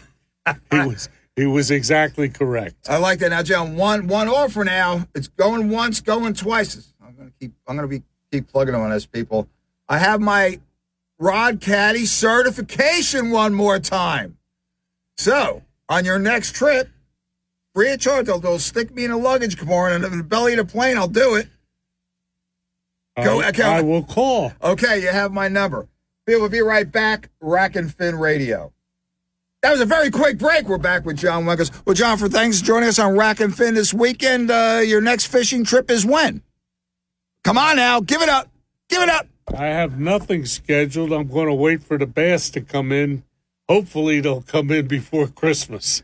he 0.71 0.77
was 0.87 1.09
he 1.35 1.45
was 1.45 1.71
exactly 1.71 2.29
correct. 2.29 2.89
I 2.89 2.97
like 2.97 3.19
that. 3.19 3.29
Now, 3.29 3.43
John, 3.43 3.75
one 3.75 4.07
one 4.07 4.27
offer 4.27 4.63
now. 4.63 5.07
It's 5.13 5.27
going 5.27 5.69
once, 5.69 6.01
going 6.01 6.33
twice. 6.33 6.93
I'm 7.01 7.15
gonna 7.15 7.31
keep. 7.39 7.53
I'm 7.67 7.75
gonna 7.75 7.87
be 7.87 8.03
keep 8.31 8.51
plugging 8.51 8.75
on 8.75 8.89
this, 8.89 9.05
people. 9.05 9.47
I 9.87 9.99
have 9.99 10.19
my 10.19 10.59
Rod 11.19 11.61
Caddy 11.61 12.05
certification 12.05 13.31
one 13.31 13.53
more 13.53 13.79
time. 13.79 14.37
So, 15.17 15.63
on 15.89 16.05
your 16.05 16.19
next 16.19 16.55
trip, 16.55 16.89
free 17.73 17.91
of 17.91 17.99
charge, 17.99 18.27
they'll, 18.27 18.39
they'll 18.39 18.59
stick 18.59 18.93
me 18.93 19.05
in 19.05 19.11
a 19.11 19.17
luggage 19.17 19.57
compartment 19.57 20.05
in 20.05 20.17
the 20.17 20.23
belly 20.23 20.53
of 20.53 20.67
the 20.67 20.71
plane. 20.71 20.97
I'll 20.97 21.07
do 21.07 21.35
it. 21.35 21.47
Go, 23.23 23.41
I, 23.41 23.49
okay. 23.49 23.63
I 23.63 23.81
will 23.81 24.03
call. 24.03 24.53
Okay, 24.61 25.01
you 25.01 25.07
have 25.07 25.31
my 25.31 25.47
number. 25.47 25.87
We 26.27 26.35
will 26.35 26.49
be 26.49 26.61
right 26.61 26.89
back. 26.91 27.29
Rack 27.41 27.75
and 27.75 27.93
Fin 27.93 28.15
Radio. 28.15 28.73
That 29.63 29.71
was 29.71 29.81
a 29.81 29.85
very 29.85 30.11
quick 30.11 30.37
break. 30.37 30.67
We're 30.67 30.77
back 30.77 31.05
with 31.05 31.17
John 31.17 31.45
Wenkos. 31.45 31.71
Well, 31.85 31.95
John, 31.95 32.17
for 32.17 32.29
thanks 32.29 32.59
for 32.59 32.65
joining 32.65 32.89
us 32.89 32.99
on 32.99 33.17
Rack 33.17 33.39
and 33.39 33.55
Fin 33.55 33.73
this 33.73 33.93
weekend. 33.93 34.51
Uh, 34.51 34.81
your 34.85 35.01
next 35.01 35.25
fishing 35.25 35.63
trip 35.63 35.89
is 35.89 36.05
when? 36.05 36.43
Come 37.43 37.57
on 37.57 37.77
now, 37.77 37.99
give 38.01 38.21
it 38.21 38.29
up. 38.29 38.49
Give 38.89 39.01
it 39.01 39.09
up. 39.09 39.27
I 39.55 39.65
have 39.65 39.99
nothing 39.99 40.45
scheduled. 40.45 41.11
I'm 41.11 41.27
going 41.27 41.47
to 41.47 41.53
wait 41.53 41.81
for 41.81 41.97
the 41.97 42.05
bass 42.05 42.49
to 42.51 42.61
come 42.61 42.91
in. 42.91 43.23
Hopefully, 43.67 44.19
they'll 44.21 44.41
come 44.41 44.69
in 44.71 44.87
before 44.87 45.27
Christmas. 45.27 46.03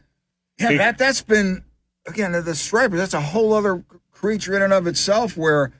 Yeah, 0.59 0.77
that 0.77 0.97
that's 0.97 1.21
been 1.21 1.63
again 2.07 2.31
the, 2.31 2.41
the 2.41 2.55
stripers. 2.55 2.99
That's 2.99 3.13
a 3.13 3.21
whole 3.21 3.53
other 3.53 3.83
creature 4.11 4.55
in 4.55 4.61
and 4.61 4.73
of 4.73 4.87
itself. 4.87 5.37
Where 5.37 5.71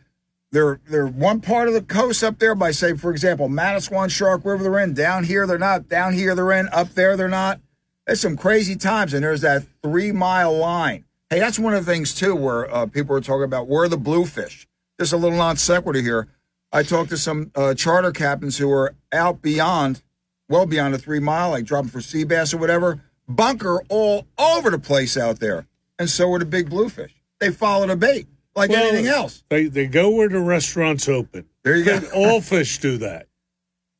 they're 0.53 0.79
they're 0.87 1.07
one 1.07 1.41
part 1.41 1.67
of 1.67 1.73
the 1.73 1.81
coast 1.81 2.23
up 2.23 2.37
there 2.37 2.53
by 2.53 2.69
say, 2.69 2.93
for 2.93 3.09
example, 3.09 3.49
Manasquan 3.49 4.11
Shark 4.11 4.45
River. 4.45 4.63
They're 4.63 4.79
in 4.79 4.93
down 4.93 5.23
here. 5.23 5.47
They're 5.47 5.57
not 5.57 5.89
down 5.89 6.13
here. 6.13 6.35
They're 6.35 6.51
in 6.51 6.69
up 6.71 6.89
there. 6.89 7.17
They're 7.17 7.27
not. 7.27 7.59
There's 8.05 8.21
some 8.21 8.37
crazy 8.37 8.75
times, 8.75 9.15
and 9.15 9.23
there's 9.23 9.41
that 9.41 9.63
three 9.81 10.11
mile 10.11 10.55
line. 10.55 11.05
Hey, 11.31 11.39
that's 11.39 11.57
one 11.57 11.73
of 11.73 11.83
the 11.83 11.91
things 11.91 12.13
too, 12.13 12.35
where 12.35 12.71
uh, 12.71 12.85
people 12.85 13.15
are 13.15 13.21
talking 13.21 13.45
about 13.45 13.67
where 13.67 13.85
are 13.85 13.87
the 13.89 13.97
bluefish. 13.97 14.67
Just 14.99 15.11
a 15.11 15.17
little 15.17 15.37
non 15.37 15.57
sequitur 15.57 16.01
here. 16.01 16.27
I 16.71 16.83
talked 16.83 17.09
to 17.09 17.17
some 17.17 17.51
uh, 17.55 17.73
charter 17.73 18.11
captains 18.11 18.59
who 18.59 18.71
are 18.71 18.93
out 19.11 19.41
beyond, 19.41 20.03
well 20.49 20.67
beyond 20.67 20.93
the 20.93 20.99
three 20.99 21.19
mile, 21.19 21.49
like 21.49 21.65
dropping 21.65 21.89
for 21.89 22.01
sea 22.01 22.25
bass 22.25 22.53
or 22.53 22.57
whatever. 22.57 23.01
Bunker 23.27 23.81
all 23.89 24.27
over 24.37 24.69
the 24.69 24.77
place 24.77 25.17
out 25.17 25.39
there, 25.39 25.65
and 25.97 26.11
so 26.11 26.31
are 26.31 26.37
the 26.37 26.45
big 26.45 26.69
bluefish. 26.69 27.15
They 27.39 27.49
follow 27.49 27.87
the 27.87 27.95
bait 27.95 28.27
like 28.55 28.69
Well, 28.69 28.87
anything 28.87 29.07
else. 29.07 29.43
They 29.49 29.65
they 29.65 29.87
go 29.87 30.09
where 30.09 30.29
the 30.29 30.39
restaurants 30.39 31.07
open. 31.07 31.45
There 31.63 31.75
you 31.75 31.85
go. 31.85 32.01
All 32.13 32.41
fish 32.41 32.77
do 32.79 32.97
that. 32.97 33.27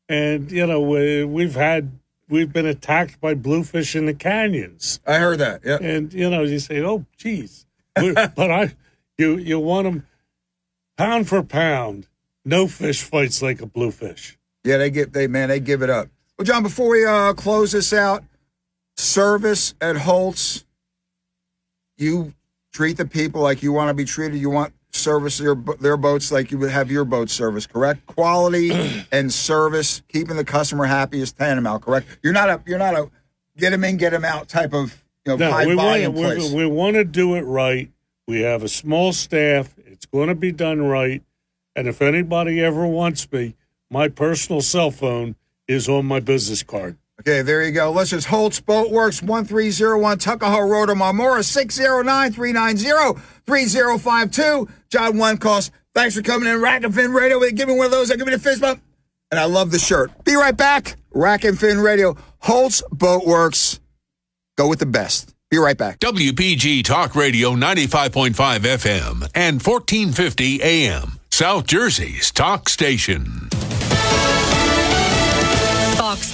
And 0.10 0.52
you 0.52 0.66
know 0.68 0.82
we, 0.82 1.24
we've 1.24 1.56
had 1.56 1.92
we've 2.30 2.52
been 2.52 2.66
attacked 2.66 3.20
by 3.20 3.34
bluefish 3.34 3.96
in 3.96 4.06
the 4.06 4.14
canyons. 4.14 5.00
I 5.06 5.16
heard 5.18 5.40
that. 5.40 5.62
Yeah. 5.64 5.78
And 5.82 6.14
you 6.14 6.30
know 6.30 6.44
you 6.44 6.60
say, 6.60 6.82
oh, 6.82 7.06
geez, 7.18 7.66
but 7.96 8.52
I 8.52 8.76
you 9.18 9.38
you 9.38 9.60
want 9.60 9.86
them 9.86 10.06
pound 10.98 11.28
for 11.28 11.44
pound. 11.44 12.08
No 12.46 12.68
fish 12.68 13.02
fights 13.04 13.42
like 13.42 13.62
a 13.62 13.66
bluefish. 13.66 14.38
Yeah, 14.64 14.78
they 14.78 14.90
get 14.90 15.14
they 15.14 15.28
man, 15.28 15.50
they 15.50 15.60
give 15.60 15.82
it 15.82 15.90
up. 15.90 16.10
Well, 16.38 16.46
John, 16.46 16.64
before 16.64 16.90
we 16.90 17.06
uh 17.06 17.34
close 17.34 17.72
this 17.72 17.94
out, 17.94 18.24
service 18.98 19.74
at 19.80 19.98
Holtz, 19.98 20.66
you 21.98 22.34
treat 22.74 22.98
the 22.98 23.06
people 23.06 23.42
like 23.42 23.64
you 23.64 23.72
want 23.72 23.90
to 23.90 23.94
be 23.94 24.04
treated. 24.04 24.38
You 24.38 24.50
want 24.50 24.74
service 24.92 25.38
their 25.38 25.56
their 25.56 25.98
boats 25.98 26.32
like 26.32 26.52
you 26.52 26.58
would 26.58 26.72
have 26.72 26.92
your 26.92 27.06
boat 27.06 27.30
service, 27.30 27.66
correct? 27.66 28.06
Quality 28.08 28.72
and 29.12 29.32
service, 29.32 30.02
keeping 30.10 30.36
the 30.36 30.44
customer 30.46 30.86
happy 30.86 31.22
is 31.22 31.32
tantamount, 31.32 31.84
correct? 31.84 32.08
You're 32.22 32.34
not 32.34 32.50
a 32.50 32.62
you're 32.66 32.80
not 32.80 32.96
a 32.96 33.10
get 33.58 33.70
them 33.70 33.84
in, 33.84 33.98
get 33.98 34.12
them 34.12 34.26
out 34.26 34.50
type 34.50 34.74
of 34.74 35.04
you 35.26 35.32
know 35.32 35.38
No, 35.38 35.52
high 35.52 35.66
we 35.66 35.76
want 35.76 35.88
volume 35.88 36.14
we, 36.14 36.22
place. 36.22 36.52
we 36.52 36.66
want 36.66 36.96
to 36.96 37.04
do 37.04 37.36
it 37.36 37.42
right. 37.42 37.90
We 38.28 38.42
have 38.42 38.64
a 38.64 38.70
small 38.70 39.14
staff. 39.14 39.74
It's 39.86 40.06
going 40.06 40.30
to 40.30 40.36
be 40.36 40.52
done 40.52 40.82
right. 40.82 41.24
And 41.76 41.88
if 41.88 42.02
anybody 42.02 42.62
ever 42.64 42.86
wants 42.86 43.30
me, 43.32 43.56
my 43.90 44.08
personal 44.08 44.62
cell 44.62 44.92
phone 44.92 45.36
is 45.68 45.90
on 45.90 46.06
my 46.06 46.20
business 46.20 46.64
card. 46.64 46.98
Okay, 47.20 47.42
there 47.44 47.64
you 47.64 47.72
go. 47.72 47.92
Let's 47.92 48.10
just 48.10 48.28
Holtz 48.28 48.60
Boatworks, 48.60 49.22
1301 49.22 50.18
Tuckahoe 50.18 50.68
Road 50.68 50.90
Marmora, 50.90 51.44
609-390-3052. 53.46 54.70
John 54.90 55.14
Wenkos, 55.14 55.70
thanks 55.94 56.16
for 56.16 56.24
coming 56.24 56.50
in. 56.50 56.60
Rack 56.60 56.84
and 56.84 56.94
Fin 56.94 57.14
Radio. 57.14 57.40
Give 57.40 57.70
me 57.70 57.76
one 57.76 57.86
of 57.86 57.92
those. 57.92 58.10
Give 58.10 58.26
me 58.26 58.32
the 58.32 58.40
fist 58.40 58.62
bump. 58.62 58.82
And 59.32 59.40
I 59.40 59.46
love 59.46 59.72
the 59.72 59.80
shirt. 59.80 60.24
Be 60.24 60.36
right 60.36 60.58
back. 60.58 60.96
Rack 61.14 61.44
and 61.44 61.60
Fin 61.60 61.80
Radio. 61.80 62.18
Holtz 62.40 62.82
Boatworks. 62.94 63.80
Go 64.58 64.68
with 64.68 64.80
the 64.80 64.86
best. 64.86 65.34
Be 65.50 65.58
right 65.60 65.78
back. 65.78 66.00
WPG 66.00 66.84
Talk 66.84 67.16
Radio 67.16 67.52
95.5 67.52 68.34
FM 68.34 69.30
and 69.36 69.62
1450 69.62 70.62
AM. 70.64 71.20
South 71.32 71.68
Jersey's 71.68 72.32
talk 72.32 72.70
station. 72.70 73.50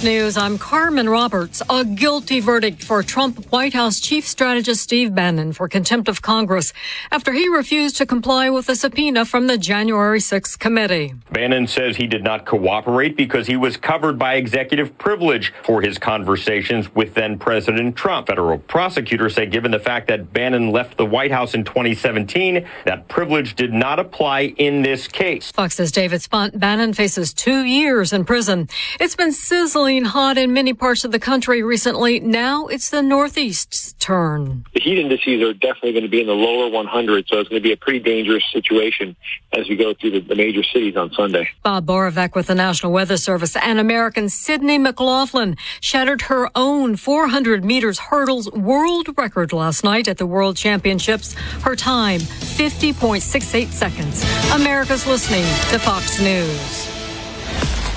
Fox 0.00 0.06
News, 0.06 0.38
I'm 0.38 0.56
Carmen 0.56 1.10
Roberts. 1.10 1.60
A 1.68 1.84
guilty 1.84 2.40
verdict 2.40 2.82
for 2.82 3.02
Trump 3.02 3.52
White 3.52 3.74
House 3.74 4.00
chief 4.00 4.26
strategist 4.26 4.82
Steve 4.82 5.14
Bannon 5.14 5.52
for 5.52 5.68
contempt 5.68 6.08
of 6.08 6.22
Congress 6.22 6.72
after 7.10 7.34
he 7.34 7.48
refused 7.48 7.98
to 7.98 8.06
comply 8.06 8.48
with 8.48 8.70
a 8.70 8.76
subpoena 8.76 9.26
from 9.26 9.46
the 9.46 9.58
January 9.58 10.18
6th 10.18 10.58
committee. 10.58 11.12
Bannon 11.32 11.66
says 11.66 11.96
he 11.96 12.06
did 12.06 12.24
not 12.24 12.46
cooperate 12.46 13.14
because 13.14 13.46
he 13.46 13.56
was 13.56 13.76
covered 13.76 14.18
by 14.18 14.36
executive 14.36 14.96
privilege 14.96 15.52
for 15.64 15.82
his 15.82 15.98
conversations 15.98 16.94
with 16.94 17.12
then 17.12 17.38
President 17.38 17.94
Trump. 17.94 18.28
Federal 18.28 18.56
prosecutors 18.56 19.34
say 19.34 19.44
given 19.44 19.70
the 19.70 19.78
fact 19.78 20.08
that 20.08 20.32
Bannon 20.32 20.70
left 20.70 20.96
the 20.96 21.04
White 21.04 21.30
House 21.30 21.52
in 21.52 21.62
2017, 21.62 22.66
that 22.86 23.06
privilege 23.08 23.54
did 23.54 23.74
not 23.74 23.98
apply 23.98 24.54
in 24.56 24.80
this 24.80 25.06
case. 25.06 25.52
Fox's 25.52 25.92
David 25.92 26.22
Spunt 26.22 26.58
Bannon 26.58 26.94
faces 26.94 27.34
two 27.34 27.64
years 27.64 28.14
in 28.14 28.24
prison. 28.24 28.66
It's 28.98 29.14
been 29.14 29.32
sizzling 29.32 29.89
hot 29.98 30.38
in 30.38 30.52
many 30.52 30.72
parts 30.72 31.04
of 31.04 31.12
the 31.12 31.18
country 31.18 31.62
recently. 31.62 32.20
Now 32.20 32.66
it's 32.66 32.90
the 32.90 33.02
Northeast's 33.02 33.92
turn. 33.94 34.64
the 34.72 34.80
heat 34.80 34.98
indices 34.98 35.42
are 35.42 35.52
definitely 35.52 35.92
going 35.92 36.04
to 36.04 36.08
be 36.08 36.20
in 36.20 36.26
the 36.26 36.32
lower 36.32 36.70
100, 36.70 37.26
so 37.28 37.38
it's 37.38 37.48
going 37.48 37.60
to 37.60 37.68
be 37.68 37.72
a 37.72 37.76
pretty 37.76 37.98
dangerous 37.98 38.44
situation 38.52 39.14
as 39.52 39.68
we 39.68 39.76
go 39.76 39.92
through 39.94 40.12
the, 40.12 40.20
the 40.20 40.34
major 40.34 40.62
cities 40.62 40.96
on 40.96 41.12
Sunday. 41.12 41.48
Bob 41.62 41.86
Borovec 41.86 42.34
with 42.34 42.46
the 42.46 42.54
National 42.54 42.92
Weather 42.92 43.16
Service 43.16 43.56
and 43.56 43.78
American 43.78 44.28
Sydney 44.28 44.78
McLaughlin 44.78 45.56
shattered 45.80 46.22
her 46.22 46.48
own 46.54 46.96
400 46.96 47.64
meters 47.64 47.98
hurdles 47.98 48.50
world 48.52 49.08
record 49.18 49.52
last 49.52 49.84
night 49.84 50.08
at 50.08 50.18
the 50.18 50.26
World 50.26 50.56
Championships. 50.56 51.34
Her 51.62 51.76
time, 51.76 52.20
50.68 52.20 53.68
seconds. 53.68 54.24
America's 54.52 55.06
listening 55.06 55.44
to 55.70 55.78
Fox 55.78 56.20
News. 56.20 56.89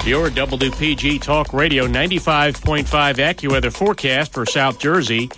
Your 0.05 0.29
WPG 0.29 1.21
Talk 1.21 1.53
Radio 1.53 1.87
95.5 1.87 2.83
AccuWeather 2.85 3.71
forecast 3.71 4.33
for 4.33 4.45
South 4.45 4.77
Jersey. 4.77 5.31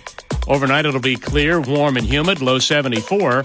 Overnight 0.48 0.86
it'll 0.86 1.00
be 1.00 1.14
clear, 1.14 1.60
warm, 1.60 1.96
and 1.96 2.04
humid, 2.04 2.42
low 2.42 2.58
74. 2.58 3.44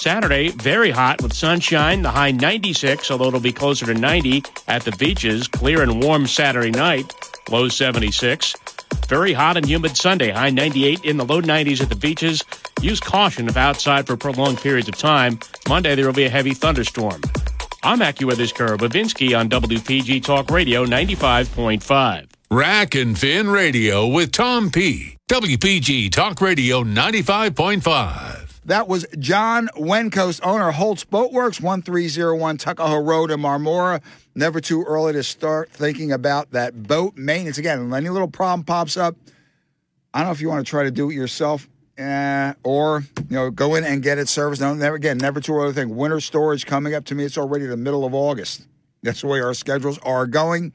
Saturday, 0.00 0.48
very 0.48 0.90
hot 0.90 1.20
with 1.20 1.34
sunshine, 1.34 2.00
the 2.00 2.10
high 2.10 2.30
96, 2.30 3.10
although 3.10 3.28
it'll 3.28 3.38
be 3.38 3.52
closer 3.52 3.84
to 3.84 3.92
90 3.92 4.44
at 4.66 4.80
the 4.80 4.92
beaches. 4.92 5.46
Clear 5.46 5.82
and 5.82 6.02
warm 6.02 6.26
Saturday 6.26 6.70
night, 6.70 7.14
low 7.50 7.68
76. 7.68 8.54
Very 9.08 9.34
hot 9.34 9.58
and 9.58 9.66
humid 9.66 9.94
Sunday, 9.94 10.30
high 10.30 10.48
98 10.48 11.04
in 11.04 11.18
the 11.18 11.24
low 11.26 11.42
90s 11.42 11.82
at 11.82 11.90
the 11.90 11.96
beaches. 11.96 12.42
Use 12.80 12.98
caution 12.98 13.46
if 13.46 13.58
outside 13.58 14.06
for 14.06 14.16
prolonged 14.16 14.56
periods 14.56 14.88
of 14.88 14.96
time. 14.96 15.38
Monday, 15.68 15.94
there 15.94 16.06
will 16.06 16.14
be 16.14 16.24
a 16.24 16.30
heavy 16.30 16.54
thunderstorm. 16.54 17.20
I'm 17.84 17.98
AccuWeather's 17.98 18.52
Kara 18.52 18.78
Babinski 18.78 19.36
on 19.36 19.48
WPG 19.48 20.22
Talk 20.22 20.52
Radio 20.52 20.86
95.5. 20.86 22.28
Rack 22.48 22.94
and 22.94 23.18
Fin 23.18 23.50
Radio 23.50 24.06
with 24.06 24.30
Tom 24.30 24.70
P. 24.70 25.16
WPG 25.28 26.12
Talk 26.12 26.40
Radio 26.40 26.84
95.5. 26.84 28.60
That 28.66 28.86
was 28.86 29.04
John 29.18 29.68
Wenkos, 29.76 30.38
owner 30.44 30.68
of 30.68 30.76
Holtz 30.76 31.04
Boatworks, 31.04 31.60
1301 31.60 32.58
Tuckahoe 32.58 33.02
Road 33.02 33.32
in 33.32 33.40
Marmora. 33.40 34.00
Never 34.36 34.60
too 34.60 34.84
early 34.84 35.14
to 35.14 35.24
start 35.24 35.68
thinking 35.70 36.12
about 36.12 36.52
that 36.52 36.84
boat 36.84 37.16
maintenance. 37.16 37.58
Again, 37.58 37.92
any 37.92 38.10
little 38.10 38.28
problem 38.28 38.62
pops 38.62 38.96
up, 38.96 39.16
I 40.14 40.20
don't 40.20 40.28
know 40.28 40.32
if 40.32 40.40
you 40.40 40.48
want 40.48 40.64
to 40.64 40.70
try 40.70 40.84
to 40.84 40.92
do 40.92 41.10
it 41.10 41.14
yourself 41.14 41.68
uh, 41.98 42.54
or, 42.64 43.04
you 43.28 43.36
know, 43.36 43.50
go 43.50 43.74
in 43.74 43.84
and 43.84 44.02
get 44.02 44.18
it 44.18 44.28
serviced. 44.28 44.60
Never, 44.62 44.94
again, 44.94 45.18
never 45.18 45.40
too 45.40 45.54
early 45.54 45.72
Thing. 45.72 45.94
Winter 45.94 46.20
storage 46.20 46.66
coming 46.66 46.94
up 46.94 47.04
to 47.06 47.14
me. 47.14 47.24
It's 47.24 47.38
already 47.38 47.66
the 47.66 47.76
middle 47.76 48.04
of 48.04 48.14
August. 48.14 48.66
That's 49.02 49.20
the 49.20 49.26
way 49.26 49.40
our 49.40 49.54
schedules 49.54 49.98
are 49.98 50.26
going. 50.26 50.72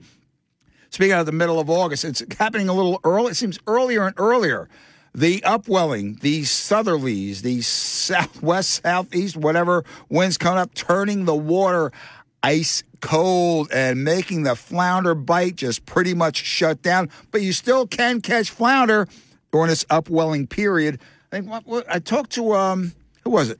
Speaking 0.89 1.13
of 1.13 1.25
the 1.25 1.31
middle 1.31 1.59
of 1.59 1.69
August, 1.69 2.05
it's 2.05 2.23
happening 2.37 2.69
a 2.69 2.73
little 2.73 2.99
early. 3.03 3.31
It 3.31 3.35
seems 3.35 3.59
earlier 3.67 4.05
and 4.05 4.15
earlier. 4.17 4.69
The 5.13 5.43
upwelling, 5.43 6.19
the 6.21 6.43
southerlies, 6.43 7.41
the 7.41 7.61
southwest, 7.61 8.83
southeast, 8.83 9.35
whatever 9.35 9.83
winds 10.09 10.37
coming 10.37 10.59
up, 10.59 10.73
turning 10.75 11.25
the 11.25 11.35
water 11.35 11.91
ice 12.43 12.83
cold 13.01 13.69
and 13.73 14.03
making 14.03 14.43
the 14.43 14.55
flounder 14.55 15.15
bite 15.15 15.55
just 15.55 15.85
pretty 15.85 16.13
much 16.13 16.37
shut 16.37 16.81
down. 16.81 17.09
But 17.31 17.41
you 17.41 17.51
still 17.51 17.87
can 17.87 18.21
catch 18.21 18.49
flounder 18.49 19.07
during 19.57 19.69
this 19.69 19.85
upwelling 19.89 20.45
period. 20.45 20.99
I 21.31 21.37
think 21.37 21.49
what, 21.49 21.65
what, 21.65 21.85
I 21.89 21.97
talked 21.97 22.31
to 22.33 22.53
um 22.53 22.93
who 23.23 23.31
was 23.31 23.49
it? 23.49 23.59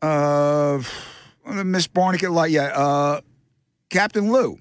Uh, 0.00 0.82
Miss 1.46 1.86
Barnegat, 1.86 2.32
like 2.32 2.50
yeah, 2.50 2.64
uh, 2.74 3.20
Captain 3.90 4.32
Lou. 4.32 4.58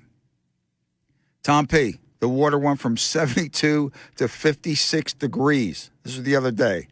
Tom 1.41 1.65
P. 1.65 1.95
The 2.19 2.29
water 2.29 2.59
went 2.59 2.79
from 2.79 2.97
72 2.97 3.91
to 4.17 4.27
56 4.27 5.13
degrees. 5.13 5.89
This 6.03 6.17
was 6.17 6.23
the 6.23 6.35
other 6.35 6.51
day. 6.51 6.87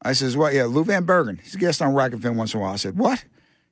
I 0.00 0.12
says, 0.12 0.36
what? 0.36 0.54
Yeah, 0.54 0.66
Lou 0.66 0.84
Van 0.84 1.02
Bergen. 1.02 1.40
He's 1.42 1.56
a 1.56 1.58
guest 1.58 1.82
on 1.82 1.92
Rack 1.92 2.12
and 2.12 2.22
Fin 2.22 2.36
once 2.36 2.54
in 2.54 2.60
a 2.60 2.62
while. 2.62 2.74
I 2.74 2.76
said, 2.76 2.96
what? 2.96 3.24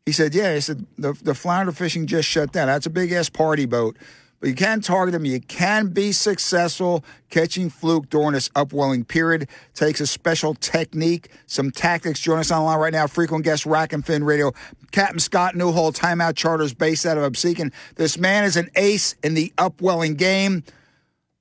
He 0.04 0.12
said, 0.12 0.34
"Yeah." 0.34 0.54
He 0.54 0.60
said 0.62 0.86
the 0.96 1.12
the 1.22 1.34
flounder 1.34 1.70
fishing 1.70 2.06
just 2.06 2.26
shut 2.26 2.50
down. 2.50 2.68
That's 2.68 2.86
a 2.86 2.90
big 2.90 3.12
ass 3.12 3.28
party 3.28 3.66
boat, 3.66 3.98
but 4.40 4.48
you 4.48 4.54
can 4.54 4.80
target 4.80 5.12
them. 5.12 5.24
You 5.24 5.40
can 5.40 5.88
be 5.88 6.12
successful 6.12 7.04
catching 7.30 7.70
fluke 7.70 8.08
during 8.08 8.32
this 8.32 8.50
upwelling 8.54 9.04
period. 9.04 9.48
Takes 9.74 10.00
a 10.00 10.06
special 10.06 10.54
technique, 10.54 11.30
some 11.46 11.70
tactics. 11.70 12.20
Join 12.20 12.38
us 12.38 12.50
online 12.50 12.78
right 12.78 12.92
now. 12.92 13.06
Frequent 13.06 13.44
guest 13.44 13.66
Rack 13.66 13.92
and 13.92 14.04
Fin 14.04 14.24
Radio, 14.24 14.52
Captain 14.92 15.18
Scott 15.18 15.56
Newhall, 15.56 15.92
Timeout 15.92 16.36
Charters, 16.36 16.72
based 16.72 17.04
out 17.04 17.18
of 17.18 17.30
Absecon. 17.30 17.72
This 17.96 18.16
man 18.16 18.44
is 18.44 18.56
an 18.56 18.70
ace 18.76 19.16
in 19.22 19.34
the 19.34 19.52
upwelling 19.58 20.14
game. 20.14 20.62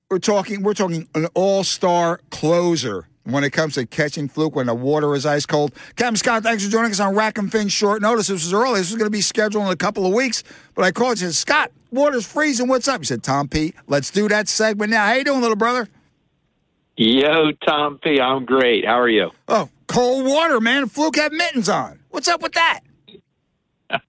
We're 0.10 0.20
talking. 0.20 0.64
We're 0.64 0.74
talking 0.74 1.08
an 1.16 1.28
all-star 1.34 2.22
closer 2.30 3.08
when 3.32 3.44
it 3.44 3.52
comes 3.52 3.76
to 3.76 3.86
catching 3.86 4.30
fluke 4.30 4.56
when 4.56 4.68
the 4.68 4.76
water 4.76 5.14
is 5.14 5.26
ice 5.26 5.46
cold. 5.46 5.74
Captain 5.96 6.16
Scott, 6.16 6.44
thanks 6.44 6.64
for 6.64 6.72
joining 6.72 6.92
us 6.92 7.00
on 7.00 7.16
Rack 7.16 7.38
and 7.38 7.52
Fin 7.52 7.68
short 7.68 8.02
notice. 8.02 8.28
This 8.28 8.46
was 8.46 8.54
early. 8.54 8.80
This 8.80 8.92
was 8.92 8.98
going 8.98 9.08
to 9.08 9.12
be 9.12 9.22
scheduled 9.22 9.66
in 9.66 9.72
a 9.72 9.76
couple 9.76 10.06
of 10.06 10.14
weeks, 10.14 10.44
but 10.76 10.86
I 10.86 10.92
called 10.92 11.20
you 11.20 11.28
and 11.28 11.36
said, 11.36 11.48
Scott, 11.48 11.72
water's 11.92 12.26
freezing. 12.26 12.68
What's 12.68 12.88
up? 12.88 13.02
He 13.02 13.06
said, 13.06 13.24
Tom 13.24 13.48
P, 13.48 13.74
let's 13.88 14.12
do 14.12 14.28
that 14.30 14.48
segment 14.48 14.92
now. 14.92 15.06
How 15.06 15.14
you 15.14 15.24
doing, 15.24 15.42
little 15.42 15.56
brother? 15.56 15.88
Yo, 16.96 17.52
Tom 17.66 18.00
P, 18.00 18.20
I'm 18.20 18.46
great. 18.46 18.86
How 18.86 19.00
are 19.00 19.10
you? 19.10 19.32
Oh, 19.48 19.70
cold 19.88 20.26
water, 20.26 20.60
man. 20.60 20.88
Fluke 20.88 21.18
had 21.18 21.32
mittens 21.32 21.70
on. 21.70 22.00
What's 22.10 22.28
up 22.28 22.42
with 22.42 22.54
that? 22.54 22.80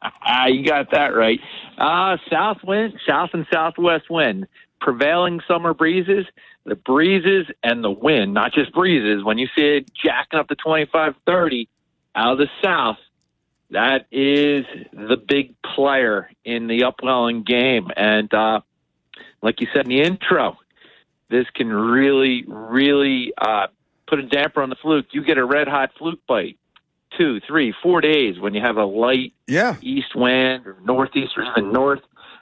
you 0.49 0.65
got 0.65 0.91
that 0.93 1.15
right. 1.15 1.41
Uh, 1.77 2.17
south 2.31 2.59
wind, 2.65 2.95
south 3.07 3.31
and 3.33 3.47
southwest 3.53 4.11
wind, 4.11 4.47
prevailing 4.81 5.41
summer 5.47 5.75
breezes 5.75 6.27
the 6.69 6.77
breezes 6.77 7.47
and 7.63 7.83
the 7.83 7.91
wind, 7.91 8.35
not 8.35 8.53
just 8.53 8.73
breezes. 8.73 9.25
When 9.25 9.39
you 9.39 9.49
see 9.57 9.79
it 9.79 9.91
jacking 9.95 10.39
up 10.39 10.49
to 10.49 10.55
25, 10.55 11.15
30 11.27 11.69
out 12.15 12.33
of 12.33 12.39
the 12.39 12.49
south, 12.63 12.99
that 13.71 14.07
is 14.11 14.65
the 14.93 15.17
big 15.17 15.55
player 15.63 16.31
in 16.45 16.69
the 16.69 16.85
upwelling 16.85 17.43
game. 17.43 17.89
And 17.97 18.33
uh, 18.33 18.61
like 19.43 19.61
you 19.61 19.67
said 19.75 19.87
in 19.87 19.91
the 19.91 20.03
intro, 20.03 20.57
this 21.29 21.47
can 21.55 21.69
really, 21.69 22.45
really 22.47 23.33
uh, 23.37 23.67
put 24.07 24.19
a 24.19 24.23
damper 24.23 24.63
on 24.63 24.71
the 24.71 24.77
fluke. 24.77 25.07
You 25.13 25.23
get 25.23 25.39
a 25.39 25.45
red 25.45 25.69
hot 25.69 25.91
fluke 25.99 26.21
bite 26.27 26.59
two, 27.17 27.41
three, 27.47 27.75
four 27.83 28.01
days 28.01 28.39
when 28.39 28.55
you 28.55 28.61
have 28.61 28.77
a 28.77 28.85
light 28.85 29.33
yeah. 29.47 29.77
east 29.81 30.15
wind 30.15 30.67
or 30.67 30.77
northeast 30.85 31.33
or 31.37 31.45
even 31.45 31.73
north, 31.73 32.01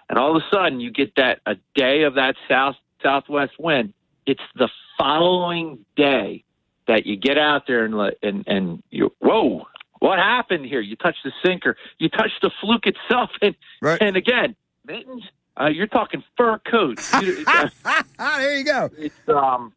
and 0.09 0.19
all 0.19 0.37
of 0.37 0.43
a 0.43 0.55
sudden 0.55 0.81
you 0.81 0.91
get 0.91 1.15
that 1.17 1.41
a 1.47 1.57
day 1.75 2.03
of 2.03 2.15
that 2.15 2.37
south 2.49 2.77
southwest 3.03 3.53
wind. 3.59 3.93
It's 4.27 4.43
the 4.57 4.69
following 4.99 5.85
day 5.97 6.45
that 6.89 7.07
you 7.07 7.17
get 7.17 7.39
out 7.39 7.67
there 7.67 7.85
and 7.85 7.95
and 8.23 8.45
and 8.47 8.83
you 8.91 9.13
whoa 9.21 9.67
what 9.99 10.19
happened 10.19 10.67
here? 10.67 10.81
You 10.81 10.95
touch 10.95 11.17
the 11.25 11.33
sinker. 11.45 11.77
You 11.99 12.11
touch 12.11 12.31
the 12.43 12.51
fluke 12.61 12.87
itself. 12.87 13.31
And 13.43 13.55
right. 13.81 14.01
and 14.01 14.17
again 14.17 14.57
mittens 14.85 15.25
uh, 15.59 15.69
you're 15.69 15.87
talking 15.87 16.23
fur 16.37 16.59
coats. 16.71 17.11
There 18.19 18.59
you 18.59 18.65
go. 18.65 18.91
It's 18.99 19.15
um 19.29 19.73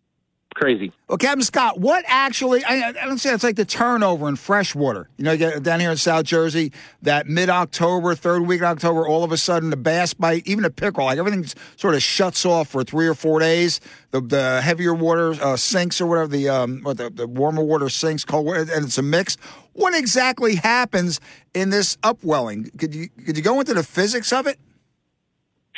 crazy. 0.60 0.92
Well, 1.08 1.18
Captain 1.18 1.42
Scott, 1.42 1.80
what 1.80 2.04
actually, 2.08 2.64
I, 2.66 2.90
I 2.90 3.06
don't 3.06 3.18
say 3.18 3.34
it's 3.34 3.44
like 3.44 3.56
the 3.56 3.66
turnover 3.66 4.28
in 4.28 4.36
freshwater. 4.36 5.10
You 5.18 5.24
know, 5.24 5.32
you 5.32 5.38
get 5.38 5.64
down 5.64 5.80
here 5.80 5.90
in 5.90 5.98
South 5.98 6.26
Jersey, 6.26 6.74
that 7.02 7.28
mid 7.28 7.50
October, 7.50 8.14
third 8.14 8.42
week 8.42 8.62
of 8.62 8.68
October, 8.68 9.08
all 9.08 9.24
of 9.24 9.32
a 9.32 9.38
sudden 9.38 9.70
the 9.70 9.78
bass 9.78 10.14
bite, 10.14 10.46
even 10.46 10.64
the 10.64 10.70
pickerel, 10.70 11.06
like 11.06 11.18
everything 11.18 11.46
sort 11.78 11.96
of 11.96 12.04
shuts 12.04 12.46
off 12.46 12.68
for 12.68 12.84
three 12.84 13.08
or 13.08 13.14
four 13.14 13.40
days. 13.40 13.80
The, 14.12 14.20
the 14.20 14.62
heavier 14.62 14.94
water 14.94 15.32
uh, 15.42 15.56
sinks 15.56 16.02
or 16.02 16.08
whatever, 16.08 16.28
the, 16.28 16.50
um, 16.50 16.82
what 16.84 16.98
the, 16.98 17.10
the 17.10 17.28
warmer 17.28 17.64
water 17.64 17.88
sinks, 17.88 18.26
cold 18.26 18.46
water, 18.46 18.62
and 18.62 18.86
it's 18.86 18.98
a 18.98 19.04
mix. 19.04 19.38
What 19.74 19.96
exactly 19.96 20.56
happens 20.56 21.22
in 21.54 21.70
this 21.70 21.98
upwelling? 22.04 22.70
Could 22.78 22.94
you, 22.94 23.08
could 23.26 23.38
you 23.38 23.44
go 23.44 23.60
into 23.60 23.74
the 23.74 23.84
physics 23.84 24.34
of 24.34 24.46
it? 24.46 24.60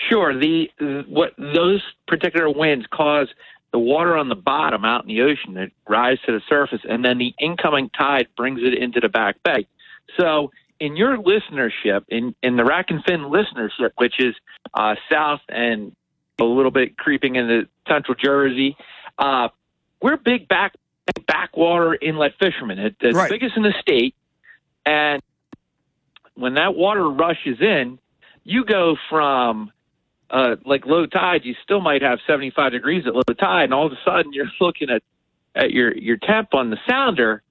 Sure. 0.10 0.38
The 0.38 0.68
what 1.08 1.34
those 1.38 1.84
particular 2.08 2.50
winds 2.50 2.88
cause 2.92 3.28
the 3.72 3.80
water 3.80 4.18
on 4.18 4.30
the 4.30 4.36
bottom 4.36 4.84
out 4.84 5.04
in 5.04 5.08
the 5.08 5.22
ocean 5.22 5.54
that 5.54 5.72
rises 5.88 6.20
to 6.26 6.34
the 6.34 6.42
surface, 6.50 6.82
and 6.88 7.04
then 7.04 7.18
the 7.18 7.34
incoming 7.40 7.90
tide 7.90 8.28
brings 8.36 8.60
it 8.62 8.78
into 8.78 9.00
the 9.00 9.10
back 9.10 9.38
bay. 9.44 9.66
So, 10.20 10.52
in 10.80 10.96
your 10.96 11.18
listenership, 11.18 12.04
in 12.10 12.36
in 12.44 12.58
the 12.58 12.66
Rack 12.66 12.88
and 12.90 13.04
Fin 13.04 13.22
listenership, 13.22 13.92
which 13.98 14.20
is 14.20 14.36
uh, 14.74 14.96
south 15.10 15.42
and 15.48 15.96
a 16.40 16.44
little 16.44 16.72
bit 16.72 16.98
creeping 16.98 17.36
into 17.36 17.68
central 17.88 18.16
Jersey, 18.16 18.76
uh, 19.18 19.50
we're 20.02 20.18
big 20.18 20.48
back 20.48 20.74
backwater 21.28 21.96
inlet 22.02 22.34
fishermen. 22.40 22.80
It, 22.80 22.96
it's 23.00 23.16
right. 23.16 23.30
the 23.30 23.36
biggest 23.36 23.56
in 23.56 23.64
the 23.64 23.74
state, 23.80 24.16
and 24.86 25.22
when 26.34 26.56
that 26.56 26.76
water 26.76 27.08
rushes 27.10 27.62
in, 27.62 28.00
you 28.44 28.66
go 28.66 28.98
from 29.10 29.72
uh, 30.32 30.56
like 30.66 30.86
low 30.86 31.06
tide, 31.06 31.42
you 31.44 31.56
still 31.64 31.82
might 31.82 32.02
have 32.02 32.20
75 32.26 32.72
degrees 32.72 33.04
at 33.06 33.14
low 33.14 33.22
tide, 33.40 33.66
and 33.66 33.74
all 33.74 33.86
of 33.86 33.92
a 33.92 33.98
sudden 34.06 34.34
you're 34.34 34.50
looking 34.60 34.90
at 34.90 35.04
at 35.54 35.72
your 35.72 35.96
your 35.96 36.18
temp 36.18 36.54
on 36.54 36.70
the 36.70 36.78
sounder, 36.90 37.44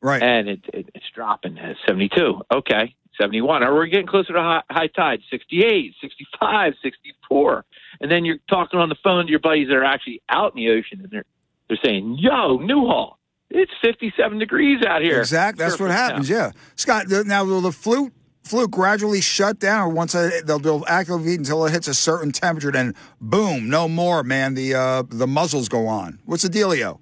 right? 0.00 0.22
And 0.22 0.48
it, 0.48 0.60
it, 0.72 0.90
it's 0.94 1.04
dropping 1.14 1.58
at 1.58 1.76
72. 1.86 2.42
Okay, 2.52 2.94
71. 3.20 3.64
Or 3.64 3.74
we're 3.74 3.86
getting 3.86 4.06
closer 4.06 4.32
to 4.32 4.40
high, 4.40 4.62
high 4.70 4.86
tide, 4.86 5.20
68, 5.30 5.94
65, 6.00 6.74
64, 6.82 7.64
and 8.00 8.10
then 8.10 8.24
you're 8.24 8.38
talking 8.48 8.78
on 8.78 8.88
the 8.88 8.96
phone 9.02 9.24
to 9.24 9.30
your 9.30 9.40
buddies 9.40 9.68
that 9.68 9.74
are 9.74 9.84
actually 9.84 10.22
out 10.28 10.54
in 10.54 10.64
the 10.64 10.70
ocean, 10.70 11.00
and 11.02 11.10
they're 11.10 11.24
they're 11.68 11.78
saying, 11.84 12.16
"Yo, 12.18 12.58
Newhall." 12.58 13.18
It's 13.52 13.72
57 13.82 14.38
degrees 14.38 14.84
out 14.86 15.02
here. 15.02 15.18
Exactly. 15.18 15.64
That's 15.64 15.80
what 15.80 15.90
happens. 15.90 16.30
Now. 16.30 16.36
Yeah. 16.36 16.50
Scott, 16.76 17.08
now 17.08 17.44
will 17.44 17.60
the 17.60 17.72
fluke 17.72 18.12
fluke 18.42 18.70
gradually 18.70 19.20
shut 19.20 19.58
down, 19.58 19.94
once 19.94 20.12
they'll, 20.12 20.58
they'll 20.58 20.84
actively 20.88 21.34
until 21.34 21.64
it 21.66 21.72
hits 21.72 21.88
a 21.88 21.94
certain 21.94 22.32
temperature, 22.32 22.72
then 22.72 22.94
boom, 23.20 23.68
no 23.68 23.88
more, 23.88 24.22
man. 24.22 24.54
The 24.54 24.74
uh, 24.74 25.02
the 25.08 25.26
muzzles 25.26 25.68
go 25.68 25.86
on. 25.86 26.18
What's 26.24 26.42
the 26.42 26.48
dealio? 26.48 26.98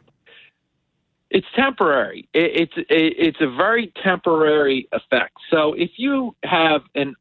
It's 1.30 1.47
temporary. 1.55 2.28
It, 2.32 2.62
it's 2.62 2.72
it, 2.76 3.14
it's 3.18 3.41
a 3.41 3.51
very 3.51 3.93
temporary 4.03 4.89
effect. 4.93 5.36
So 5.51 5.74
if 5.74 5.91
you 5.97 6.34
have 6.43 6.82
an 6.95 7.14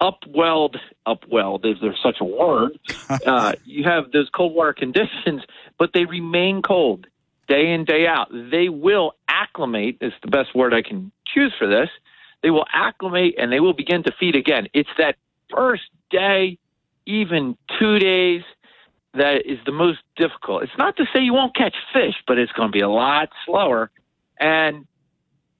upwelled, 0.00 0.76
upwelled, 1.06 1.64
is 1.64 1.76
there 1.80 1.94
such 2.02 2.16
a 2.20 2.24
word? 2.24 2.78
uh, 3.26 3.52
you 3.64 3.84
have 3.84 4.10
those 4.12 4.28
cold 4.34 4.54
water 4.54 4.72
conditions, 4.72 5.42
but 5.78 5.90
they 5.94 6.04
remain 6.04 6.62
cold 6.62 7.06
day 7.48 7.72
in 7.72 7.84
day 7.84 8.06
out. 8.06 8.28
They 8.32 8.68
will 8.68 9.12
acclimate. 9.28 9.98
Is 10.00 10.12
the 10.22 10.30
best 10.30 10.54
word 10.54 10.74
I 10.74 10.82
can 10.82 11.12
choose 11.26 11.52
for 11.58 11.66
this 11.66 11.88
they 12.42 12.50
will 12.50 12.66
acclimate 12.72 13.36
and 13.38 13.52
they 13.52 13.60
will 13.60 13.72
begin 13.72 14.02
to 14.04 14.12
feed 14.18 14.36
again. 14.36 14.68
It's 14.74 14.90
that 14.98 15.16
first 15.54 15.84
day, 16.10 16.58
even 17.06 17.56
two 17.78 17.98
days, 17.98 18.42
that 19.14 19.42
is 19.44 19.58
the 19.66 19.72
most 19.72 19.98
difficult. 20.16 20.62
It's 20.62 20.78
not 20.78 20.96
to 20.96 21.04
say 21.12 21.20
you 21.20 21.34
won't 21.34 21.54
catch 21.54 21.74
fish, 21.92 22.14
but 22.26 22.38
it's 22.38 22.52
going 22.52 22.68
to 22.68 22.72
be 22.72 22.80
a 22.80 22.88
lot 22.88 23.28
slower. 23.44 23.90
And 24.40 24.86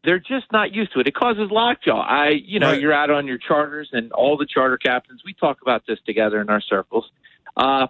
they're 0.04 0.18
just 0.18 0.50
not 0.52 0.72
used 0.74 0.92
to 0.94 1.00
it. 1.00 1.06
It 1.06 1.14
causes 1.14 1.50
lockjaw. 1.50 2.00
I, 2.00 2.30
you 2.30 2.58
know, 2.58 2.70
right. 2.70 2.80
you're 2.80 2.92
out 2.92 3.10
on 3.10 3.26
your 3.26 3.38
charters, 3.38 3.90
and 3.92 4.10
all 4.12 4.36
the 4.36 4.46
charter 4.46 4.76
captains, 4.76 5.22
we 5.24 5.34
talk 5.34 5.62
about 5.62 5.84
this 5.86 5.98
together 6.04 6.40
in 6.40 6.48
our 6.48 6.60
circles. 6.60 7.08
Uh, 7.56 7.86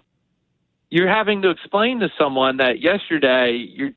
you're 0.89 1.09
having 1.09 1.41
to 1.41 1.49
explain 1.49 2.01
to 2.01 2.09
someone 2.19 2.57
that 2.57 2.79
yesterday 2.81 3.53
you're, 3.53 3.91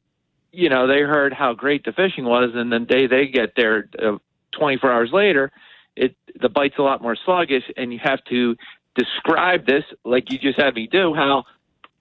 you 0.53 0.71
know, 0.71 0.87
they 0.87 1.01
heard 1.01 1.35
how 1.35 1.53
great 1.53 1.85
the 1.85 1.93
fishing 1.93 2.25
was, 2.25 2.53
and 2.55 2.73
the 2.73 2.79
day 2.79 3.07
they 3.07 3.27
get 3.27 3.53
there, 3.55 3.89
uh, 4.03 4.17
24 4.59 4.93
hours 4.93 5.11
later, 5.13 5.53
it 5.95 6.17
the 6.41 6.49
bite's 6.49 6.79
a 6.79 6.83
lot 6.83 7.03
more 7.03 7.17
sluggish, 7.25 7.65
and 7.77 7.93
you 7.93 7.99
have 8.03 8.23
to 8.25 8.57
describe 8.95 9.67
this 9.67 9.85
like 10.05 10.31
you 10.31 10.39
just 10.39 10.61
had 10.61 10.75
me 10.75 10.87
do 10.87 11.15
how 11.15 11.45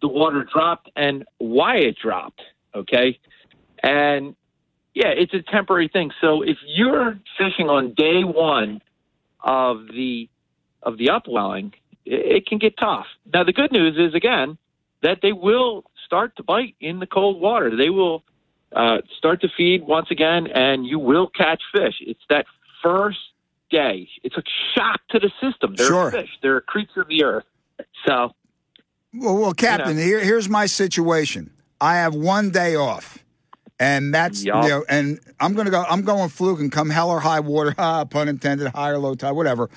the 0.01 0.08
water 0.08 0.45
dropped 0.51 0.89
and 0.95 1.26
why 1.38 1.78
it 1.78 1.95
dropped. 2.01 2.41
Okay, 2.74 3.20
and 3.82 4.36
yeah, 4.93 5.10
it's 5.10 5.34
a 5.34 5.41
temporary 5.41 5.89
thing. 5.89 6.12
So 6.22 6.41
if 6.41 6.58
you're 6.66 7.20
fishing 7.38 7.70
on 7.70 7.93
day 7.93 8.24
one 8.24 8.82
of 9.41 9.88
the 9.88 10.30
of 10.84 10.97
the 10.97 11.10
upwelling, 11.10 11.74
it, 12.06 12.38
it 12.38 12.47
can 12.47 12.58
get 12.58 12.78
tough. 12.78 13.06
Now 13.34 13.43
the 13.43 13.53
good 13.53 13.72
news 13.72 13.97
is 13.97 14.14
again 14.14 14.58
that 15.03 15.20
they 15.22 15.34
will 15.34 15.84
start 16.06 16.36
to 16.38 16.43
bite 16.43 16.76
in 16.80 16.99
the 16.99 17.08
cold 17.08 17.39
water. 17.39 17.76
They 17.76 17.89
will 17.89 18.24
uh, 18.72 18.97
start 19.18 19.41
to 19.41 19.49
feed 19.55 19.84
once 19.86 20.07
again, 20.11 20.47
and 20.47 20.86
you 20.86 20.99
will 20.99 21.28
catch 21.28 21.61
fish. 21.74 21.95
It's 22.01 22.22
that 22.30 22.45
first 22.84 23.20
day. 23.70 24.07
It's 24.24 24.36
a 24.38 24.43
shock 24.76 25.01
to 25.09 25.20
the 25.20 25.32
system. 25.41 25.76
They're 25.76 25.88
sure. 25.88 26.11
fish. 26.11 26.30
They're 26.41 26.57
a 26.57 26.61
creature 26.61 27.01
of 27.01 27.07
the 27.07 27.24
earth. 27.24 27.45
So, 28.05 28.32
well, 29.13 29.38
well 29.38 29.53
Captain, 29.53 29.89
you 29.89 29.95
know. 29.95 30.01
here, 30.01 30.20
here's 30.20 30.49
my 30.49 30.66
situation. 30.66 31.51
I 31.82 31.95
have 31.95 32.16
one 32.16 32.51
day 32.51 32.76
off, 32.76 33.20
and 33.80 34.13
that's 34.13 34.43
yep. 34.43 34.63
you 34.63 34.70
know, 34.70 34.86
and 34.88 35.20
I'm 35.39 35.53
gonna 35.53 35.72
go. 35.72 35.84
I'm 35.89 36.03
going 36.03 36.30
fluke 36.30 36.59
and 36.59 36.72
come 36.72 36.89
hell 36.89 37.09
or 37.09 37.20
high 37.20 37.41
water, 37.41 37.76
ah, 37.78 38.05
pun 38.05 38.30
intended, 38.30 38.68
high 38.70 38.91
or 38.91 38.97
low 38.97 39.16
tide, 39.16 39.32
whatever. 39.32 39.70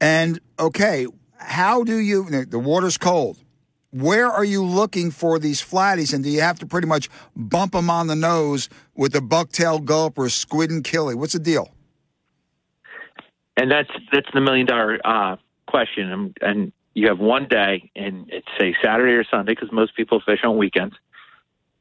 And 0.00 0.38
okay, 0.58 1.06
how 1.38 1.82
do 1.82 1.96
you? 1.96 2.44
The 2.44 2.58
water's 2.58 2.98
cold 2.98 3.38
where 3.90 4.26
are 4.26 4.44
you 4.44 4.62
looking 4.64 5.10
for 5.10 5.38
these 5.38 5.62
flatties, 5.62 6.12
and 6.12 6.22
do 6.22 6.30
you 6.30 6.40
have 6.40 6.58
to 6.58 6.66
pretty 6.66 6.86
much 6.86 7.08
bump 7.34 7.72
them 7.72 7.88
on 7.88 8.06
the 8.06 8.16
nose 8.16 8.68
with 8.94 9.14
a 9.14 9.20
bucktail 9.20 9.84
gulp 9.84 10.18
or 10.18 10.26
a 10.26 10.30
squid 10.30 10.70
and 10.70 10.84
killie? 10.84 11.14
What's 11.14 11.32
the 11.32 11.38
deal? 11.38 11.70
and 13.56 13.70
that's 13.70 13.90
that's 14.12 14.28
the 14.34 14.40
million 14.40 14.66
dollar 14.66 15.00
uh, 15.04 15.36
question. 15.66 16.12
And, 16.12 16.36
and 16.40 16.72
you 16.94 17.08
have 17.08 17.18
one 17.18 17.46
day, 17.48 17.90
and 17.96 18.28
it's 18.30 18.46
say 18.58 18.74
Saturday 18.82 19.12
or 19.12 19.24
Sunday, 19.24 19.52
because 19.52 19.72
most 19.72 19.96
people 19.96 20.20
fish 20.24 20.40
on 20.44 20.56
weekends, 20.56 20.94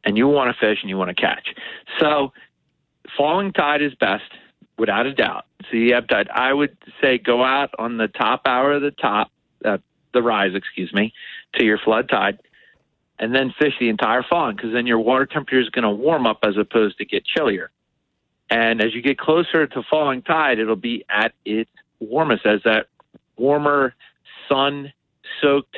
and 0.03 0.17
you 0.17 0.27
want 0.27 0.53
to 0.53 0.59
fish 0.59 0.79
and 0.81 0.89
you 0.89 0.97
want 0.97 1.15
to 1.15 1.21
catch. 1.21 1.47
So, 1.99 2.33
falling 3.17 3.53
tide 3.53 3.81
is 3.81 3.93
best, 3.95 4.23
without 4.77 5.05
a 5.05 5.13
doubt. 5.13 5.45
So 5.69 5.77
you 5.77 5.93
have 5.93 6.07
tide. 6.07 6.29
I 6.29 6.53
would 6.53 6.77
say 7.01 7.17
go 7.17 7.43
out 7.43 7.71
on 7.77 7.97
the 7.97 8.07
top 8.07 8.41
hour 8.45 8.73
of 8.73 8.81
the 8.81 8.91
top, 8.91 9.31
uh, 9.63 9.77
the 10.13 10.21
rise, 10.21 10.53
excuse 10.53 10.93
me, 10.93 11.13
to 11.55 11.65
your 11.65 11.77
flood 11.77 12.09
tide, 12.09 12.39
and 13.19 13.33
then 13.33 13.53
fish 13.57 13.73
the 13.79 13.89
entire 13.89 14.23
falling, 14.23 14.55
because 14.55 14.73
then 14.73 14.87
your 14.87 14.99
water 14.99 15.25
temperature 15.25 15.59
is 15.59 15.69
going 15.69 15.83
to 15.83 15.89
warm 15.89 16.25
up 16.27 16.39
as 16.43 16.57
opposed 16.57 16.97
to 16.97 17.05
get 17.05 17.25
chillier. 17.25 17.71
And 18.49 18.81
as 18.81 18.93
you 18.93 19.01
get 19.01 19.17
closer 19.17 19.65
to 19.65 19.83
falling 19.89 20.21
tide, 20.21 20.59
it'll 20.59 20.75
be 20.75 21.03
at 21.09 21.33
its 21.45 21.71
warmest 21.99 22.45
as 22.45 22.61
that 22.63 22.87
warmer 23.37 23.95
sun 24.47 24.93
soaked 25.41 25.77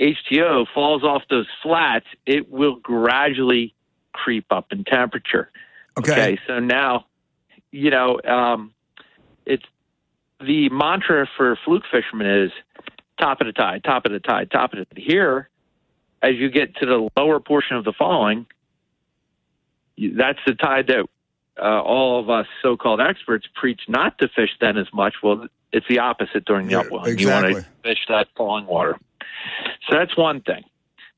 H2O 0.00 0.66
falls 0.72 1.02
off 1.02 1.22
those 1.28 1.46
flats, 1.62 2.06
it 2.24 2.50
will 2.50 2.76
gradually 2.76 3.74
creep 4.12 4.46
up 4.50 4.72
in 4.72 4.84
temperature. 4.84 5.50
Okay. 5.98 6.12
okay 6.12 6.38
so 6.46 6.60
now, 6.60 7.06
you 7.72 7.90
know, 7.90 8.20
um, 8.24 8.72
it's 9.44 9.64
the 10.40 10.68
mantra 10.68 11.28
for 11.36 11.58
fluke 11.64 11.82
fishermen 11.90 12.26
is 12.26 12.52
top 13.18 13.40
of 13.40 13.46
the 13.46 13.52
tide, 13.52 13.84
top 13.84 14.06
of 14.06 14.12
the 14.12 14.20
tide, 14.20 14.50
top 14.50 14.72
of 14.72 14.78
the 14.78 14.84
tide. 14.84 15.02
Here, 15.04 15.48
as 16.22 16.34
you 16.36 16.50
get 16.50 16.76
to 16.76 16.86
the 16.86 17.08
lower 17.16 17.40
portion 17.40 17.76
of 17.76 17.84
the 17.84 17.92
falling, 17.92 18.46
that's 20.16 20.38
the 20.46 20.54
tide 20.54 20.86
that 20.88 21.04
uh, 21.60 21.82
all 21.82 22.20
of 22.20 22.30
us 22.30 22.46
so-called 22.62 23.00
experts 23.00 23.46
preach 23.54 23.80
not 23.88 24.18
to 24.18 24.28
fish 24.28 24.50
then 24.60 24.76
as 24.76 24.86
much. 24.92 25.14
Well, 25.22 25.48
it's 25.72 25.86
the 25.88 25.98
opposite 25.98 26.44
during 26.44 26.66
the 26.66 26.72
Yeah, 26.72 26.80
upwelling. 26.80 27.12
exactly. 27.12 27.48
You 27.48 27.54
want 27.54 27.66
to 27.66 27.88
fish 27.88 27.98
that 28.08 28.28
falling 28.36 28.66
water. 28.66 28.96
So 29.88 29.96
that's 29.96 30.16
one 30.16 30.40
thing. 30.40 30.64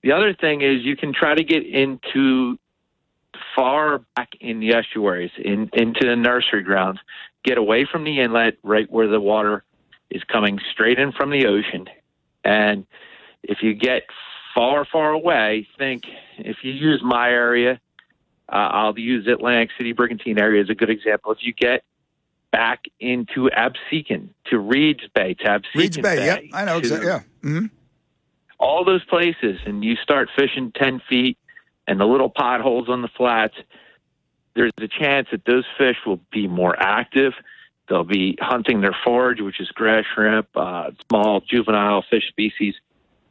The 0.03 0.13
other 0.13 0.33
thing 0.35 0.63
is 0.63 0.83
you 0.83 0.97
can 0.97 1.13
try 1.13 1.35
to 1.35 1.45
get 1.45 1.67
into 1.67 2.59
far 3.55 3.99
back 4.17 4.31
in 4.41 4.61
the 4.61 4.75
estuaries, 4.75 5.31
in, 5.39 5.71
into 5.75 6.07
the 6.07 6.17
nursery 6.17 6.63
grounds, 6.63 7.01
get 7.45 7.59
away 7.59 7.87
from 7.91 8.05
the 8.05 8.21
inlet, 8.21 8.57
right 8.63 8.91
where 8.91 9.09
the 9.09 9.21
water 9.21 9.63
is 10.11 10.23
coming 10.25 10.59
straight 10.71 10.99
in 10.99 11.13
from 11.13 11.31
the 11.31 11.47
ocean. 11.47 11.89
And 12.45 12.87
if 13.43 13.59
you 13.63 13.75
get 13.75 14.03
far, 14.55 14.85
far 14.85 15.11
away, 15.11 15.67
think 15.79 16.05
if 16.39 16.59
you 16.63 16.73
use 16.73 17.01
my 17.03 17.29
area, 17.31 17.81
uh, 18.49 18.57
I'll 18.73 18.99
use 18.99 19.27
Atlantic 19.27 19.71
City 19.77 19.93
Brigantine 19.93 20.39
area 20.39 20.63
as 20.63 20.71
a 20.71 20.75
good 20.75 20.91
example. 20.91 21.33
If 21.33 21.39
you 21.43 21.53
get 21.53 21.85
back 22.51 22.85
into 22.99 23.49
Absecon, 23.51 24.31
to 24.47 24.59
Reeds 24.59 25.05
Bay, 25.15 25.35
to 25.35 25.45
Absecon 25.45 25.75
Reeds 25.77 25.97
Bay, 25.99 26.17
Bay, 26.17 26.27
yep, 26.27 26.43
I 26.53 26.65
know 26.65 26.79
exactly. 26.79 27.07
Yeah. 27.07 27.23
hmm 27.43 27.67
all 28.61 28.85
those 28.85 29.05
places, 29.07 29.59
and 29.65 29.83
you 29.83 29.97
start 29.97 30.29
fishing 30.37 30.71
10 30.77 31.01
feet 31.09 31.39
and 31.89 31.99
the 31.99 32.05
little 32.05 32.29
potholes 32.29 32.89
on 32.89 33.03
the 33.03 33.09
flats, 33.09 33.55
there's 34.55 34.71
a 34.79 34.87
chance 34.87 35.29
that 35.33 35.45
those 35.47 35.65
fish 35.79 35.97
will 36.07 36.21
be 36.31 36.47
more 36.47 36.77
active. 36.79 37.33
They'll 37.91 38.05
be 38.05 38.39
hunting 38.41 38.81
their 38.81 38.97
forage, 39.05 39.41
which 39.41 39.61
is 39.61 39.69
grass 39.69 40.05
shrimp, 40.15 40.49
uh, 40.55 40.93
small 41.09 41.41
juvenile 41.41 42.05
fish 42.09 42.29
species, 42.29 42.75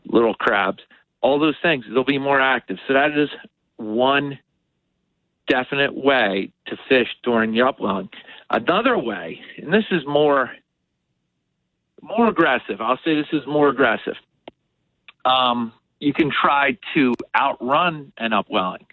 little 0.05 0.33
crabs, 0.33 0.83
all 1.21 1.39
those 1.39 1.55
things. 1.61 1.85
They'll 1.89 2.03
be 2.03 2.19
more 2.19 2.41
active. 2.41 2.77
So 2.85 2.93
that 2.93 3.17
is 3.17 3.29
one 3.77 4.37
definite 5.47 5.95
way 5.95 6.51
to 6.67 6.77
fish 6.89 7.07
during 7.23 7.53
the 7.53 7.61
upwelling. 7.61 8.09
Another 8.49 8.97
way, 8.97 9.39
and 9.57 9.73
this 9.73 9.85
is 9.91 10.05
more 10.05 10.51
more 12.01 12.27
aggressive. 12.27 12.81
I'll 12.81 12.99
say 13.03 13.15
this 13.15 13.27
is 13.33 13.45
more 13.47 13.69
aggressive. 13.69 14.15
Um, 15.25 15.73
you 15.99 16.13
can 16.13 16.31
try 16.31 16.77
to 16.93 17.13
outrun 17.35 18.11
an 18.17 18.33
upwelling. 18.33 18.85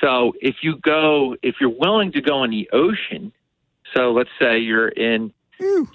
So 0.00 0.32
if 0.40 0.56
you 0.62 0.76
go, 0.78 1.36
if 1.42 1.56
you're 1.60 1.70
willing 1.70 2.12
to 2.12 2.20
go 2.20 2.42
in 2.44 2.50
the 2.50 2.68
ocean, 2.72 3.32
so 3.94 4.12
let's 4.12 4.30
say 4.40 4.58
you're 4.58 4.88
in 4.88 5.32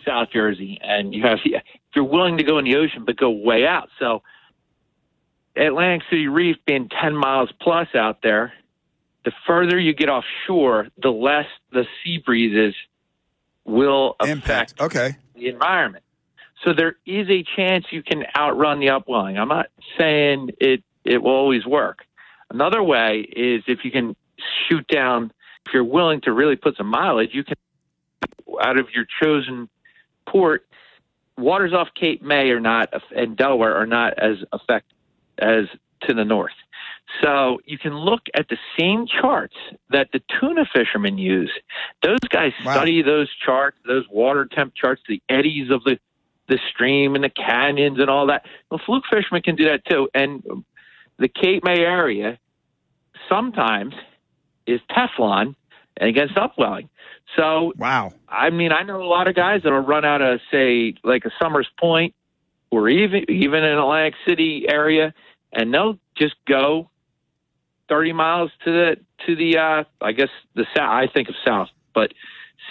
South 0.06 0.30
Jersey 0.32 0.80
and 0.82 1.14
you 1.14 1.24
have, 1.24 1.40
if 1.44 1.62
you're 1.96 2.06
willing 2.06 2.38
to 2.38 2.44
go 2.44 2.58
in 2.58 2.66
the 2.66 2.76
ocean 2.76 3.04
but 3.06 3.18
go 3.18 3.30
way 3.30 3.66
out, 3.66 3.90
so 4.00 4.22
Atlantic 5.56 6.04
City 6.10 6.28
Reef 6.28 6.58
being 6.66 6.90
10 6.90 7.16
miles 7.16 7.50
plus 7.62 7.88
out 7.96 8.20
there, 8.22 8.54
the 9.26 9.32
further 9.46 9.80
you 9.80 9.94
get 9.94 10.10
offshore, 10.10 10.88
the 11.02 11.10
less 11.10 11.48
the 11.72 11.86
sea 12.04 12.20
breezes 12.24 12.76
will 13.66 14.16
affect 14.20 14.80
Okay. 14.80 15.18
the 15.36 15.48
environment. 15.50 16.04
So 16.64 16.74
there 16.74 16.96
is 17.06 17.30
a 17.30 17.44
chance 17.56 17.86
you 17.92 18.02
can 18.04 18.26
outrun 18.36 18.80
the 18.80 18.90
upwelling. 18.90 19.38
I'm 19.38 19.50
not 19.50 19.68
saying 19.98 20.52
it 20.60 20.84
it 21.04 21.22
will 21.24 21.32
always 21.32 21.66
work. 21.66 22.00
Another 22.50 22.84
way 22.84 23.20
is 23.20 23.64
if 23.68 23.86
you 23.86 23.92
can 23.92 24.16
shoot 24.68 24.86
down 24.88 25.32
if 25.66 25.74
you're 25.74 25.84
willing 25.84 26.22
to 26.22 26.32
really 26.32 26.56
put 26.56 26.76
some 26.78 26.88
mileage, 26.88 27.32
you 27.34 27.44
can 27.44 27.56
out 28.62 28.78
of 28.78 28.88
your 28.94 29.06
chosen 29.22 29.70
port 30.28 30.66
waters 31.38 31.74
off 31.74 31.90
Cape 32.00 32.22
May 32.22 32.50
are 32.50 32.60
not 32.60 32.90
and 33.16 33.38
Delaware 33.38 33.76
are 33.76 33.86
not 33.86 34.18
as 34.18 34.38
effective 34.54 34.98
as 35.38 35.66
to 36.02 36.14
the 36.14 36.26
north. 36.26 36.54
So 37.24 37.60
you 37.66 37.78
can 37.78 37.96
look 37.96 38.22
at 38.36 38.50
the 38.50 38.58
same 38.78 39.06
charts 39.08 39.56
that 39.92 40.10
the 40.12 40.22
tuna 40.40 40.66
fishermen 40.74 41.18
use. 41.18 41.52
Those 42.04 42.20
guys 42.30 42.52
study 42.62 43.02
those 43.02 43.30
charts, 43.46 43.78
those 43.88 44.06
water 44.10 44.46
temp 44.46 44.74
charts, 44.76 45.02
the 45.08 45.22
eddies 45.30 45.72
of 45.72 45.84
the 45.84 46.00
the 46.48 46.60
stream 46.74 47.16
and 47.16 47.24
the 47.24 47.30
canyons 47.30 48.00
and 48.00 48.10
all 48.10 48.28
that. 48.28 48.46
Well, 48.72 48.80
fluke 48.86 49.04
fishermen 49.12 49.42
can 49.42 49.56
do 49.56 49.66
that 49.66 49.86
too. 49.86 50.10
And 50.14 50.44
the 51.20 51.28
Cape 51.28 51.64
May 51.64 51.80
area 51.80 52.40
sometimes 53.28 53.94
is 54.66 54.80
Teflon 54.90 55.56
against 56.02 56.38
upwelling. 56.38 56.90
So 57.36 57.74
wow, 57.78 58.14
I 58.28 58.50
mean, 58.50 58.72
I 58.72 58.84
know 58.84 59.02
a 59.02 59.06
lot 59.06 59.28
of 59.28 59.36
guys 59.36 59.62
that'll 59.64 59.80
run 59.80 60.06
out 60.06 60.22
of 60.22 60.40
say 60.52 60.96
like 61.04 61.26
a 61.26 61.32
Somers 61.42 61.68
Point 61.80 62.14
or 62.72 62.90
even 62.90 63.26
even 63.30 63.64
in 63.64 63.78
Atlantic 63.78 64.16
City 64.28 64.66
area, 64.68 65.14
and 65.52 65.74
they'll 65.74 66.00
just 66.16 66.36
go 66.48 66.90
thirty 67.90 68.14
miles 68.14 68.52
to 68.66 68.72
the 68.72 68.98
to 69.26 69.36
the 69.36 69.58
uh, 69.58 69.84
I 70.02 70.12
guess 70.14 70.30
the 70.56 70.66
south. 70.76 70.90
I 70.90 71.08
think 71.14 71.30
of 71.30 71.36
south, 71.46 71.70
but 71.94 72.14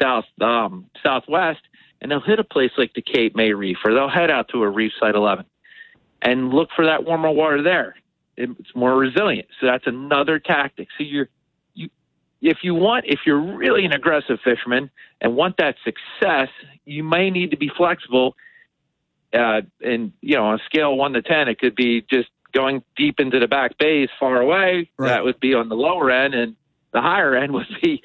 south 0.00 0.24
um, 0.40 0.86
southwest, 1.04 1.60
and 2.00 2.10
they'll 2.10 2.20
hit 2.20 2.38
a 2.38 2.44
place 2.44 2.72
like 2.78 2.94
the 2.94 3.02
Cape 3.02 3.36
May 3.36 3.52
Reef, 3.52 3.78
or 3.84 3.92
they'll 3.92 4.08
head 4.08 4.30
out 4.30 4.48
to 4.50 4.62
a 4.62 4.68
reef 4.68 4.92
site 4.98 5.14
eleven, 5.14 5.44
and 6.22 6.50
look 6.50 6.70
for 6.74 6.86
that 6.86 7.04
warmer 7.04 7.30
water 7.30 7.62
there. 7.62 7.96
It's 8.38 8.74
more 8.74 8.94
resilient, 8.94 9.48
so 9.60 9.66
that's 9.66 9.86
another 9.86 10.38
tactic. 10.38 10.88
So 10.98 11.04
you're 11.04 11.24
you 11.24 11.28
if 12.40 12.58
you 12.62 12.74
want 12.74 13.04
if 13.06 13.20
you're 13.26 13.40
really 13.40 13.84
an 13.84 13.92
aggressive 13.92 14.38
fisherman 14.44 14.90
and 15.20 15.36
want 15.36 15.56
that 15.58 15.76
success, 15.84 16.48
you 16.84 17.02
may 17.02 17.30
need 17.30 17.50
to 17.50 17.56
be 17.56 17.70
flexible. 17.76 18.34
Uh, 19.32 19.62
and 19.80 20.12
you 20.20 20.36
know, 20.36 20.44
on 20.46 20.54
a 20.54 20.64
scale 20.66 20.92
of 20.92 20.98
one 20.98 21.12
to 21.12 21.22
ten, 21.22 21.48
it 21.48 21.58
could 21.58 21.74
be 21.74 22.02
just 22.10 22.28
going 22.52 22.82
deep 22.96 23.20
into 23.20 23.38
the 23.38 23.48
back 23.48 23.76
bays 23.78 24.08
far 24.18 24.40
away. 24.40 24.90
That 24.98 25.24
would 25.24 25.40
be 25.40 25.54
on 25.54 25.68
the 25.68 25.74
lower 25.74 26.10
end, 26.10 26.34
and 26.34 26.56
the 26.92 27.00
higher 27.00 27.34
end 27.34 27.52
would 27.52 27.66
be 27.82 28.02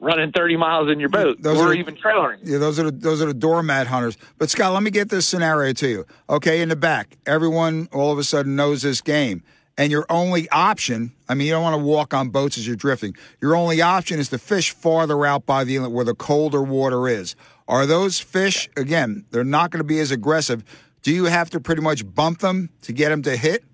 running 0.00 0.30
30 0.30 0.56
miles 0.56 0.88
in 0.90 1.00
your 1.00 1.08
boat 1.08 1.42
Those 1.42 1.58
or 1.58 1.68
are- 1.68 1.74
even 1.74 1.96
trailering. 1.96 2.38
Yeah, 2.44 2.58
those 2.58 2.78
are 2.78 2.84
the, 2.84 2.92
those 2.92 3.20
are 3.20 3.26
the 3.26 3.34
doormat 3.34 3.88
hunters. 3.88 4.16
But 4.38 4.50
Scott, 4.50 4.72
let 4.72 4.82
me 4.82 4.90
get 4.90 5.08
this 5.08 5.26
scenario 5.26 5.72
to 5.72 5.88
you. 5.88 6.06
Okay, 6.30 6.60
in 6.60 6.68
the 6.68 6.76
back, 6.76 7.16
everyone 7.26 7.88
all 7.92 8.12
of 8.12 8.18
a 8.18 8.24
sudden 8.24 8.54
knows 8.54 8.82
this 8.82 9.00
game, 9.00 9.42
and 9.78 9.92
your 9.92 10.04
only 10.10 10.50
option. 10.50 11.12
I 11.28 11.34
mean, 11.34 11.46
you 11.46 11.52
don't 11.52 11.62
want 11.62 11.80
to 11.80 11.84
walk 11.84 12.12
on 12.12 12.28
boats 12.30 12.58
as 12.58 12.66
you're 12.66 12.76
drifting. 12.76 13.16
Your 13.40 13.54
only 13.54 13.80
option 13.80 14.18
is 14.18 14.28
to 14.30 14.38
fish 14.38 14.72
farther 14.72 15.24
out 15.24 15.46
by 15.46 15.64
the 15.64 15.76
inlet 15.76 15.92
where 15.92 16.04
the 16.04 16.14
colder 16.14 16.62
water 16.62 17.08
is. 17.08 17.36
Are 17.68 17.86
those 17.86 18.18
fish 18.18 18.68
again? 18.76 19.24
They're 19.30 19.44
not 19.44 19.70
going 19.70 19.80
to 19.80 19.84
be 19.84 20.00
as 20.00 20.10
aggressive. 20.10 20.64
Do 21.02 21.14
you 21.14 21.26
have 21.26 21.48
to 21.50 21.60
pretty 21.60 21.80
much 21.80 22.12
bump 22.12 22.40
them 22.40 22.70
to 22.82 22.92
get 22.92 23.10
them 23.10 23.22
to 23.22 23.36
hit? 23.36 23.64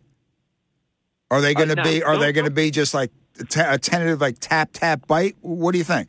Are 1.30 1.40
they 1.40 1.54
uh, 1.54 1.58
going 1.58 1.74
to 1.74 1.82
be? 1.82 2.02
Are 2.02 2.18
they 2.18 2.32
going 2.32 2.44
to 2.44 2.50
be 2.50 2.70
just 2.70 2.92
like 2.92 3.10
a 3.56 3.74
a 3.74 3.78
tentative, 3.78 4.20
like 4.20 4.36
tap 4.38 4.70
tap 4.72 5.06
bite? 5.06 5.36
What 5.40 5.72
do 5.72 5.78
you 5.78 5.84
think? 5.84 6.08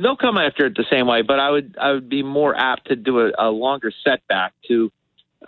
They'll 0.00 0.16
come 0.16 0.38
after 0.38 0.66
it 0.66 0.76
the 0.76 0.86
same 0.90 1.06
way, 1.06 1.20
but 1.20 1.38
I 1.38 1.50
would 1.50 1.76
I 1.78 1.92
would 1.92 2.08
be 2.08 2.22
more 2.22 2.56
apt 2.56 2.88
to 2.88 2.96
do 2.96 3.20
a, 3.20 3.32
a 3.38 3.50
longer 3.50 3.92
setback 4.02 4.54
to 4.68 4.90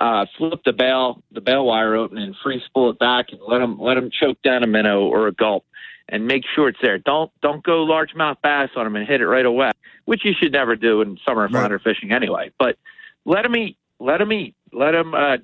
uh, 0.01 0.26
flip 0.38 0.61
the 0.64 0.72
bail 0.72 1.22
the 1.32 1.40
bail 1.40 1.64
wire 1.66 1.95
open 1.95 2.18
and 2.18 2.34
free 2.43 2.62
spool 2.66 2.90
it 2.90 2.99
back 2.99 3.26
and 3.30 3.40
let 3.47 3.59
them 3.59 3.78
let 3.78 3.95
them 3.95 4.11
choke 4.11 4.40
down 4.43 4.62
a 4.62 4.66
minnow 4.66 5.03
or 5.03 5.28
a 5.28 5.32
gulp 5.32 5.64
and 6.09 6.26
make 6.26 6.45
sure 6.55 6.68
it's 6.68 6.78
there. 6.82 6.99
Don't 6.99 7.30
don't 7.43 7.62
go 7.62 7.86
largemouth 7.86 8.36
bass 8.43 8.70
on 8.76 8.84
them 8.84 8.97
and 8.97 9.07
hit 9.07 9.20
it 9.20 9.26
right 9.26 9.47
away, 9.47 9.70
which 10.05 10.24
you 10.24 10.32
should 10.38 10.53
never 10.53 10.76
do 10.76 11.01
in 11.03 11.18
summer 11.26 11.49
flounder 11.49 11.78
fishing 11.78 12.12
anyway. 12.12 12.51
But 12.59 12.78
let 13.24 13.43
them 13.43 13.55
eat, 13.57 13.76
let 14.01 14.18
them 14.18 14.32
eat, 14.32 14.55
let 14.72 14.93
them 14.93 15.14
uh, 15.14 15.36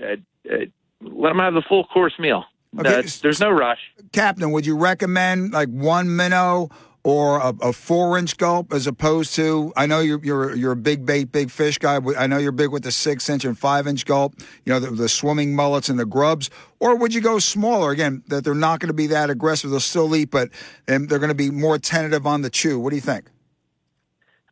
uh, 0.00 0.16
uh, 0.50 0.56
let 1.00 1.30
them 1.30 1.38
have 1.38 1.54
the 1.54 1.62
full 1.68 1.84
course 1.84 2.14
meal. 2.18 2.44
Okay, 2.78 2.98
Uh, 2.98 3.02
there's 3.22 3.40
no 3.40 3.50
rush. 3.50 3.78
Captain, 4.12 4.50
would 4.50 4.66
you 4.66 4.76
recommend 4.76 5.52
like 5.52 5.68
one 5.68 6.16
minnow 6.16 6.70
or 7.04 7.38
a, 7.38 7.54
a 7.60 7.72
four 7.72 8.18
inch 8.18 8.36
gulp 8.38 8.72
as 8.72 8.86
opposed 8.86 9.34
to 9.34 9.72
I 9.76 9.86
know 9.86 10.00
you're 10.00 10.24
you're 10.24 10.56
you're 10.56 10.72
a 10.72 10.76
big 10.76 11.04
bait, 11.04 11.30
big 11.30 11.50
fish 11.50 11.78
guy. 11.78 12.00
I 12.18 12.26
know 12.26 12.38
you're 12.38 12.50
big 12.50 12.70
with 12.70 12.82
the 12.82 12.90
six 12.90 13.28
inch 13.28 13.44
and 13.44 13.56
five 13.56 13.86
inch 13.86 14.06
gulp. 14.06 14.34
You 14.64 14.72
know 14.72 14.80
the, 14.80 14.90
the 14.90 15.08
swimming 15.08 15.54
mullets 15.54 15.88
and 15.88 15.98
the 15.98 16.06
grubs. 16.06 16.50
Or 16.80 16.96
would 16.96 17.14
you 17.14 17.20
go 17.20 17.38
smaller 17.38 17.92
again? 17.92 18.24
That 18.28 18.42
they're 18.42 18.54
not 18.54 18.80
going 18.80 18.88
to 18.88 18.94
be 18.94 19.06
that 19.08 19.30
aggressive. 19.30 19.70
They'll 19.70 19.80
still 19.80 20.16
eat, 20.16 20.30
but 20.30 20.48
and 20.88 21.08
they're 21.08 21.18
going 21.18 21.28
to 21.28 21.34
be 21.34 21.50
more 21.50 21.78
tentative 21.78 22.26
on 22.26 22.42
the 22.42 22.50
chew. 22.50 22.80
What 22.80 22.90
do 22.90 22.96
you 22.96 23.02
think? 23.02 23.26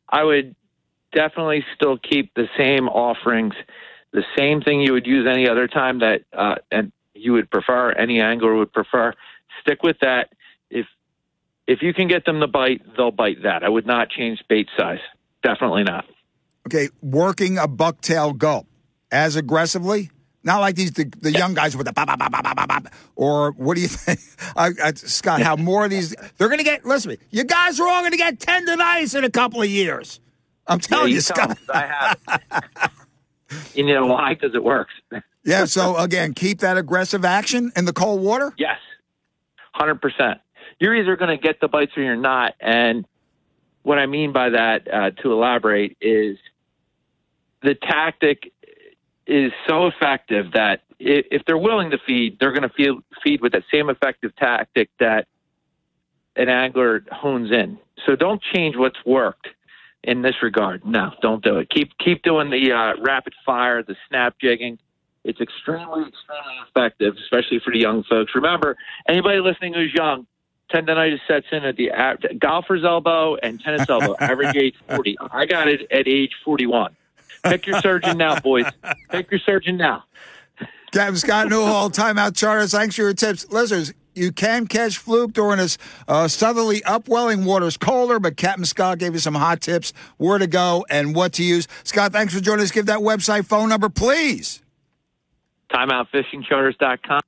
I 0.08 0.22
would 0.22 0.54
definitely 1.12 1.64
still 1.74 1.98
keep 1.98 2.34
the 2.34 2.48
same 2.56 2.86
offerings, 2.88 3.54
the 4.12 4.24
same 4.36 4.60
thing 4.60 4.82
you 4.82 4.92
would 4.92 5.06
use 5.06 5.26
any 5.26 5.48
other 5.48 5.66
time 5.66 6.00
that 6.00 6.22
uh, 6.34 6.56
and 6.70 6.92
you 7.14 7.32
would 7.32 7.50
prefer, 7.50 7.92
any 7.92 8.20
angler 8.20 8.54
would 8.54 8.72
prefer. 8.72 9.14
Stick 9.62 9.82
with 9.82 9.96
that. 10.00 10.32
If 11.66 11.82
you 11.82 11.94
can 11.94 12.08
get 12.08 12.24
them 12.24 12.40
to 12.40 12.46
bite, 12.48 12.82
they'll 12.96 13.10
bite 13.12 13.42
that. 13.44 13.62
I 13.62 13.68
would 13.68 13.86
not 13.86 14.10
change 14.10 14.42
bait 14.48 14.68
size. 14.76 14.98
Definitely 15.42 15.84
not. 15.84 16.04
Okay, 16.66 16.88
working 17.00 17.58
a 17.58 17.66
bucktail 17.68 18.36
gulp 18.36 18.66
as 19.10 19.36
aggressively. 19.36 20.10
Not 20.44 20.58
like 20.60 20.74
these 20.74 20.90
the, 20.92 21.04
the 21.20 21.30
young 21.30 21.54
guys 21.54 21.76
with 21.76 21.86
the 21.86 21.92
bop, 21.92 22.08
bop, 22.08 22.18
bop, 22.18 22.32
bop, 22.32 22.56
bop, 22.56 22.68
bop. 22.68 22.86
or 23.14 23.52
what 23.52 23.76
do 23.76 23.80
you 23.80 23.88
think, 23.88 24.18
I, 24.56 24.70
I, 24.82 24.92
Scott? 24.94 25.40
How 25.40 25.54
more 25.56 25.84
of 25.84 25.90
these? 25.90 26.14
They're 26.36 26.48
going 26.48 26.58
to 26.58 26.64
get. 26.64 26.84
Listen 26.84 27.12
to 27.12 27.16
me. 27.18 27.24
You 27.30 27.44
guys 27.44 27.78
are 27.78 27.86
all 27.88 28.00
going 28.00 28.10
to 28.12 28.16
get 28.18 28.38
tendonitis 28.40 29.16
in 29.16 29.22
a 29.24 29.30
couple 29.30 29.62
of 29.62 29.68
years. 29.68 30.18
I'm 30.66 30.80
telling 30.80 31.08
Yeah, 31.10 31.14
you, 31.14 31.20
Scott. 31.20 31.58
I 31.72 31.86
have. 31.86 32.92
you 33.74 33.86
know 33.86 34.06
why? 34.06 34.34
Because 34.34 34.54
it 34.54 34.64
works. 34.64 34.92
Yeah. 35.44 35.64
So 35.64 35.96
again, 35.96 36.34
keep 36.34 36.58
that 36.60 36.76
aggressive 36.76 37.24
action 37.24 37.70
in 37.76 37.84
the 37.84 37.92
cold 37.92 38.20
water. 38.20 38.52
Yes, 38.58 38.78
hundred 39.72 40.00
percent. 40.00 40.40
You're 40.82 40.96
either 40.96 41.14
going 41.14 41.30
to 41.30 41.40
get 41.40 41.60
the 41.60 41.68
bites 41.68 41.92
or 41.96 42.02
you're 42.02 42.16
not. 42.16 42.54
And 42.60 43.06
what 43.84 44.00
I 44.00 44.06
mean 44.06 44.32
by 44.32 44.50
that, 44.50 44.92
uh, 44.92 45.10
to 45.22 45.32
elaborate, 45.32 45.96
is 46.00 46.38
the 47.62 47.76
tactic 47.76 48.52
is 49.24 49.52
so 49.68 49.86
effective 49.86 50.46
that 50.54 50.80
if, 50.98 51.44
they're 51.46 51.56
willing 51.56 51.92
to 51.92 51.98
feed, 52.04 52.36
they're 52.40 52.50
going 52.50 52.68
to 52.68 53.00
feed 53.22 53.40
with 53.40 53.52
that 53.52 53.62
same 53.72 53.90
effective 53.90 54.34
tactic 54.34 54.90
that 54.98 55.28
an 56.34 56.48
angler 56.48 57.04
hones 57.12 57.52
in. 57.52 57.78
So 58.04 58.16
don't 58.16 58.42
change 58.52 58.74
what's 58.76 58.98
worked 59.06 59.46
in 60.02 60.22
this 60.22 60.34
regard. 60.42 60.84
No, 60.84 61.12
don't 61.22 61.44
do 61.44 61.58
it. 61.58 61.70
Keep 61.70 61.96
keep 61.98 62.24
doing 62.24 62.50
the 62.50 62.72
uh, 62.72 63.00
rapid 63.00 63.34
fire, 63.46 63.84
the 63.84 63.94
snap 64.08 64.34
jigging. 64.40 64.80
It's 65.22 65.40
extremely, 65.40 66.08
extremely 66.08 66.56
effective, 66.68 67.14
especially 67.22 67.60
for 67.64 67.72
the 67.72 67.78
young 67.78 68.02
folks. 68.02 68.32
Remember, 68.34 68.76
anybody 69.08 69.38
listening 69.38 69.74
who's 69.74 69.94
young, 69.94 70.26
tendonitis 70.70 71.20
sets 71.26 71.46
in 71.52 71.64
at 71.64 71.76
the 71.76 71.90
golfer's 72.38 72.84
elbow 72.84 73.36
and 73.36 73.60
tennis 73.60 73.88
elbow, 73.88 74.16
average 74.20 74.56
age 74.56 74.74
40. 74.88 75.16
I 75.30 75.46
got 75.46 75.68
it 75.68 75.82
at 75.90 76.08
age 76.08 76.32
41. 76.44 76.96
Pick 77.44 77.66
your 77.66 77.80
surgeon 77.80 78.18
now, 78.18 78.38
boys. 78.40 78.66
Pick 79.10 79.30
your 79.30 79.40
surgeon 79.40 79.76
now. 79.76 80.04
Captain 80.92 81.16
Scott 81.16 81.48
Newhall, 81.48 81.90
Timeout 81.90 82.36
Charters. 82.36 82.72
Thanks 82.72 82.96
for 82.96 83.02
your 83.02 83.14
tips. 83.14 83.50
Listeners, 83.50 83.94
you 84.14 84.30
can 84.30 84.66
catch 84.66 84.98
fluke 84.98 85.32
during 85.32 85.56
this 85.56 85.78
uh, 86.06 86.28
southerly 86.28 86.84
upwelling 86.84 87.46
waters 87.46 87.78
colder, 87.78 88.20
but 88.20 88.36
Captain 88.36 88.66
Scott 88.66 88.98
gave 88.98 89.14
you 89.14 89.18
some 89.18 89.34
hot 89.34 89.62
tips, 89.62 89.92
where 90.18 90.38
to 90.38 90.46
go 90.46 90.84
and 90.90 91.14
what 91.14 91.32
to 91.34 91.42
use. 91.42 91.66
Scott, 91.84 92.12
thanks 92.12 92.34
for 92.34 92.40
joining 92.40 92.62
us. 92.62 92.70
Give 92.70 92.86
that 92.86 92.98
website 92.98 93.46
phone 93.46 93.70
number, 93.70 93.88
please. 93.88 94.62
Timeoutfishingcharters.com. 95.70 97.20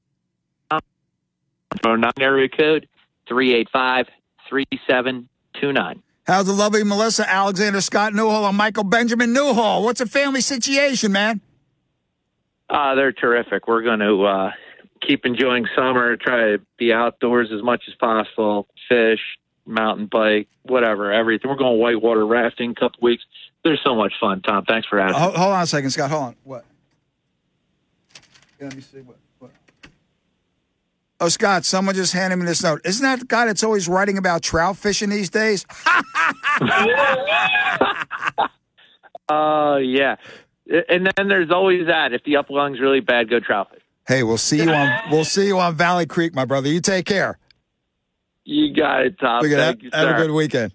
Phone 1.82 2.00
number 2.00 2.22
area 2.22 2.48
code 2.48 2.86
385 3.28 4.08
3729. 4.48 6.02
How's 6.26 6.46
the 6.46 6.52
lovely 6.52 6.84
Melissa 6.84 7.30
Alexander 7.30 7.80
Scott 7.80 8.14
Newhall 8.14 8.46
and 8.46 8.56
Michael 8.56 8.84
Benjamin 8.84 9.32
Newhall? 9.32 9.82
What's 9.84 10.00
a 10.00 10.06
family 10.06 10.40
situation, 10.40 11.12
man? 11.12 11.40
Uh, 12.70 12.94
they're 12.94 13.12
terrific. 13.12 13.68
We're 13.68 13.82
going 13.82 14.00
to 14.00 14.24
uh, 14.24 14.50
keep 15.06 15.26
enjoying 15.26 15.66
summer, 15.76 16.16
try 16.16 16.52
to 16.52 16.60
be 16.78 16.92
outdoors 16.92 17.50
as 17.52 17.62
much 17.62 17.82
as 17.88 17.94
possible, 17.94 18.66
fish, 18.88 19.20
mountain 19.66 20.06
bike, 20.06 20.48
whatever, 20.62 21.12
everything. 21.12 21.50
We're 21.50 21.56
going 21.56 21.78
whitewater 21.78 22.26
rafting 22.26 22.70
a 22.70 22.74
couple 22.74 23.00
weeks. 23.02 23.24
There's 23.62 23.80
so 23.84 23.94
much 23.94 24.14
fun, 24.18 24.40
Tom. 24.42 24.64
Thanks 24.64 24.88
for 24.88 24.98
asking. 24.98 25.20
Hold, 25.20 25.36
hold 25.36 25.52
on 25.52 25.62
a 25.62 25.66
second, 25.66 25.90
Scott. 25.90 26.10
Hold 26.10 26.22
on. 26.22 26.36
What? 26.44 26.64
Let 28.60 28.74
me 28.74 28.80
see 28.80 29.00
what. 29.00 29.18
Oh, 31.20 31.28
Scott, 31.28 31.64
someone 31.64 31.94
just 31.94 32.12
handed 32.12 32.36
me 32.36 32.44
this 32.44 32.62
note. 32.62 32.80
Isn't 32.84 33.02
that 33.04 33.20
the 33.20 33.24
guy 33.26 33.46
that's 33.46 33.62
always 33.62 33.88
writing 33.88 34.18
about 34.18 34.42
trout 34.42 34.76
fishing 34.76 35.10
these 35.10 35.30
days? 35.30 35.64
Oh, 39.28 39.76
yeah. 39.76 40.16
And 40.88 41.10
then 41.16 41.28
there's 41.28 41.50
always 41.50 41.86
that. 41.86 42.12
If 42.12 42.24
the 42.24 42.36
upwelling's 42.36 42.80
really 42.80 43.00
bad, 43.00 43.30
go 43.30 43.40
trout 43.40 43.70
fish. 43.70 43.82
Hey, 44.06 44.22
we'll 44.22 44.36
see 44.36 44.62
you 44.62 44.70
on 44.70 45.00
we'll 45.10 45.24
see 45.24 45.46
you 45.46 45.58
on 45.58 45.76
Valley 45.76 46.04
Creek, 46.06 46.34
my 46.34 46.44
brother. 46.44 46.68
You 46.68 46.80
take 46.80 47.06
care. 47.06 47.38
You 48.44 48.74
got 48.74 49.06
it, 49.06 49.18
Tom. 49.18 49.42
Look 49.42 49.52
at 49.52 49.56
Thank 49.58 49.78
that. 49.78 49.82
you, 49.84 49.90
Have 49.94 50.08
sir. 50.08 50.14
a 50.14 50.26
good 50.26 50.30
weekend. 50.30 50.72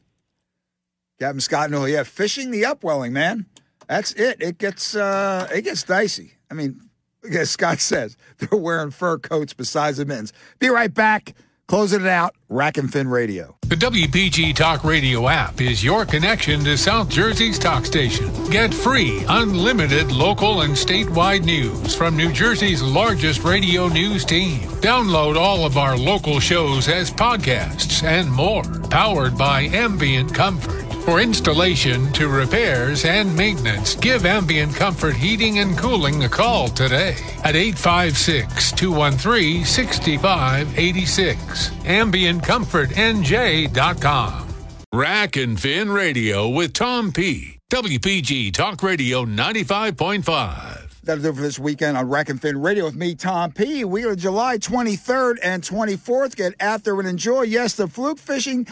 Captain 1.19 1.39
Scott 1.41 1.69
Newhall. 1.69 1.87
Yeah, 1.87 2.03
fishing 2.03 2.49
the 2.49 2.65
upwelling, 2.65 3.13
man. 3.13 3.45
That's 3.87 4.13
it. 4.13 4.41
It 4.41 4.57
gets 4.57 4.95
uh 4.95 5.47
it 5.53 5.61
gets 5.61 5.83
dicey. 5.83 6.33
I 6.49 6.55
mean, 6.55 6.88
as 7.24 7.49
Scott 7.49 7.80
says, 7.80 8.17
they're 8.38 8.59
wearing 8.59 8.91
fur 8.91 9.17
coats 9.17 9.53
besides 9.53 9.97
the 9.97 10.05
mittens. 10.05 10.34
Be 10.59 10.70
right 10.70 10.93
back. 10.93 11.34
Closing 11.67 12.01
it 12.01 12.07
out. 12.07 12.36
Rack 12.49 12.78
and 12.78 12.91
Fin 12.91 13.07
Radio. 13.07 13.55
The 13.67 13.76
WPG 13.76 14.55
Talk 14.55 14.84
Radio 14.84 15.28
app 15.28 15.61
is 15.61 15.84
your 15.84 16.03
connection 16.03 16.63
to 16.63 16.76
South 16.76 17.09
Jersey's 17.09 17.59
talk 17.59 17.86
station. 17.86 18.32
Get 18.49 18.74
free, 18.74 19.24
unlimited 19.30 20.11
local 20.11 20.61
and 20.61 20.74
statewide 20.74 21.45
news 21.45 21.93
from 21.93 22.17
New 22.17 22.32
Jersey's 22.34 22.82
largest 22.82 23.43
radio 23.43 23.88
news 23.88 24.26
team. 24.26 24.61
Download 24.82 25.36
all 25.36 25.63
of 25.63 25.78
our 25.78 25.95
local 25.95 26.39
shows 26.39 26.88
as 26.88 27.11
podcasts 27.11 28.01
and 28.01 28.32
more, 28.32 28.63
powered 28.89 29.38
by 29.38 29.61
Ambient 29.65 30.34
Comfort. 30.34 30.88
For 31.10 31.22
installation 31.22 32.12
to 32.14 32.28
repairs 32.28 33.03
and 33.03 33.36
maintenance, 33.36 33.95
give 33.95 34.28
Ambient 34.28 34.76
Comfort 34.76 35.16
Heating 35.16 35.57
and 35.57 35.76
Cooling 35.76 36.24
a 36.24 36.30
call 36.30 36.68
today 36.68 37.16
at 37.43 37.55
856 37.55 38.74
213 38.74 39.66
6586. 39.66 41.70
AmbientComfortNJ.com. 41.70 44.47
Rack 44.93 45.36
and 45.36 45.60
Fin 45.60 45.91
Radio 45.91 46.47
with 46.47 46.74
Tom 46.74 47.12
P. 47.12 47.57
WPG 47.72 48.53
Talk 48.53 48.84
Radio 48.84 49.26
95.5. 49.26 50.88
That'll 51.10 51.24
do 51.24 51.34
for 51.34 51.41
this 51.41 51.57
weekend 51.57 51.97
on 51.97 52.07
Rack 52.07 52.30
and 52.30 52.39
Fin 52.39 52.62
Radio 52.62 52.86
with 52.86 52.95
me, 52.95 53.16
Tom 53.16 53.51
P. 53.51 53.84
We 53.84 54.03
are 54.03 54.16
July 54.16 54.60
23rd 54.60 55.38
and 55.41 55.64
24th. 55.64 56.36
Get 56.36 56.53
there 56.84 56.99
and 56.99 57.10
enjoy. 57.10 57.41
Yes, 57.41 57.74
the 57.74 57.88
fluke 57.88 58.20
fishing 58.20 58.68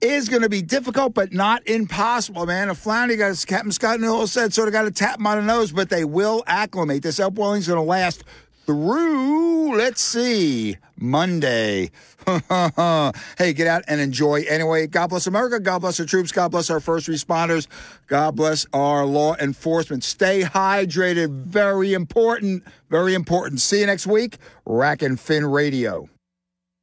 is 0.00 0.28
going 0.28 0.42
to 0.42 0.48
be 0.48 0.62
difficult, 0.62 1.14
but 1.14 1.32
not 1.32 1.66
impossible, 1.66 2.46
man. 2.46 2.68
A 2.68 2.76
flounder, 2.76 3.16
got 3.16 3.44
Captain 3.44 3.72
Scott 3.72 3.98
Newhall 3.98 4.28
said, 4.28 4.54
sort 4.54 4.68
of 4.68 4.72
got 4.72 4.82
to 4.82 4.92
tap 4.92 5.18
on 5.18 5.38
the 5.38 5.42
nose, 5.42 5.72
but 5.72 5.90
they 5.90 6.04
will 6.04 6.44
acclimate. 6.46 7.02
This 7.02 7.18
upwelling's 7.18 7.66
going 7.66 7.76
to 7.76 7.82
last 7.82 8.22
through, 8.70 9.76
let's 9.76 10.00
see, 10.00 10.76
Monday. 10.96 11.90
hey, 12.26 13.52
get 13.52 13.66
out 13.66 13.82
and 13.88 14.00
enjoy 14.00 14.44
anyway. 14.48 14.86
God 14.86 15.08
bless 15.08 15.26
America. 15.26 15.58
God 15.58 15.80
bless 15.80 15.98
our 15.98 16.06
troops. 16.06 16.30
God 16.30 16.52
bless 16.52 16.70
our 16.70 16.78
first 16.78 17.08
responders. 17.08 17.66
God 18.06 18.36
bless 18.36 18.66
our 18.72 19.04
law 19.04 19.34
enforcement. 19.40 20.04
Stay 20.04 20.42
hydrated. 20.42 21.42
Very 21.42 21.94
important. 21.94 22.62
Very 22.90 23.14
important. 23.14 23.60
See 23.60 23.80
you 23.80 23.86
next 23.86 24.06
week. 24.06 24.38
Rack 24.64 25.02
and 25.02 25.18
Fin 25.18 25.46
Radio. 25.46 26.08